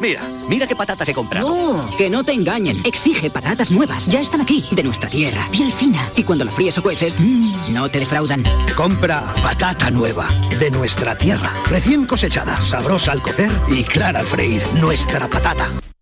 Mira, 0.00 0.22
mira 0.48 0.66
qué 0.66 0.76
patatas 0.76 1.08
he 1.08 1.14
comprado. 1.14 1.48
No, 1.48 1.96
que 1.96 2.10
no 2.10 2.22
te 2.22 2.32
engañen. 2.32 2.82
Exige 2.84 3.30
patatas 3.30 3.70
nuevas. 3.70 4.06
Ya 4.06 4.20
están 4.20 4.40
aquí, 4.40 4.66
de 4.70 4.82
nuestra 4.82 5.08
tierra, 5.08 5.48
piel 5.50 5.72
fina. 5.72 6.10
Y 6.16 6.22
cuando 6.22 6.44
la 6.44 6.52
fríes 6.52 6.76
o 6.78 6.82
cueces, 6.82 7.16
mmm, 7.18 7.72
no 7.72 7.88
te 7.88 8.00
defraudan. 8.00 8.44
Compra 8.76 9.22
patata 9.42 9.90
nueva, 9.90 10.28
de 10.58 10.70
nuestra 10.70 11.16
tierra. 11.16 11.52
Recién 11.70 12.06
cosechada, 12.06 12.56
sabrosa 12.60 13.12
al 13.12 13.22
cocer 13.22 13.50
y 13.68 13.84
clara 13.84 14.20
al 14.20 14.26
freír. 14.26 14.62
Nuestra 14.74 15.28
patata. 15.28 15.70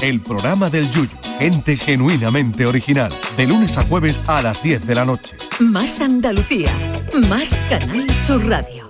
El 0.00 0.20
programa 0.20 0.68
del 0.68 0.90
Yuyu, 0.90 1.08
gente 1.38 1.76
genuinamente 1.76 2.66
original, 2.66 3.12
de 3.36 3.46
lunes 3.46 3.78
a 3.78 3.84
jueves 3.84 4.20
a 4.26 4.42
las 4.42 4.60
10 4.64 4.84
de 4.84 4.94
la 4.96 5.04
noche. 5.04 5.36
Más 5.60 6.00
Andalucía, 6.00 6.72
más 7.28 7.56
Canal 7.68 8.12
Sur 8.26 8.48
Radio. 8.48 8.89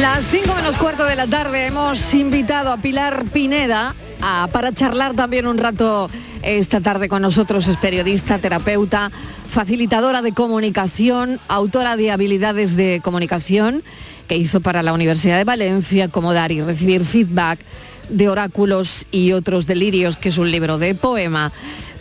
Las 0.00 0.26
5 0.26 0.56
menos 0.56 0.76
cuarto 0.76 1.04
de 1.04 1.14
la 1.14 1.28
tarde 1.28 1.66
hemos 1.66 2.14
invitado 2.14 2.72
a 2.72 2.78
Pilar 2.78 3.26
Pineda 3.26 3.94
para 4.50 4.72
charlar 4.72 5.14
también 5.14 5.46
un 5.46 5.56
rato 5.56 6.10
esta 6.42 6.80
tarde 6.80 7.08
con 7.08 7.22
nosotros. 7.22 7.68
Es 7.68 7.76
periodista, 7.76 8.38
terapeuta, 8.38 9.12
facilitadora 9.48 10.20
de 10.20 10.32
comunicación, 10.32 11.38
autora 11.46 11.96
de 11.96 12.10
habilidades 12.10 12.74
de 12.74 13.00
comunicación 13.04 13.84
que 14.26 14.36
hizo 14.36 14.60
para 14.60 14.82
la 14.82 14.92
Universidad 14.92 15.38
de 15.38 15.44
Valencia, 15.44 16.08
como 16.08 16.32
dar 16.32 16.50
y 16.50 16.60
recibir 16.60 17.04
feedback 17.04 17.60
de 18.08 18.28
oráculos 18.28 19.06
y 19.12 19.30
otros 19.30 19.68
delirios, 19.68 20.16
que 20.16 20.30
es 20.30 20.38
un 20.38 20.50
libro 20.50 20.78
de 20.78 20.96
poema. 20.96 21.52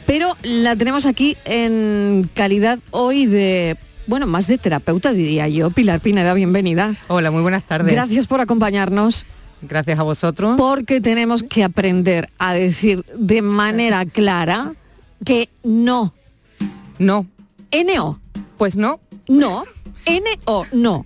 Pero 0.08 0.36
la 0.42 0.76
tenemos 0.76 1.06
aquí 1.06 1.38
en 1.46 2.28
calidad 2.34 2.80
hoy 2.90 3.28
de, 3.28 3.78
bueno, 4.08 4.28
más 4.28 4.48
de 4.48 4.58
terapeuta 4.58 5.14
diría 5.14 5.48
yo. 5.48 5.72
Pilar 5.72 6.00
Pineda, 6.00 6.34
bienvenida. 6.34 6.96
Hola, 7.08 7.32
muy 7.32 7.42
buenas 7.42 7.66
tardes. 7.66 7.94
Gracias 7.94 8.28
por 8.28 8.42
acompañarnos. 8.42 9.26
Gracias 9.62 9.98
a 9.98 10.04
vosotros. 10.04 10.56
Porque 10.58 11.00
tenemos 11.00 11.44
que 11.44 11.64
aprender 11.64 12.30
a 12.38 12.54
decir 12.54 13.06
de 13.16 13.42
manera 13.42 14.06
clara 14.06 14.74
que 15.24 15.50
no. 15.64 16.14
No. 17.00 17.28
N-O. 17.72 18.20
Pues 18.58 18.76
no. 18.76 19.00
No. 19.28 19.64
N-O, 20.06 20.66
no. 20.74 21.06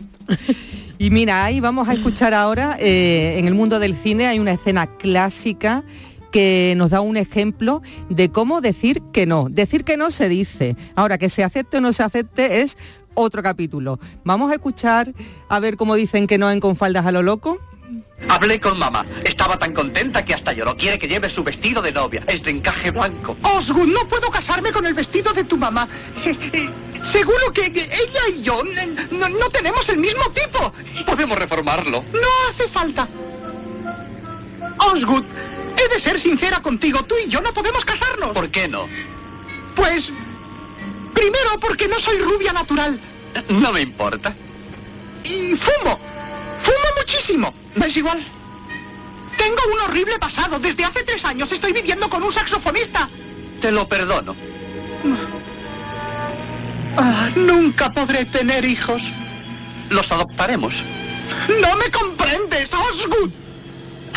Y 1.00 1.12
mira, 1.12 1.46
ahí 1.46 1.60
vamos 1.60 1.88
a 1.88 1.94
escuchar 1.94 2.34
ahora, 2.34 2.76
eh, 2.80 3.36
en 3.38 3.48
el 3.48 3.54
mundo 3.54 3.78
del 3.78 3.96
cine 3.96 4.26
hay 4.26 4.40
una 4.40 4.54
escena 4.54 4.88
clásica 4.88 5.84
que 6.32 6.74
nos 6.78 6.90
da 6.90 7.02
un 7.02 7.18
ejemplo 7.18 7.82
de 8.10 8.30
cómo 8.30 8.62
decir 8.62 9.02
que 9.14 9.26
no. 9.26 9.48
Decir 9.50 9.84
que 9.84 9.98
no 9.98 10.12
se 10.12 10.30
dice. 10.30 10.76
Ahora, 10.96 11.18
que 11.18 11.30
se 11.30 11.44
acepte 11.44 11.78
o 11.78 11.82
no 11.82 11.94
se 11.94 12.04
acepte 12.04 12.62
es 12.62 12.78
otro 13.14 13.42
capítulo. 13.42 14.00
Vamos 14.24 14.52
a 14.52 14.56
escuchar 14.56 15.14
a 15.50 15.60
ver 15.60 15.76
cómo 15.78 15.96
dicen 15.96 16.28
que 16.28 16.38
no 16.38 16.52
en 16.52 16.60
Con 16.60 16.76
faldas 16.76 17.06
a 17.06 17.12
lo 17.12 17.24
loco. 17.24 17.60
Hablé 18.30 18.60
con 18.60 18.78
mamá. 18.78 19.06
Estaba 19.24 19.58
tan 19.58 19.74
contenta 19.74 20.26
que 20.26 20.34
hasta 20.34 20.52
lloró. 20.52 20.76
Quiere 20.76 20.98
que 20.98 21.08
lleve 21.08 21.30
su 21.30 21.44
vestido 21.44 21.82
de 21.82 21.92
novia. 21.92 22.24
Es 22.28 22.44
de 22.44 22.52
encaje 22.52 22.92
blanco. 22.92 23.38
Osgood, 23.44 23.88
no 23.88 24.08
puedo 24.08 24.30
casarme 24.30 24.72
con 24.72 24.86
el 24.86 24.94
vestido 24.94 25.34
de 25.34 25.44
tu 25.44 25.58
mamá. 25.58 25.88
Eh, 26.26 26.36
eh, 26.54 26.70
seguro 27.12 27.54
que 27.54 27.68
ella 27.68 28.22
y 28.36 28.42
yo 28.42 28.62
no, 29.12 29.30
no 29.30 29.50
tenemos 29.50 29.88
el 29.90 30.00
mismo 30.00 30.24
tipo. 30.32 30.74
Podemos 31.06 31.38
reformarlo. 31.38 32.04
No 32.12 32.28
hace 32.52 32.68
falta. 32.70 33.08
Osgood, 34.80 35.26
he 35.78 35.96
de 35.96 36.00
ser 36.00 36.20
sincera 36.20 36.62
contigo. 36.62 37.04
Tú 37.04 37.16
y 37.24 37.30
yo 37.30 37.42
no 37.42 37.54
podemos 37.54 37.84
casarnos. 37.86 38.30
¿Por 38.30 38.50
qué 38.50 38.68
no? 38.68 38.88
Pues, 39.76 40.12
primero 41.14 41.60
porque 41.60 41.88
no 41.88 42.00
soy 42.00 42.18
rubia 42.18 42.54
natural. 42.54 43.00
No 43.50 43.72
me 43.72 43.82
importa. 43.82 44.36
Y 45.24 45.56
fumo. 45.56 46.00
Fumo 46.62 46.88
muchísimo. 46.98 47.54
¿Me 47.76 47.88
es 47.88 47.98
igual? 47.98 48.26
Tengo 49.38 49.62
un 49.74 49.80
horrible 49.82 50.18
pasado. 50.20 50.60
Desde 50.60 50.84
hace 50.84 51.04
tres 51.04 51.24
años 51.26 51.52
estoy 51.52 51.74
viviendo 51.74 52.10
con 52.10 52.24
un 52.24 52.34
saxofonista. 52.34 53.10
Te 53.62 53.72
lo 53.72 53.88
perdono. 53.88 54.36
Ah, 56.98 57.30
nunca 57.36 57.92
podré 57.92 58.26
tener 58.26 58.66
hijos. 58.66 59.02
Los 59.90 60.12
adoptaremos. 60.12 60.74
No 61.62 61.76
me 61.78 61.92
comprendes, 61.92 62.70
Osgood. 62.74 63.32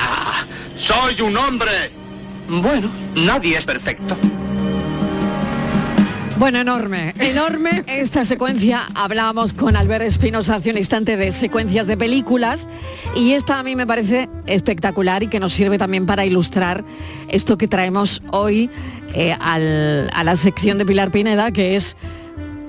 Ah, 0.00 0.46
soy 0.76 1.20
un 1.20 1.36
hombre. 1.36 1.70
Bueno, 2.48 2.90
nadie 3.16 3.58
es 3.58 3.64
perfecto. 3.64 4.16
Bueno, 6.38 6.58
enorme, 6.58 7.12
enorme 7.18 7.84
esta 7.86 8.24
secuencia. 8.24 8.80
Hablábamos 8.94 9.52
con 9.52 9.76
Albert 9.76 10.04
Espinosa 10.04 10.54
hace 10.54 10.70
un 10.70 10.78
instante 10.78 11.18
de 11.18 11.32
secuencias 11.32 11.86
de 11.86 11.98
películas 11.98 12.66
y 13.14 13.32
esta 13.32 13.58
a 13.58 13.62
mí 13.62 13.76
me 13.76 13.86
parece 13.86 14.26
espectacular 14.46 15.22
y 15.22 15.26
que 15.26 15.38
nos 15.38 15.52
sirve 15.52 15.76
también 15.76 16.06
para 16.06 16.24
ilustrar 16.24 16.82
esto 17.28 17.58
que 17.58 17.68
traemos 17.68 18.22
hoy 18.32 18.70
eh, 19.12 19.36
al- 19.38 20.08
a 20.14 20.24
la 20.24 20.34
sección 20.34 20.78
de 20.78 20.86
Pilar 20.86 21.10
Pineda, 21.10 21.50
que 21.52 21.76
es, 21.76 21.94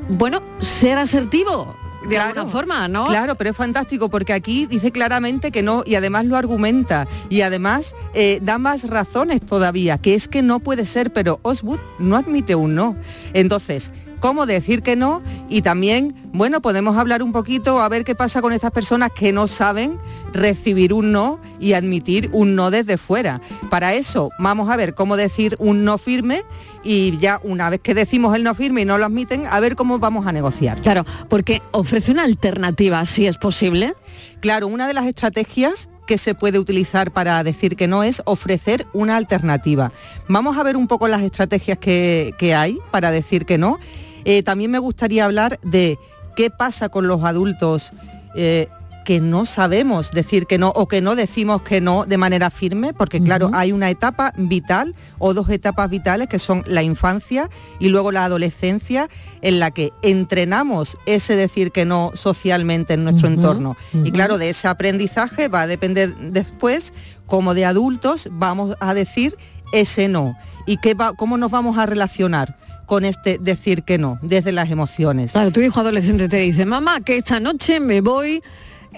bueno, 0.09 0.43
ser 0.59 0.97
asertivo 0.97 1.73
de 2.07 2.17
alguna 2.17 2.47
forma, 2.47 2.87
¿no? 2.87 3.07
Claro, 3.07 3.35
pero 3.35 3.51
es 3.51 3.55
fantástico 3.55 4.09
porque 4.09 4.33
aquí 4.33 4.65
dice 4.65 4.91
claramente 4.91 5.51
que 5.51 5.61
no 5.61 5.83
y 5.85 5.95
además 5.95 6.25
lo 6.25 6.37
argumenta 6.37 7.07
y 7.29 7.41
además 7.41 7.95
eh, 8.13 8.39
da 8.41 8.57
más 8.57 8.89
razones 8.89 9.41
todavía, 9.41 9.97
que 9.97 10.15
es 10.15 10.27
que 10.27 10.41
no 10.41 10.59
puede 10.59 10.85
ser, 10.85 11.11
pero 11.13 11.39
Oswood 11.43 11.79
no 11.99 12.15
admite 12.15 12.55
un 12.55 12.75
no. 12.75 12.95
Entonces, 13.33 13.91
¿cómo 14.21 14.45
decir 14.45 14.81
que 14.83 14.95
no? 14.95 15.21
Y 15.49 15.63
también, 15.63 16.15
bueno, 16.31 16.61
podemos 16.61 16.95
hablar 16.95 17.21
un 17.21 17.33
poquito 17.33 17.81
a 17.81 17.89
ver 17.89 18.05
qué 18.05 18.15
pasa 18.15 18.41
con 18.41 18.53
estas 18.53 18.71
personas 18.71 19.11
que 19.11 19.33
no 19.33 19.47
saben 19.47 19.99
recibir 20.31 20.93
un 20.93 21.11
no 21.11 21.41
y 21.59 21.73
admitir 21.73 22.29
un 22.31 22.55
no 22.55 22.71
desde 22.71 22.97
fuera. 22.97 23.41
Para 23.69 23.93
eso 23.95 24.29
vamos 24.39 24.69
a 24.69 24.77
ver 24.77 24.93
cómo 24.93 25.17
decir 25.17 25.57
un 25.59 25.83
no 25.83 25.97
firme 25.97 26.43
y 26.83 27.17
ya 27.17 27.39
una 27.43 27.69
vez 27.69 27.81
que 27.81 27.93
decimos 27.93 28.35
el 28.35 28.43
no 28.43 28.55
firme 28.55 28.81
y 28.81 28.85
no 28.85 28.97
lo 28.97 29.05
admiten, 29.05 29.45
a 29.47 29.59
ver 29.59 29.75
cómo 29.75 29.99
vamos 29.99 30.25
a 30.25 30.31
negociar. 30.31 30.81
Claro, 30.81 31.05
porque 31.27 31.61
ofrece 31.71 32.11
una 32.11 32.23
alternativa, 32.23 33.05
si 33.05 33.27
es 33.27 33.37
posible. 33.37 33.95
Claro, 34.39 34.67
una 34.67 34.87
de 34.87 34.93
las 34.93 35.05
estrategias 35.05 35.89
que 36.07 36.17
se 36.17 36.35
puede 36.35 36.59
utilizar 36.59 37.11
para 37.11 37.43
decir 37.43 37.75
que 37.75 37.87
no 37.87 38.03
es 38.03 38.21
ofrecer 38.25 38.87
una 38.93 39.15
alternativa. 39.15 39.91
Vamos 40.27 40.57
a 40.57 40.63
ver 40.63 40.75
un 40.75 40.87
poco 40.87 41.07
las 41.07 41.21
estrategias 41.21 41.77
que, 41.77 42.33
que 42.37 42.53
hay 42.53 42.79
para 42.91 43.11
decir 43.11 43.45
que 43.45 43.57
no. 43.57 43.79
Eh, 44.25 44.43
también 44.43 44.71
me 44.71 44.79
gustaría 44.79 45.25
hablar 45.25 45.59
de 45.63 45.97
qué 46.35 46.49
pasa 46.49 46.89
con 46.89 47.07
los 47.07 47.23
adultos 47.23 47.91
eh, 48.35 48.67
que 49.03 49.19
no 49.19 49.45
sabemos 49.45 50.11
decir 50.11 50.45
que 50.45 50.57
no 50.57 50.69
o 50.69 50.87
que 50.87 51.01
no 51.01 51.15
decimos 51.15 51.61
que 51.61 51.81
no 51.81 52.05
de 52.05 52.17
manera 52.17 52.49
firme, 52.49 52.93
porque 52.93 53.21
claro, 53.21 53.49
hay 53.53 53.71
una 53.71 53.89
etapa 53.89 54.33
vital 54.37 54.95
o 55.17 55.33
dos 55.33 55.49
etapas 55.49 55.89
vitales 55.89 56.27
que 56.27 56.39
son 56.39 56.63
la 56.67 56.83
infancia 56.83 57.49
y 57.79 57.89
luego 57.89 58.11
la 58.11 58.25
adolescencia 58.25 59.09
en 59.41 59.59
la 59.59 59.71
que 59.71 59.91
entrenamos 60.03 60.97
ese 61.05 61.35
decir 61.35 61.71
que 61.71 61.85
no 61.85 62.11
socialmente 62.13 62.93
en 62.93 63.03
nuestro 63.03 63.27
entorno. 63.27 63.75
Y 64.03 64.11
claro, 64.11 64.37
de 64.37 64.49
ese 64.49 64.67
aprendizaje 64.67 65.47
va 65.47 65.61
a 65.61 65.67
depender 65.67 66.15
después, 66.15 66.93
como 67.25 67.53
de 67.53 67.65
adultos, 67.65 68.29
vamos 68.31 68.75
a 68.79 68.93
decir 68.93 69.35
ese 69.73 70.07
no. 70.09 70.37
¿Y 70.65 70.77
qué 70.77 70.93
va, 70.93 71.13
cómo 71.13 71.37
nos 71.37 71.49
vamos 71.49 71.77
a 71.77 71.85
relacionar? 71.85 72.57
Con 72.91 73.05
este 73.05 73.37
decir 73.39 73.83
que 73.83 73.97
no, 73.97 74.19
desde 74.21 74.51
las 74.51 74.69
emociones. 74.69 75.31
Claro, 75.31 75.51
tu 75.51 75.61
hijo 75.61 75.79
adolescente 75.79 76.27
te 76.27 76.35
dice, 76.35 76.65
mamá, 76.65 76.99
que 76.99 77.15
esta 77.15 77.39
noche 77.39 77.79
me 77.79 78.01
voy 78.01 78.43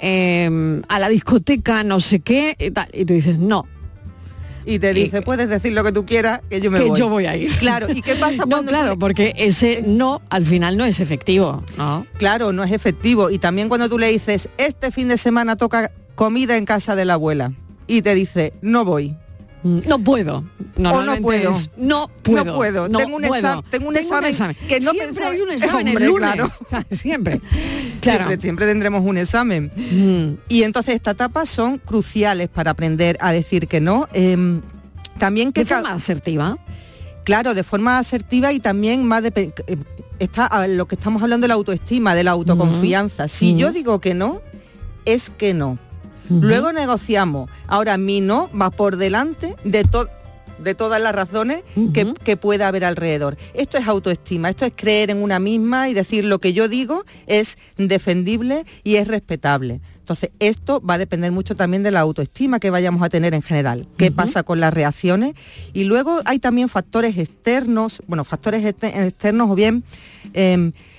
eh, 0.02 0.82
a 0.90 0.98
la 0.98 1.10
discoteca, 1.10 1.84
no 1.84 2.00
sé 2.00 2.20
qué, 2.20 2.56
y 2.58 2.72
tal. 2.72 2.88
Y 2.92 3.06
tú 3.06 3.14
dices, 3.14 3.38
no. 3.38 3.68
Y 4.66 4.80
te 4.80 4.96
dice, 4.96 5.22
puedes 5.22 5.48
decir 5.48 5.74
lo 5.74 5.84
que 5.84 5.92
tú 5.92 6.08
quieras, 6.08 6.42
que 6.50 6.60
yo 6.60 6.72
me 6.72 6.80
que 6.80 6.86
voy. 6.90 6.98
yo 6.98 7.08
voy 7.08 7.28
a 7.28 7.38
ir. 7.38 7.52
Claro, 7.60 7.86
¿y 7.94 8.02
qué 8.02 8.16
pasa 8.16 8.46
cuando 8.50 8.72
claro, 8.72 8.94
le- 8.94 8.98
porque 8.98 9.36
ese 9.38 9.84
no 9.86 10.24
al 10.32 10.48
final 10.48 10.76
no 10.76 10.86
es 10.86 11.00
efectivo, 11.00 11.64
¿no? 11.78 12.08
Claro, 12.18 12.52
no 12.52 12.64
es 12.64 12.72
efectivo. 12.72 13.30
Y 13.30 13.38
también 13.38 13.70
cuando 13.70 13.90
tú 13.90 14.00
le 14.00 14.08
dices, 14.08 14.50
este 14.58 14.90
fin 14.90 15.08
de 15.10 15.20
semana 15.20 15.56
toca 15.56 15.92
comida 16.16 16.58
en 16.58 16.66
casa 16.66 16.96
de 16.96 17.06
la 17.06 17.14
abuela. 17.14 17.54
Y 17.86 18.02
te 18.02 18.16
dice, 18.16 18.54
no 18.64 18.86
voy. 18.86 19.16
No 19.64 20.00
puedo. 20.00 20.44
O 20.78 20.80
no 20.80 21.16
puedo. 21.22 21.52
es, 21.52 21.70
no 21.78 22.10
puedo. 22.24 22.44
No 22.46 22.56
puedo. 22.56 22.90
no 22.90 22.98
tengo, 23.00 23.16
un 23.16 23.24
puedo. 23.24 23.42
exam- 23.48 23.64
tengo 23.70 23.88
un 23.88 23.96
examen 23.98 24.34
que 24.68 24.80
no 24.80 24.92
Siempre 24.92 25.08
pensaba- 25.14 25.30
hay 25.32 25.42
un 25.42 25.52
examen 25.52 25.88
el 25.88 25.94
Hombre, 25.96 26.06
lunes. 26.08 26.20
claro. 26.34 26.48
O 26.66 26.70
sea, 26.70 26.86
siempre. 26.92 27.42
Claro. 28.02 28.26
Siempre, 28.26 28.42
siempre 28.42 28.66
tendremos 28.66 29.06
un 29.06 29.18
examen. 29.18 29.72
Y 30.50 30.64
entonces 30.64 30.96
estas 30.96 31.14
etapas 31.16 31.50
son 31.50 31.78
cruciales 31.78 32.50
para 32.50 32.72
aprender 32.72 33.18
a 33.22 33.32
decir 33.32 33.68
que 33.68 33.80
no. 33.80 34.08
Em, 34.14 34.62
también 35.18 35.52
que 35.54 35.62
De 35.64 35.74
forma 35.74 35.92
asertiva. 35.94 36.58
Claro, 37.24 37.54
de 37.54 37.64
forma 37.64 38.00
asertiva 38.00 38.52
y 38.52 38.60
también 38.60 39.06
más 39.08 39.24
de 39.24 39.54
está 40.20 40.46
a 40.46 40.68
lo 40.68 40.88
que 40.88 40.96
estamos 40.96 41.24
hablando 41.24 41.46
de 41.46 41.50
la 41.50 41.54
autoestima, 41.54 42.16
de 42.16 42.24
la 42.26 42.32
autoconfianza. 42.32 43.28
Si 43.30 43.56
yo 43.56 43.72
digo 43.72 44.00
que 44.02 44.14
no, 44.14 44.42
es 45.06 45.30
que 45.30 45.54
no. 45.54 45.80
Luego 46.30 46.72
negociamos. 46.72 47.50
Ahora 47.68 47.98
mi 47.98 48.22
no 48.22 48.50
va 48.60 48.70
por 48.70 48.98
delante 48.98 49.56
de 49.64 49.84
todo 49.84 50.10
de 50.64 50.76
todas 50.76 51.02
las 51.02 51.14
razones 51.14 51.64
que, 51.94 52.14
que 52.24 52.38
pueda 52.38 52.68
haber 52.68 52.86
alrededor. 52.86 53.38
Esto 53.54 53.78
es 53.78 53.88
autoestima, 53.88 54.50
esto 54.50 54.66
es 54.66 54.74
creer 54.76 55.10
en 55.10 55.22
una 55.22 55.40
misma 55.40 55.90
y 55.90 55.94
decir 55.94 56.24
lo 56.24 56.40
que 56.40 56.54
yo 56.54 56.68
digo 56.68 57.06
es 57.28 57.58
defendible 57.78 58.66
y 58.84 58.96
es 58.96 59.08
respetable. 59.08 59.82
Entonces, 60.00 60.32
esto 60.40 60.82
va 60.82 60.96
a 60.96 60.98
depender 60.98 61.32
mucho 61.32 61.56
también 61.56 61.82
de 61.82 61.92
la 61.92 62.02
autoestima 62.02 62.60
que 62.60 62.70
vayamos 62.70 63.02
a 63.04 63.10
tener 63.10 63.34
en 63.34 63.42
general. 63.42 63.88
¿Qué 63.98 64.12
pasa 64.12 64.44
con 64.44 64.60
las 64.60 64.74
reacciones? 64.74 65.34
Y 65.72 65.86
luego 65.86 66.20
hay 66.26 66.40
también 66.40 66.68
factores 66.68 67.18
externos, 67.18 68.04
bueno, 68.08 68.26
factores 68.26 68.66
externos 68.66 69.50
o 69.50 69.56
bien 69.56 69.84
em, 70.34 70.70
eh, 70.70 70.93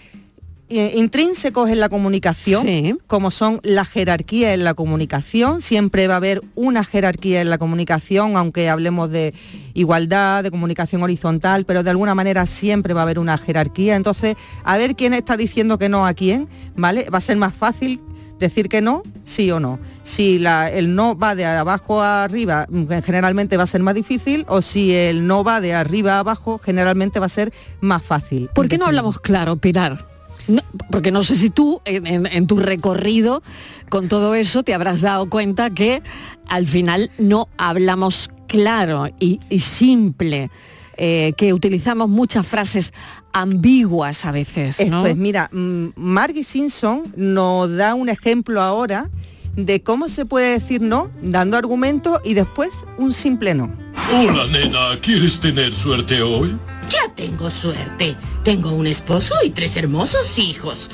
intrínsecos 0.68 1.68
en 1.70 1.78
la 1.80 1.88
comunicación, 1.88 2.62
como 3.06 3.30
son 3.30 3.60
la 3.62 3.84
jerarquía 3.84 4.54
en 4.54 4.64
la 4.64 4.74
comunicación. 4.74 5.60
Siempre 5.60 6.08
va 6.08 6.14
a 6.14 6.16
haber 6.16 6.42
una 6.54 6.84
jerarquía 6.84 7.40
en 7.42 7.50
la 7.50 7.58
comunicación, 7.58 8.36
aunque 8.36 8.68
hablemos 8.70 9.10
de 9.10 9.34
igualdad, 9.74 10.42
de 10.42 10.50
comunicación 10.50 11.02
horizontal, 11.02 11.64
pero 11.64 11.82
de 11.82 11.90
alguna 11.90 12.14
manera 12.14 12.46
siempre 12.46 12.94
va 12.94 13.00
a 13.00 13.04
haber 13.04 13.18
una 13.18 13.36
jerarquía. 13.38 13.96
Entonces, 13.96 14.36
a 14.64 14.76
ver 14.78 14.96
quién 14.96 15.12
está 15.12 15.36
diciendo 15.36 15.78
que 15.78 15.88
no 15.88 16.06
a 16.06 16.14
quién, 16.14 16.48
¿vale? 16.76 17.08
Va 17.10 17.18
a 17.18 17.20
ser 17.20 17.36
más 17.36 17.54
fácil 17.54 18.00
decir 18.40 18.68
que 18.68 18.80
no, 18.80 19.02
sí 19.22 19.50
o 19.50 19.60
no. 19.60 19.78
Si 20.02 20.38
la- 20.38 20.70
el 20.70 20.94
no 20.94 21.16
va 21.16 21.34
de 21.34 21.44
abajo 21.46 22.02
a 22.02 22.24
arriba, 22.24 22.66
mm, 22.68 22.86
generalmente 23.04 23.56
va 23.56 23.62
a 23.62 23.66
ser 23.66 23.80
más 23.82 23.94
difícil, 23.94 24.44
o 24.48 24.60
si 24.60 24.92
el 24.92 25.26
no 25.26 25.44
va 25.44 25.60
de 25.60 25.72
arriba 25.74 26.14
a 26.14 26.18
abajo, 26.20 26.58
generalmente 26.58 27.20
va 27.20 27.26
a 27.26 27.30
ser 27.30 27.52
más 27.80 28.02
fácil. 28.02 28.48
¿Por 28.54 28.68
qué 28.68 28.76
no 28.76 28.86
hablamos 28.86 29.20
claro, 29.20 29.56
Pilar? 29.56 30.13
No, 30.46 30.60
porque 30.90 31.10
no 31.10 31.22
sé 31.22 31.36
si 31.36 31.48
tú 31.50 31.80
en, 31.84 32.06
en- 32.06 32.26
en 32.26 32.46
tu 32.46 32.56
recorrido 32.58 33.42
con 33.88 34.08
todo 34.08 34.34
eso 34.34 34.62
te 34.62 34.74
habrás 34.74 35.00
dado 35.00 35.28
cuenta 35.30 35.70
que 35.70 36.02
al 36.48 36.66
final 36.66 37.10
no 37.18 37.48
hablamos 37.56 38.30
claro 38.46 39.08
y, 39.18 39.40
y 39.48 39.60
simple, 39.60 40.50
eh, 40.96 41.32
que 41.36 41.52
utilizamos 41.52 42.08
muchas 42.08 42.46
frases 42.46 42.92
ambiguas 43.32 44.24
a 44.26 44.32
veces. 44.32 44.78
¿no? 44.88 44.98
Esto 44.98 45.06
es, 45.08 45.16
mira, 45.16 45.48
mm, 45.52 45.86
Margie 45.96 46.44
Simpson 46.44 47.12
nos 47.16 47.70
da 47.76 47.94
un 47.94 48.08
ejemplo 48.08 48.60
ahora 48.62 49.10
de 49.56 49.82
cómo 49.82 50.08
se 50.08 50.24
puede 50.26 50.52
decir 50.58 50.80
no, 50.82 51.10
dando 51.22 51.56
argumentos 51.56 52.18
y 52.24 52.34
después 52.34 52.70
un 52.98 53.12
simple 53.12 53.54
no. 53.54 53.70
Hola, 54.12 54.46
nena, 54.48 54.98
¿quieres 55.00 55.38
tener 55.40 55.74
suerte 55.74 56.20
hoy? 56.22 56.56
Ya 56.88 57.12
tengo 57.14 57.50
suerte. 57.50 58.16
Tengo 58.42 58.70
un 58.72 58.86
esposo 58.86 59.34
y 59.44 59.50
tres 59.50 59.76
hermosos 59.76 60.38
hijos. 60.38 60.90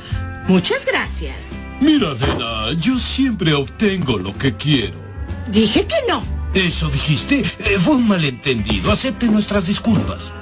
Muchas 0.49 0.85
gracias. 0.85 1.47
Mira, 1.81 2.15
nena, 2.15 2.73
yo 2.73 2.99
siempre 2.99 3.55
obtengo 3.55 4.19
lo 4.19 4.37
que 4.37 4.57
quiero. 4.57 4.99
Dije 5.51 5.87
que 5.87 5.97
no. 6.09 6.23
Eso 6.55 6.89
dijiste. 6.89 7.41
Eh, 7.41 7.79
fue 7.79 7.95
un 7.95 8.09
malentendido. 8.09 8.91
Acepte 8.91 9.27
nuestras 9.27 9.67
disculpas. 9.67 10.33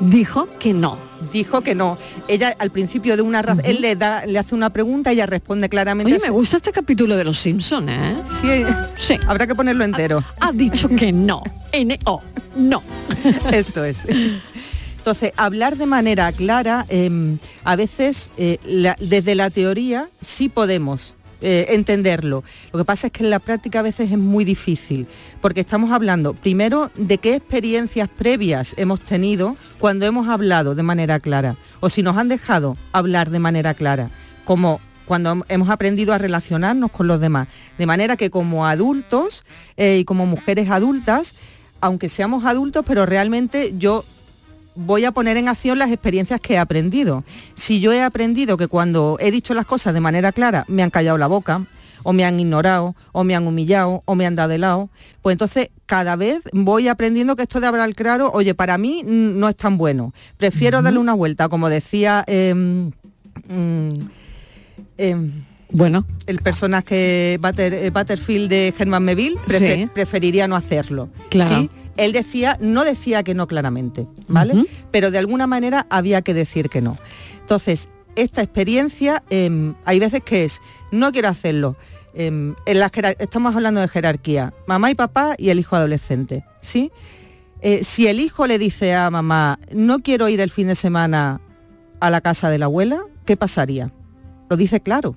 Dijo 0.00 0.48
que 0.58 0.72
no. 0.74 0.98
Dijo 1.32 1.62
que 1.62 1.74
no. 1.74 1.96
Ella 2.28 2.54
al 2.58 2.70
principio 2.70 3.16
de 3.16 3.22
una 3.22 3.40
razón, 3.42 3.64
él 3.64 3.80
le 3.80 3.96
da, 3.96 4.26
le 4.26 4.38
hace 4.38 4.54
una 4.54 4.70
pregunta, 4.70 5.10
ella 5.10 5.26
responde 5.26 5.68
claramente. 5.68 6.12
Oye, 6.12 6.20
me 6.22 6.30
gusta 6.30 6.58
este 6.58 6.70
capítulo 6.72 7.16
de 7.16 7.24
Los 7.24 7.38
Simpson, 7.38 7.88
¿eh? 7.88 8.16
Sí, 8.40 8.48
sí. 8.96 9.18
Habrá 9.26 9.46
que 9.46 9.54
ponerlo 9.54 9.84
entero. 9.84 10.22
Ha 10.40 10.52
dicho 10.52 10.88
que 10.88 11.12
no. 11.12 11.42
N-O. 11.72 12.22
No. 12.56 12.82
Esto 13.52 13.84
es. 13.84 13.98
Entonces, 14.98 15.32
hablar 15.36 15.76
de 15.76 15.86
manera 15.86 16.30
clara, 16.32 16.84
eh, 16.88 17.36
a 17.64 17.76
veces 17.76 18.30
eh, 18.36 18.58
la- 18.64 18.96
desde 19.00 19.34
la 19.34 19.50
teoría 19.50 20.08
sí 20.20 20.48
podemos 20.48 21.14
eh, 21.40 21.66
entenderlo. 21.70 22.44
Lo 22.72 22.78
que 22.78 22.84
pasa 22.84 23.06
es 23.08 23.12
que 23.12 23.22
en 23.24 23.30
la 23.30 23.38
práctica 23.38 23.80
a 23.80 23.82
veces 23.82 24.10
es 24.10 24.18
muy 24.18 24.44
difícil, 24.44 25.06
porque 25.40 25.60
estamos 25.60 25.90
hablando 25.92 26.34
primero 26.34 26.90
de 26.96 27.18
qué 27.18 27.34
experiencias 27.34 28.08
previas 28.08 28.74
hemos 28.78 29.00
tenido 29.00 29.56
cuando 29.78 30.06
hemos 30.06 30.28
hablado 30.28 30.74
de 30.74 30.82
manera 30.82 31.20
clara, 31.20 31.56
o 31.80 31.90
si 31.90 32.02
nos 32.02 32.16
han 32.16 32.28
dejado 32.28 32.76
hablar 32.92 33.30
de 33.30 33.38
manera 33.38 33.74
clara, 33.74 34.10
como 34.44 34.80
cuando 35.04 35.32
hem- 35.32 35.44
hemos 35.48 35.70
aprendido 35.70 36.12
a 36.14 36.18
relacionarnos 36.18 36.90
con 36.90 37.06
los 37.06 37.20
demás. 37.20 37.46
De 37.78 37.86
manera 37.86 38.16
que 38.16 38.28
como 38.30 38.66
adultos 38.66 39.44
eh, 39.76 39.98
y 40.00 40.04
como 40.04 40.26
mujeres 40.26 40.68
adultas, 40.70 41.34
aunque 41.80 42.08
seamos 42.08 42.44
adultos, 42.44 42.84
pero 42.86 43.06
realmente 43.06 43.74
yo 43.78 44.04
voy 44.76 45.04
a 45.04 45.12
poner 45.12 45.36
en 45.36 45.48
acción 45.48 45.78
las 45.78 45.90
experiencias 45.90 46.40
que 46.40 46.54
he 46.54 46.58
aprendido. 46.58 47.24
Si 47.54 47.80
yo 47.80 47.92
he 47.92 48.02
aprendido 48.02 48.56
que 48.56 48.68
cuando 48.68 49.16
he 49.20 49.30
dicho 49.30 49.54
las 49.54 49.66
cosas 49.66 49.94
de 49.94 50.00
manera 50.00 50.32
clara 50.32 50.64
me 50.68 50.82
han 50.82 50.90
callado 50.90 51.18
la 51.18 51.26
boca, 51.26 51.62
o 52.02 52.12
me 52.12 52.24
han 52.24 52.38
ignorado, 52.38 52.94
o 53.10 53.24
me 53.24 53.34
han 53.34 53.48
humillado, 53.48 54.02
o 54.04 54.14
me 54.14 54.26
han 54.26 54.36
dado 54.36 54.50
de 54.50 54.58
lado, 54.58 54.90
pues 55.22 55.34
entonces 55.34 55.70
cada 55.86 56.14
vez 56.14 56.40
voy 56.52 56.86
aprendiendo 56.86 57.34
que 57.34 57.42
esto 57.42 57.58
de 57.58 57.66
hablar 57.66 57.92
claro, 57.94 58.30
oye, 58.32 58.54
para 58.54 58.78
mí 58.78 59.02
mm, 59.04 59.40
no 59.40 59.48
es 59.48 59.56
tan 59.56 59.76
bueno. 59.76 60.12
Prefiero 60.36 60.82
darle 60.82 61.00
una 61.00 61.14
vuelta, 61.14 61.48
como 61.48 61.68
decía 61.68 62.22
em, 62.28 62.92
mm, 63.48 63.88
em, 64.98 65.32
bueno, 65.70 66.06
el 66.26 66.38
personaje 66.38 67.38
Butter- 67.40 67.74
eh, 67.74 67.90
Butterfield 67.90 68.48
de 68.50 68.72
prefe- 68.76 69.74
Sí. 69.84 69.90
preferiría 69.92 70.46
no 70.48 70.56
hacerlo. 70.56 71.08
Claro. 71.30 71.56
¿sí? 71.60 71.70
Él 71.96 72.12
decía, 72.12 72.56
no 72.60 72.84
decía 72.84 73.22
que 73.22 73.34
no 73.34 73.46
claramente, 73.46 74.06
¿vale? 74.28 74.66
Pero 74.90 75.10
de 75.10 75.18
alguna 75.18 75.46
manera 75.46 75.86
había 75.90 76.22
que 76.22 76.34
decir 76.34 76.68
que 76.68 76.82
no. 76.82 76.98
Entonces, 77.40 77.88
esta 78.16 78.42
experiencia, 78.42 79.22
em, 79.30 79.74
hay 79.84 79.98
veces 79.98 80.22
que 80.22 80.44
es, 80.44 80.60
no 80.90 81.10
quiero 81.12 81.28
hacerlo. 81.28 81.76
Em, 82.14 82.54
en 82.66 82.80
la 82.80 82.90
jerar- 82.90 83.16
estamos 83.18 83.54
hablando 83.54 83.80
de 83.80 83.88
jerarquía, 83.88 84.52
mamá 84.66 84.90
y 84.90 84.94
papá 84.94 85.34
y 85.38 85.50
el 85.50 85.58
hijo 85.58 85.76
adolescente, 85.76 86.44
¿sí? 86.60 86.90
Eh, 87.62 87.82
si 87.84 88.06
el 88.06 88.20
hijo 88.20 88.46
le 88.46 88.58
dice 88.58 88.94
a 88.94 89.10
mamá, 89.10 89.58
no 89.72 90.00
quiero 90.00 90.28
ir 90.28 90.40
el 90.40 90.50
fin 90.50 90.66
de 90.68 90.74
semana 90.74 91.40
a 92.00 92.10
la 92.10 92.20
casa 92.20 92.48
de 92.50 92.58
la 92.58 92.66
abuela, 92.66 93.00
¿qué 93.24 93.36
pasaría? 93.36 93.90
Lo 94.50 94.56
dice 94.56 94.80
claro. 94.80 95.16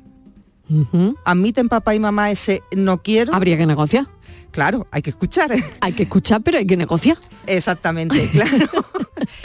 ¿Admiten 1.25 1.69
papá 1.69 1.95
y 1.95 1.99
mamá 1.99 2.31
ese 2.31 2.63
no 2.75 3.01
quiero? 3.01 3.33
Habría 3.33 3.57
que 3.57 3.65
negociar. 3.65 4.07
Claro, 4.51 4.87
hay 4.91 5.01
que 5.01 5.11
escuchar. 5.11 5.51
Hay 5.81 5.93
que 5.93 6.03
escuchar, 6.03 6.41
pero 6.41 6.57
hay 6.57 6.65
que 6.65 6.75
negociar. 6.75 7.17
Exactamente, 7.45 8.29
claro. 8.31 8.67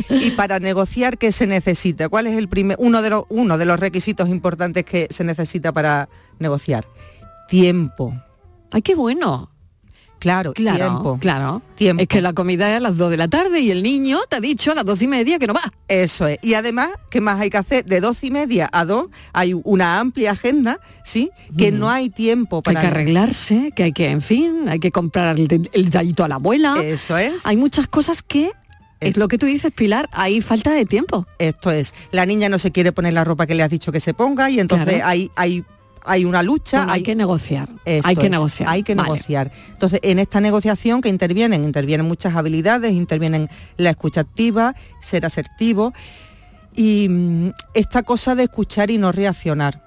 y 0.08 0.30
para 0.30 0.58
negociar, 0.58 1.18
¿qué 1.18 1.30
se 1.30 1.46
necesita? 1.46 2.08
¿Cuál 2.08 2.26
es 2.26 2.36
el 2.36 2.48
primer, 2.48 2.76
uno 2.80 3.02
de 3.02 3.10
los, 3.10 3.24
uno 3.28 3.58
de 3.58 3.66
los 3.66 3.78
requisitos 3.78 4.28
importantes 4.28 4.84
que 4.84 5.08
se 5.10 5.24
necesita 5.24 5.72
para 5.72 6.08
negociar? 6.38 6.86
Tiempo. 7.48 8.14
Ay, 8.72 8.82
qué 8.82 8.94
bueno. 8.94 9.50
Claro, 10.24 10.54
Claro, 10.54 10.78
tiempo. 10.78 11.18
claro. 11.20 11.60
Tiempo. 11.74 12.02
Es 12.02 12.08
que 12.08 12.22
la 12.22 12.32
comida 12.32 12.70
es 12.70 12.78
a 12.78 12.80
las 12.80 12.96
2 12.96 13.10
de 13.10 13.16
la 13.18 13.28
tarde 13.28 13.60
y 13.60 13.70
el 13.70 13.82
niño 13.82 14.18
te 14.30 14.36
ha 14.36 14.40
dicho 14.40 14.72
a 14.72 14.74
las 14.74 14.86
12 14.86 15.04
y 15.04 15.08
media 15.08 15.38
que 15.38 15.46
no 15.46 15.52
va. 15.52 15.70
Eso 15.86 16.26
es. 16.26 16.38
Y 16.40 16.54
además, 16.54 16.88
¿qué 17.10 17.20
más 17.20 17.38
hay 17.38 17.50
que 17.50 17.58
hacer? 17.58 17.84
De 17.84 18.00
12 18.00 18.28
y 18.28 18.30
media 18.30 18.70
a 18.72 18.86
2 18.86 19.08
hay 19.34 19.52
una 19.64 20.00
amplia 20.00 20.30
agenda, 20.32 20.80
¿sí? 21.04 21.30
Que 21.58 21.70
no 21.72 21.90
hay 21.90 22.08
tiempo 22.08 22.62
Que 22.62 22.70
hay 22.70 22.74
para... 22.76 22.88
que 22.88 22.94
arreglarse, 22.94 23.72
que 23.76 23.82
hay 23.84 23.92
que, 23.92 24.08
en 24.08 24.22
fin, 24.22 24.66
hay 24.70 24.78
que 24.78 24.90
comprar 24.90 25.38
el, 25.38 25.68
el 25.72 25.84
detallito 25.84 26.24
a 26.24 26.28
la 26.28 26.36
abuela. 26.36 26.76
Eso 26.82 27.18
es. 27.18 27.34
Hay 27.44 27.58
muchas 27.58 27.86
cosas 27.86 28.22
que, 28.22 28.50
es 29.00 29.18
lo 29.18 29.28
que 29.28 29.36
tú 29.36 29.44
dices, 29.44 29.70
Pilar, 29.74 30.08
hay 30.12 30.40
falta 30.40 30.72
de 30.72 30.86
tiempo. 30.86 31.26
Esto 31.38 31.70
es, 31.70 31.92
la 32.12 32.24
niña 32.24 32.48
no 32.48 32.58
se 32.58 32.70
quiere 32.72 32.92
poner 32.92 33.12
la 33.12 33.24
ropa 33.24 33.46
que 33.46 33.54
le 33.54 33.62
has 33.62 33.70
dicho 33.70 33.92
que 33.92 34.00
se 34.00 34.14
ponga 34.14 34.48
y 34.48 34.58
entonces 34.58 34.94
Claro. 34.94 35.06
hay, 35.06 35.30
hay, 35.36 35.64
hay 36.04 36.24
una 36.24 36.42
lucha. 36.42 36.78
Bueno, 36.78 36.92
hay 36.92 37.02
que 37.02 37.14
negociar. 37.14 37.68
Hay 37.86 38.16
que 38.16 38.26
es, 38.26 38.30
negociar. 38.30 38.68
Hay 38.68 38.82
que 38.82 38.94
Vale. 38.94 39.08
negociar. 39.08 39.50
Entonces, 39.70 40.00
en 40.02 40.18
esta 40.18 40.40
negociación 40.40 41.00
que 41.00 41.08
intervienen, 41.08 41.64
intervienen 41.64 42.06
muchas 42.06 42.34
habilidades, 42.36 42.92
intervienen 42.92 43.48
la 43.76 43.90
escucha 43.90 44.20
activa, 44.22 44.74
ser 45.00 45.26
asertivo 45.26 45.92
y 46.74 47.08
mm, 47.08 47.52
esta 47.74 48.02
cosa 48.02 48.34
de 48.34 48.44
escuchar 48.44 48.90
y 48.90 48.98
no 48.98 49.12
reaccionar. 49.12 49.82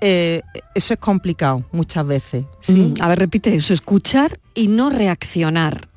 Eh, 0.00 0.42
eso 0.74 0.94
es 0.94 1.00
complicado 1.00 1.64
muchas 1.72 2.06
veces. 2.06 2.44
¿sí? 2.60 2.94
Mm, 2.96 3.02
a 3.02 3.08
ver, 3.08 3.18
repite 3.18 3.54
eso, 3.54 3.72
escuchar 3.72 4.38
y 4.54 4.68
no 4.68 4.90
reaccionar. 4.90 5.88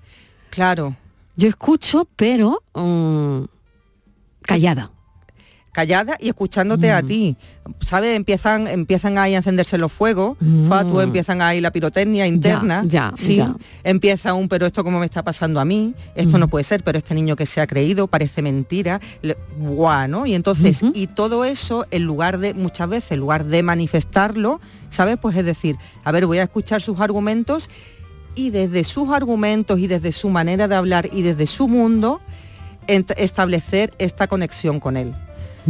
Claro. 0.50 0.96
Yo 1.36 1.48
escucho, 1.48 2.08
pero 2.16 2.64
mm, 2.74 3.44
callada. 4.42 4.92
Callada 5.72 6.18
y 6.20 6.30
escuchándote 6.30 6.92
Mm. 6.92 6.96
a 6.96 7.02
ti. 7.04 7.38
¿Sabes? 7.82 8.16
Empiezan, 8.16 8.66
empiezan 8.68 9.18
ahí 9.20 9.36
a 9.36 9.38
encenderse 9.38 9.78
los 9.78 9.92
fuegos, 9.92 10.38
fatuos, 10.68 11.04
empiezan 11.04 11.42
ahí 11.42 11.62
la 11.62 11.70
pirotecnia 11.72 12.26
interna. 12.26 12.82
Mm. 12.84 12.88
ya, 12.88 13.14
sí. 13.16 13.36
ya. 13.36 13.56
Empieza 13.84 14.34
un, 14.34 14.48
pero 14.50 14.66
esto 14.66 14.84
como 14.84 15.00
me 15.00 15.06
está 15.06 15.24
pasando 15.24 15.60
a 15.60 15.66
mí, 15.66 15.94
esto 16.16 16.38
Mm. 16.38 16.40
no 16.40 16.48
puede 16.48 16.64
ser, 16.64 16.84
pero 16.84 16.98
este 16.98 17.14
niño 17.14 17.36
que 17.36 17.46
se 17.46 17.62
ha 17.62 17.68
creído, 17.68 18.08
parece 18.08 18.42
mentira, 18.42 19.00
le- 19.22 19.38
guau, 19.60 20.08
¿no? 20.08 20.26
Y 20.26 20.34
entonces, 20.34 20.82
y 20.94 21.06
todo 21.08 21.46
eso, 21.46 21.86
en 21.92 22.04
lugar 22.06 22.40
de, 22.40 22.54
muchas 22.56 22.90
veces, 22.90 23.12
en 23.12 23.20
lugar 23.20 23.46
de 23.46 23.62
manifestarlo, 23.62 24.60
¿sabes? 24.90 25.18
Pues 25.22 25.38
es 25.38 25.46
decir, 25.46 25.76
a 26.04 26.12
ver, 26.12 26.26
voy 26.26 26.40
a 26.40 26.44
escuchar 26.44 26.82
sus 26.82 27.00
argumentos 27.00 27.70
y 28.34 28.50
desde 28.50 28.84
sus 28.84 29.10
argumentos 29.10 29.80
y 29.80 29.86
desde 29.88 30.12
su 30.12 30.30
manera 30.30 30.68
de 30.68 30.76
hablar 30.76 31.10
y 31.12 31.22
desde 31.22 31.46
su 31.46 31.68
mundo, 31.68 32.22
establecer 32.88 33.94
esta 34.00 34.28
conexión 34.28 34.80
con 34.80 34.98
él. 34.98 35.14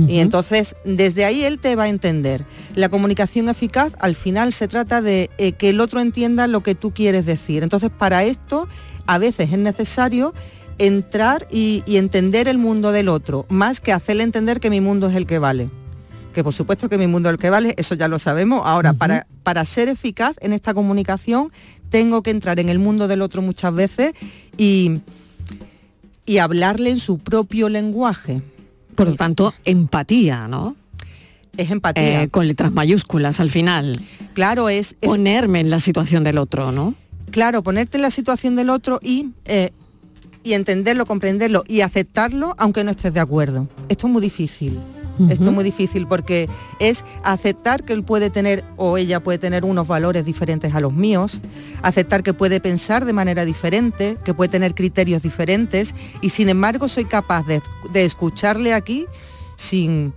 Y 0.08 0.20
entonces, 0.20 0.76
desde 0.86 1.26
ahí 1.26 1.44
él 1.44 1.60
te 1.60 1.76
va 1.76 1.84
a 1.84 1.90
entender. 1.90 2.46
La 2.76 2.90
comunicación 2.90 3.50
eficaz, 3.50 3.94
al 4.00 4.16
final, 4.16 4.54
se 4.54 4.68
trata 4.68 5.02
de 5.02 5.30
eh, 5.38 5.54
que 5.54 5.70
el 5.70 5.82
otro 5.82 6.00
entienda 6.00 6.48
lo 6.48 6.62
que 6.62 6.76
tú 6.76 6.92
quieres 6.92 7.26
decir. 7.26 7.64
Entonces, 7.64 7.90
para 7.90 8.24
esto, 8.24 8.68
a 9.06 9.18
veces 9.18 9.52
es 9.52 9.60
necesario 9.60 10.34
entrar 10.78 11.48
y, 11.52 11.84
y 11.86 11.98
entender 11.98 12.48
el 12.48 12.58
mundo 12.58 12.92
del 12.92 13.10
otro, 13.10 13.46
más 13.50 13.82
que 13.82 13.92
hacerle 13.92 14.24
entender 14.24 14.60
que 14.60 14.70
mi 14.70 14.82
mundo 14.82 15.10
es 15.10 15.16
el 15.16 15.28
que 15.28 15.40
vale. 15.40 15.70
Que 16.34 16.44
por 16.44 16.54
supuesto 16.54 16.90
que 16.90 16.98
mi 16.98 17.08
mundo 17.08 17.30
es 17.30 17.34
el 17.34 17.40
que 17.40 17.50
vale, 17.50 17.74
eso 17.78 17.96
ya 17.96 18.08
lo 18.08 18.20
sabemos. 18.20 18.62
Ahora, 18.64 18.94
para, 18.94 19.28
para 19.44 19.66
ser 19.66 19.90
eficaz 19.90 20.36
en 20.42 20.54
esta 20.54 20.74
comunicación, 20.74 21.52
tengo 21.90 22.22
que 22.22 22.32
entrar 22.32 22.60
en 22.60 22.70
el 22.70 22.80
mundo 22.80 23.08
del 23.08 23.22
otro 23.22 23.42
muchas 23.42 23.74
veces 23.74 24.14
y, 24.58 25.00
y 26.26 26.38
hablarle 26.38 26.92
en 26.92 27.00
su 27.00 27.18
propio 27.18 27.68
lenguaje. 27.68 28.42
Por 29.00 29.08
lo 29.08 29.16
tanto, 29.16 29.54
empatía, 29.64 30.50
¿no? 30.50 30.76
Es 31.56 31.72
empatía. 31.72 32.24
Eh, 32.24 32.28
con 32.28 32.50
letras 32.50 32.74
mayúsculas 32.74 33.40
al 33.40 33.50
final. 33.50 33.98
Claro, 34.34 34.68
es, 34.68 34.94
ponerme 34.96 35.62
en 35.62 35.70
la 35.70 35.80
situación 35.80 36.26
del 36.26 36.38
otro, 36.38 36.74
¿no? 36.74 36.96
Claro, 37.32 37.64
ponerte 37.64 37.98
en 37.98 38.02
la 38.02 38.12
situación 38.12 38.58
del 38.58 38.70
otro 38.70 39.00
y, 39.02 39.30
eh, 39.46 39.72
y 40.44 40.52
entenderlo, 40.52 41.06
comprenderlo 41.06 41.64
y 41.66 41.80
aceptarlo 41.80 42.56
aunque 42.58 42.84
no 42.84 42.92
estés 42.92 43.14
de 43.14 43.22
acuerdo. 43.22 43.70
Esto 43.88 44.08
es 44.08 44.12
muy 44.12 44.22
difícil. 44.22 44.78
Esto 45.30 45.46
es 45.46 45.52
muy 45.52 45.64
difícil 45.64 46.08
porque 46.08 46.50
es 46.80 47.04
aceptar 47.24 47.84
que 47.84 47.94
él 47.94 48.04
puede 48.04 48.30
tener 48.30 48.64
o 48.78 48.98
ella 48.98 49.20
puede 49.20 49.38
tener 49.38 49.66
unos 49.66 49.88
valores 49.88 50.26
diferentes 50.26 50.74
a 50.74 50.80
los 50.80 50.94
míos, 50.94 51.42
aceptar 51.82 52.24
que 52.24 52.34
puede 52.34 52.60
pensar 52.60 53.06
de 53.06 53.14
manera 53.14 53.46
diferente, 53.46 54.18
que 54.24 54.34
puede 54.34 54.50
tener 54.50 54.76
criterios 54.76 55.22
diferentes 55.22 55.96
y 56.22 56.30
sin 56.30 56.50
embargo 56.50 56.88
soy 56.88 57.06
capaz 57.06 57.46
de, 57.46 57.62
de 57.92 58.06
escucharle 58.06 58.74
aquí 58.74 59.08
sin 59.56 60.14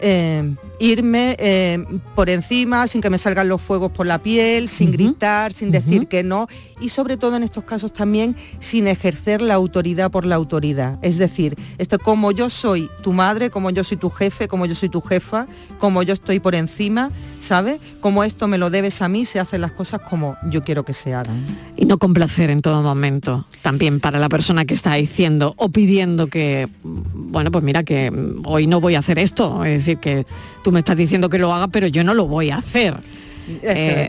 eh, 0.00 0.54
irme 0.78 1.36
eh, 1.38 1.82
por 2.14 2.28
encima, 2.30 2.86
sin 2.86 3.00
que 3.00 3.10
me 3.10 3.18
salgan 3.18 3.48
los 3.48 3.62
fuegos 3.62 3.92
por 3.92 4.06
la 4.06 4.18
piel, 4.22 4.68
sin 4.68 4.92
gritar, 4.92 5.52
sin 5.52 5.70
decir 5.70 6.08
que 6.08 6.22
no 6.22 6.48
y 6.80 6.90
sobre 6.90 7.16
todo 7.16 7.36
en 7.36 7.42
estos 7.42 7.64
casos 7.64 7.92
también 7.92 8.36
sin 8.60 8.86
ejercer 8.86 9.40
la 9.40 9.54
autoridad 9.54 10.10
por 10.10 10.26
la 10.26 10.34
autoridad. 10.34 10.98
Es 11.02 11.18
decir, 11.18 11.56
esto 11.78 11.98
como 11.98 12.32
yo 12.32 12.50
soy 12.50 12.90
tu 13.02 13.12
madre, 13.12 13.50
como 13.50 13.70
yo 13.70 13.84
soy 13.84 13.96
tu 13.96 14.10
jefe, 14.10 14.48
como 14.48 14.66
yo 14.66 14.74
soy 14.74 14.88
tu 14.88 15.00
jefa, 15.00 15.46
como 15.78 16.02
yo 16.02 16.12
estoy 16.12 16.40
por 16.40 16.54
encima, 16.54 17.10
¿sabes? 17.40 17.80
Como 18.00 18.24
esto 18.24 18.46
me 18.46 18.58
lo 18.58 18.70
debes 18.70 19.00
a 19.02 19.08
mí, 19.08 19.24
se 19.24 19.40
hacen 19.40 19.60
las 19.60 19.72
cosas 19.72 20.00
como 20.00 20.36
yo 20.50 20.64
quiero 20.64 20.84
que 20.84 20.92
se 20.92 21.14
hagan. 21.14 21.46
Y 21.76 21.86
no 21.86 21.98
complacer 21.98 22.50
en 22.50 22.62
todo 22.62 22.82
momento. 22.82 23.46
También 23.62 24.00
para 24.00 24.18
la 24.18 24.28
persona 24.28 24.64
que 24.64 24.74
está 24.74 24.94
diciendo 24.94 25.54
o 25.56 25.70
pidiendo 25.70 26.26
que, 26.26 26.68
bueno, 26.82 27.50
pues 27.50 27.64
mira 27.64 27.84
que 27.84 28.12
hoy 28.44 28.66
no 28.66 28.80
voy 28.80 28.94
a 28.96 28.98
hacer 28.98 29.18
esto. 29.18 29.64
Es 29.64 29.78
decir, 29.78 29.98
que 29.98 30.26
tú 30.66 30.72
me 30.72 30.80
estás 30.80 30.96
diciendo 30.96 31.30
que 31.30 31.38
lo 31.38 31.54
haga, 31.54 31.68
pero 31.68 31.86
yo 31.86 32.02
no 32.02 32.12
lo 32.12 32.26
voy 32.26 32.50
a 32.50 32.56
hacer. 32.56 32.96
Eh, 33.62 34.08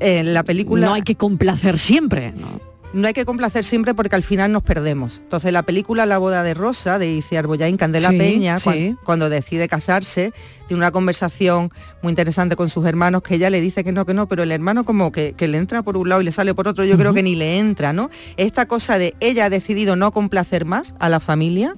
en 0.00 0.34
la 0.34 0.42
película 0.42 0.84
no 0.84 0.94
hay 0.94 1.02
que 1.02 1.14
complacer 1.14 1.78
siempre, 1.78 2.32
¿no? 2.32 2.60
No 2.92 3.06
hay 3.06 3.14
que 3.14 3.24
complacer 3.24 3.64
siempre 3.64 3.94
porque 3.94 4.16
al 4.16 4.24
final 4.24 4.50
nos 4.50 4.64
perdemos. 4.64 5.20
Entonces 5.22 5.52
la 5.52 5.62
película 5.62 6.04
La 6.04 6.18
boda 6.18 6.42
de 6.42 6.54
Rosa 6.54 6.98
de 6.98 7.08
Iciar 7.08 7.44
Arbollain, 7.44 7.76
Candela 7.76 8.10
Sí, 8.10 8.18
Peña, 8.18 8.58
sí. 8.58 8.96
cuando 9.04 9.28
decide 9.30 9.68
casarse, 9.68 10.32
tiene 10.66 10.78
una 10.78 10.90
conversación 10.90 11.70
muy 12.02 12.10
interesante 12.10 12.56
con 12.56 12.68
sus 12.68 12.84
hermanos 12.84 13.22
que 13.22 13.36
ella 13.36 13.48
le 13.48 13.60
dice 13.60 13.84
que 13.84 13.92
no, 13.92 14.04
que 14.04 14.12
no, 14.12 14.26
pero 14.26 14.42
el 14.42 14.50
hermano 14.50 14.84
como 14.84 15.12
que, 15.12 15.34
que 15.34 15.46
le 15.46 15.58
entra 15.58 15.82
por 15.82 15.96
un 15.96 16.08
lado 16.08 16.20
y 16.20 16.24
le 16.24 16.32
sale 16.32 16.52
por 16.52 16.66
otro, 16.66 16.84
yo 16.84 16.98
creo 16.98 17.14
que 17.14 17.22
ni 17.22 17.36
le 17.36 17.60
entra, 17.60 17.92
¿no? 17.92 18.10
Esta 18.36 18.66
cosa 18.66 18.98
de 18.98 19.14
ella 19.20 19.44
ha 19.44 19.50
decidido 19.50 19.94
no 19.94 20.10
complacer 20.10 20.64
más 20.64 20.96
a 20.98 21.08
la 21.08 21.20
familia, 21.20 21.76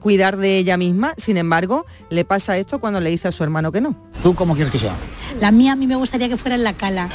cuidar 0.00 0.36
de 0.36 0.58
ella 0.58 0.76
misma, 0.76 1.14
sin 1.16 1.36
embargo, 1.36 1.86
le 2.10 2.24
pasa 2.24 2.56
esto 2.56 2.78
cuando 2.78 3.00
le 3.00 3.10
dice 3.10 3.28
a 3.28 3.32
su 3.32 3.42
hermano 3.42 3.72
que 3.72 3.80
no. 3.80 3.94
¿Tú 4.22 4.34
cómo 4.34 4.54
quieres 4.54 4.70
que 4.70 4.78
sea? 4.78 4.94
La 5.40 5.50
mía 5.50 5.72
a 5.72 5.76
mí 5.76 5.86
me 5.86 5.96
gustaría 5.96 6.28
que 6.28 6.36
fuera 6.36 6.54
en 6.54 6.64
la 6.64 6.74
cala. 6.74 7.08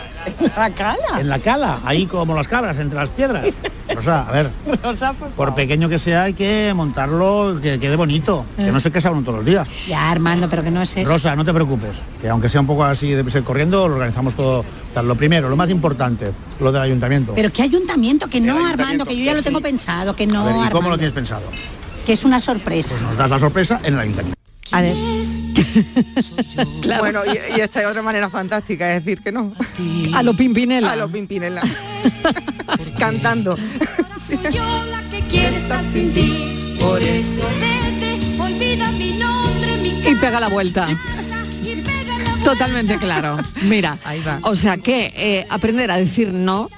¿La 0.57 0.69
cala? 0.71 1.19
En 1.19 1.29
la 1.29 1.39
cala, 1.39 1.79
ahí 1.85 2.05
como 2.05 2.35
las 2.35 2.47
cabras, 2.47 2.77
entre 2.79 2.97
las 2.97 3.09
piedras. 3.09 3.45
Rosa, 3.93 4.27
a 4.27 4.31
ver, 4.31 4.51
por 5.35 5.55
pequeño 5.55 5.87
que 5.87 5.97
sea 5.97 6.23
hay 6.23 6.33
que 6.33 6.73
montarlo, 6.75 7.59
que 7.61 7.79
quede 7.79 7.95
bonito, 7.95 8.45
que 8.57 8.71
no 8.71 8.79
se 8.79 8.91
casa 8.91 9.11
uno 9.11 9.21
todos 9.21 9.37
los 9.37 9.45
días. 9.45 9.69
Ya, 9.87 10.11
Armando, 10.11 10.49
pero 10.49 10.63
que 10.63 10.71
no 10.71 10.81
es 10.81 10.97
eso. 10.97 11.09
Rosa, 11.09 11.35
no 11.35 11.45
te 11.45 11.53
preocupes, 11.53 12.01
que 12.21 12.27
aunque 12.27 12.49
sea 12.49 12.61
un 12.61 12.67
poco 12.67 12.83
así 12.83 13.11
de 13.11 13.29
ser 13.29 13.43
corriendo, 13.43 13.87
lo 13.87 13.95
organizamos 13.95 14.35
todo. 14.35 14.65
tal. 14.93 15.07
Lo 15.07 15.15
primero, 15.15 15.47
lo 15.47 15.55
más 15.55 15.69
importante, 15.69 16.31
lo 16.59 16.71
del 16.71 16.81
ayuntamiento. 16.81 17.33
Pero 17.35 17.51
qué 17.53 17.61
ayuntamiento, 17.61 18.27
que 18.27 18.41
no, 18.41 18.53
ayuntamiento, 18.53 18.83
Armando, 18.83 19.05
que 19.05 19.17
yo 19.17 19.23
ya 19.23 19.31
que 19.31 19.37
lo 19.37 19.43
tengo 19.43 19.61
pensado, 19.61 20.15
que 20.15 20.27
no, 20.27 20.41
a 20.41 20.45
ver, 20.45 20.51
¿y 20.51 20.55
cómo 20.55 20.65
Armando, 20.65 20.89
lo 20.89 20.97
tienes 20.97 21.13
pensado? 21.13 21.45
Que 22.07 22.13
es 22.13 22.23
una 22.23 22.39
sorpresa. 22.39 22.97
Nos 23.01 23.17
das 23.17 23.29
la 23.29 23.37
sorpresa 23.37 23.81
en 23.83 23.95
el 23.95 23.99
ayuntamiento. 23.99 24.39
A 24.71 24.81
ver. 24.81 24.95
Bueno, 26.99 27.21
y, 27.25 27.57
y 27.57 27.61
esta 27.61 27.81
es 27.81 27.87
otra 27.87 28.01
manera 28.01 28.29
fantástica, 28.29 28.95
es 28.95 29.03
decir, 29.03 29.21
que 29.21 29.31
no. 29.31 29.51
A 30.13 30.23
lo 30.23 30.33
Pimpinela. 30.33 30.91
A 30.91 30.95
lo 30.95 31.09
Pimpinela. 31.09 31.63
Cantando. 32.99 33.57
que 33.57 35.21
quiere 35.29 35.57
estar 35.57 35.83
sin 35.83 36.13
ti. 36.13 36.77
Por 36.79 37.01
eso 37.01 37.41
vete, 37.59 38.39
olvida 38.39 38.91
mi 38.91 39.17
nombre, 39.17 39.77
mi 39.81 39.89
Y 40.09 40.15
pega 40.15 40.39
la 40.39 40.47
vuelta. 40.47 40.87
Totalmente 42.43 42.97
claro. 42.97 43.37
Mira, 43.63 43.97
o 44.43 44.55
sea 44.55 44.77
que 44.77 45.11
eh, 45.15 45.47
aprender 45.49 45.91
a 45.91 45.97
decir 45.97 46.31
no, 46.31 46.69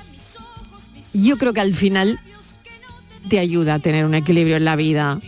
yo 1.14 1.38
creo 1.38 1.54
que 1.54 1.62
al 1.62 1.76
final 1.76 2.20
te 3.30 3.40
ayuda 3.40 3.76
a 3.76 3.80
tener 3.80 4.06
un 4.06 4.16
equilibrio 4.16 4.58
en 4.58 4.66
la 4.66 4.76
vida 4.76 5.20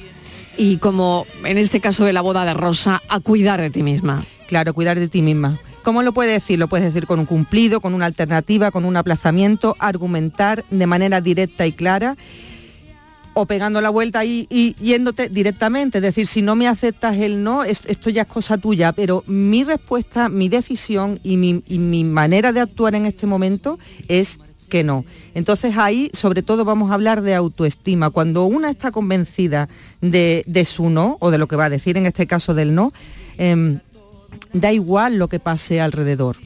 y 0.58 0.78
como 0.78 1.26
en 1.46 1.58
este 1.58 1.80
caso 1.80 2.04
de 2.04 2.14
la 2.14 2.22
boda 2.22 2.44
de 2.46 2.54
Rosa, 2.54 3.02
a 3.08 3.20
cuidar 3.22 3.62
de 3.62 3.70
ti 3.70 3.84
misma. 3.84 4.26
Claro, 4.48 4.74
cuidar 4.74 5.00
de 5.00 5.08
ti 5.08 5.22
misma. 5.22 5.58
¿Cómo 5.84 6.04
lo 6.04 6.12
puedes 6.14 6.34
decir? 6.34 6.60
Lo 6.60 6.68
puedes 6.68 6.86
decir 6.94 7.08
con 7.08 7.20
un 7.20 7.26
cumplido, 7.26 7.80
con 7.80 7.94
una 7.94 8.06
alternativa, 8.06 8.70
con 8.70 8.84
un 8.86 8.98
aplazamiento, 8.98 9.76
argumentar 9.80 10.66
de 10.70 10.86
manera 10.88 11.22
directa 11.22 11.66
y 11.66 11.72
clara 11.72 12.18
o 13.34 13.46
pegando 13.46 13.80
la 13.80 13.90
vuelta 13.90 14.26
y, 14.26 14.46
yéndote 14.82 15.30
directamente. 15.30 16.00
Es 16.00 16.02
decir, 16.04 16.28
si 16.28 16.42
no 16.42 16.56
me 16.56 16.68
aceptas 16.68 17.18
el 17.18 17.44
no, 17.44 17.64
es- 17.64 17.84
esto 17.88 18.10
ya 18.10 18.24
es 18.24 18.28
cosa 18.28 18.58
tuya, 18.58 18.92
pero 18.92 19.24
mi 19.26 19.64
respuesta, 19.64 20.28
mi 20.28 20.50
decisión 20.50 21.18
y 21.24 21.38
mi, 21.38 21.64
y 21.68 21.80
mi 21.80 22.04
manera 22.04 22.52
de 22.52 22.60
actuar 22.60 22.94
en 22.94 23.06
este 23.06 23.26
momento 23.28 23.80
es 24.10 24.38
que 24.72 24.84
no. 24.86 25.04
Entonces 25.36 25.76
ahí 25.78 26.10
sobre 26.14 26.42
todo 26.42 26.64
vamos 26.64 26.90
a 26.90 26.94
hablar 26.94 27.22
de 27.22 27.36
autoestima. 27.36 28.10
Cuando 28.10 28.46
una 28.46 28.72
está 28.72 28.90
convencida 28.90 29.68
de, 30.00 30.44
de 30.48 30.66
su 30.66 30.90
no, 30.90 31.18
o 31.20 31.30
de 31.30 31.38
lo 31.38 31.48
que 31.48 31.58
va 31.58 31.66
a 31.66 31.70
decir 31.70 31.98
en 31.98 32.06
este 32.06 32.26
caso 32.26 32.56
del 32.56 32.74
no, 32.74 32.94
em, 33.38 33.80
da 34.54 34.72
igual 34.72 35.18
lo 35.18 35.28
que 35.28 35.40
pase 35.40 35.82
alrededor. 35.82 36.38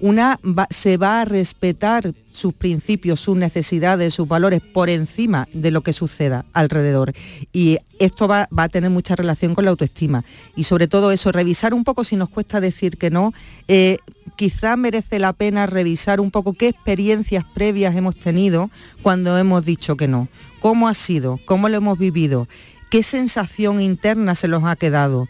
Una 0.00 0.38
se 0.70 0.96
va 0.96 1.20
a 1.20 1.24
respetar 1.24 2.12
sus 2.32 2.52
principios, 2.52 3.18
sus 3.18 3.36
necesidades, 3.36 4.12
sus 4.12 4.28
valores 4.28 4.60
por 4.60 4.90
encima 4.90 5.48
de 5.54 5.70
lo 5.70 5.80
que 5.80 5.94
suceda 5.94 6.44
alrededor. 6.52 7.14
Y 7.52 7.78
esto 7.98 8.28
va, 8.28 8.46
va 8.56 8.64
a 8.64 8.68
tener 8.68 8.90
mucha 8.90 9.16
relación 9.16 9.54
con 9.54 9.64
la 9.64 9.70
autoestima. 9.70 10.22
Y 10.54 10.64
sobre 10.64 10.86
todo 10.86 11.12
eso, 11.12 11.32
revisar 11.32 11.72
un 11.72 11.84
poco 11.84 12.04
si 12.04 12.16
nos 12.16 12.28
cuesta 12.28 12.60
decir 12.60 12.98
que 12.98 13.10
no, 13.10 13.32
eh, 13.68 13.98
quizá 14.36 14.76
merece 14.76 15.18
la 15.18 15.32
pena 15.32 15.66
revisar 15.66 16.20
un 16.20 16.30
poco 16.30 16.52
qué 16.52 16.68
experiencias 16.68 17.44
previas 17.54 17.96
hemos 17.96 18.16
tenido 18.16 18.70
cuando 19.02 19.38
hemos 19.38 19.64
dicho 19.64 19.96
que 19.96 20.08
no. 20.08 20.28
¿Cómo 20.60 20.88
ha 20.88 20.94
sido? 20.94 21.40
¿Cómo 21.46 21.68
lo 21.70 21.78
hemos 21.78 21.98
vivido? 21.98 22.48
¿Qué 22.90 23.02
sensación 23.02 23.80
interna 23.80 24.34
se 24.34 24.48
nos 24.48 24.64
ha 24.64 24.76
quedado? 24.76 25.28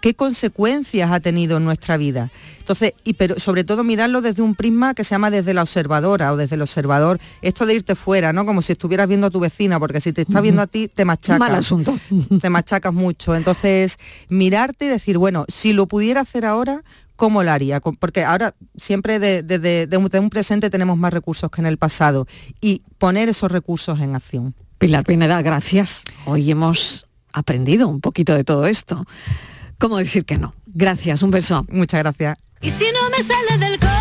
Qué 0.00 0.14
consecuencias 0.14 1.10
ha 1.10 1.20
tenido 1.20 1.56
en 1.56 1.64
nuestra 1.64 1.96
vida. 1.96 2.30
Entonces, 2.60 2.92
y 3.04 3.14
pero 3.14 3.38
sobre 3.40 3.64
todo 3.64 3.82
mirarlo 3.82 4.20
desde 4.20 4.42
un 4.42 4.54
prisma 4.54 4.94
que 4.94 5.02
se 5.04 5.10
llama 5.10 5.30
desde 5.30 5.54
la 5.54 5.62
observadora 5.62 6.32
o 6.32 6.36
desde 6.36 6.54
el 6.56 6.62
observador, 6.62 7.18
esto 7.42 7.66
de 7.66 7.74
irte 7.74 7.94
fuera, 7.94 8.32
¿no? 8.32 8.46
Como 8.46 8.62
si 8.62 8.72
estuvieras 8.72 9.08
viendo 9.08 9.26
a 9.26 9.30
tu 9.30 9.40
vecina, 9.40 9.80
porque 9.80 10.00
si 10.00 10.12
te 10.12 10.22
está 10.22 10.40
viendo 10.40 10.62
a 10.62 10.66
ti, 10.66 10.88
te 10.88 11.04
machacas. 11.04 11.40
Mal 11.40 11.54
asunto. 11.54 11.98
Te 12.40 12.48
machacas 12.50 12.92
mucho. 12.94 13.34
Entonces, 13.34 13.98
mirarte 14.28 14.84
y 14.84 14.88
decir, 14.88 15.18
bueno, 15.18 15.44
si 15.48 15.72
lo 15.72 15.86
pudiera 15.86 16.20
hacer 16.20 16.44
ahora, 16.44 16.84
¿cómo 17.16 17.42
lo 17.42 17.50
haría? 17.50 17.80
Porque 17.80 18.22
ahora 18.24 18.54
siempre 18.76 19.18
de- 19.18 19.42
de- 19.42 19.58
de- 19.58 19.86
de 19.88 19.96
un- 19.96 20.08
de 20.08 20.20
un 20.20 20.30
presente 20.30 20.70
tenemos 20.70 20.96
más 20.96 21.12
recursos 21.12 21.50
que 21.50 21.60
en 21.60 21.66
el 21.66 21.78
pasado. 21.78 22.26
Y 22.60 22.82
poner 22.98 23.28
esos 23.28 23.50
recursos 23.50 23.98
en 24.00 24.14
acción. 24.14 24.54
Pilar 24.78 25.04
Pineda, 25.04 25.42
gracias. 25.42 26.04
Hoy 26.26 26.48
hemos 26.50 27.06
aprendido 27.32 27.88
un 27.88 28.00
poquito 28.00 28.34
de 28.36 28.44
todo 28.44 28.66
esto. 28.66 29.04
¿Cómo 29.78 29.98
decir 29.98 30.24
que 30.24 30.38
no? 30.38 30.54
Gracias, 30.66 31.22
un 31.22 31.30
beso. 31.30 31.66
Muchas 31.70 32.00
gracias. 32.00 32.38
Y 32.60 32.70
si 32.70 32.86
no 32.92 33.08
me 33.10 33.22
sale 33.22 33.58
del 33.58 33.78
corazón 33.78 33.97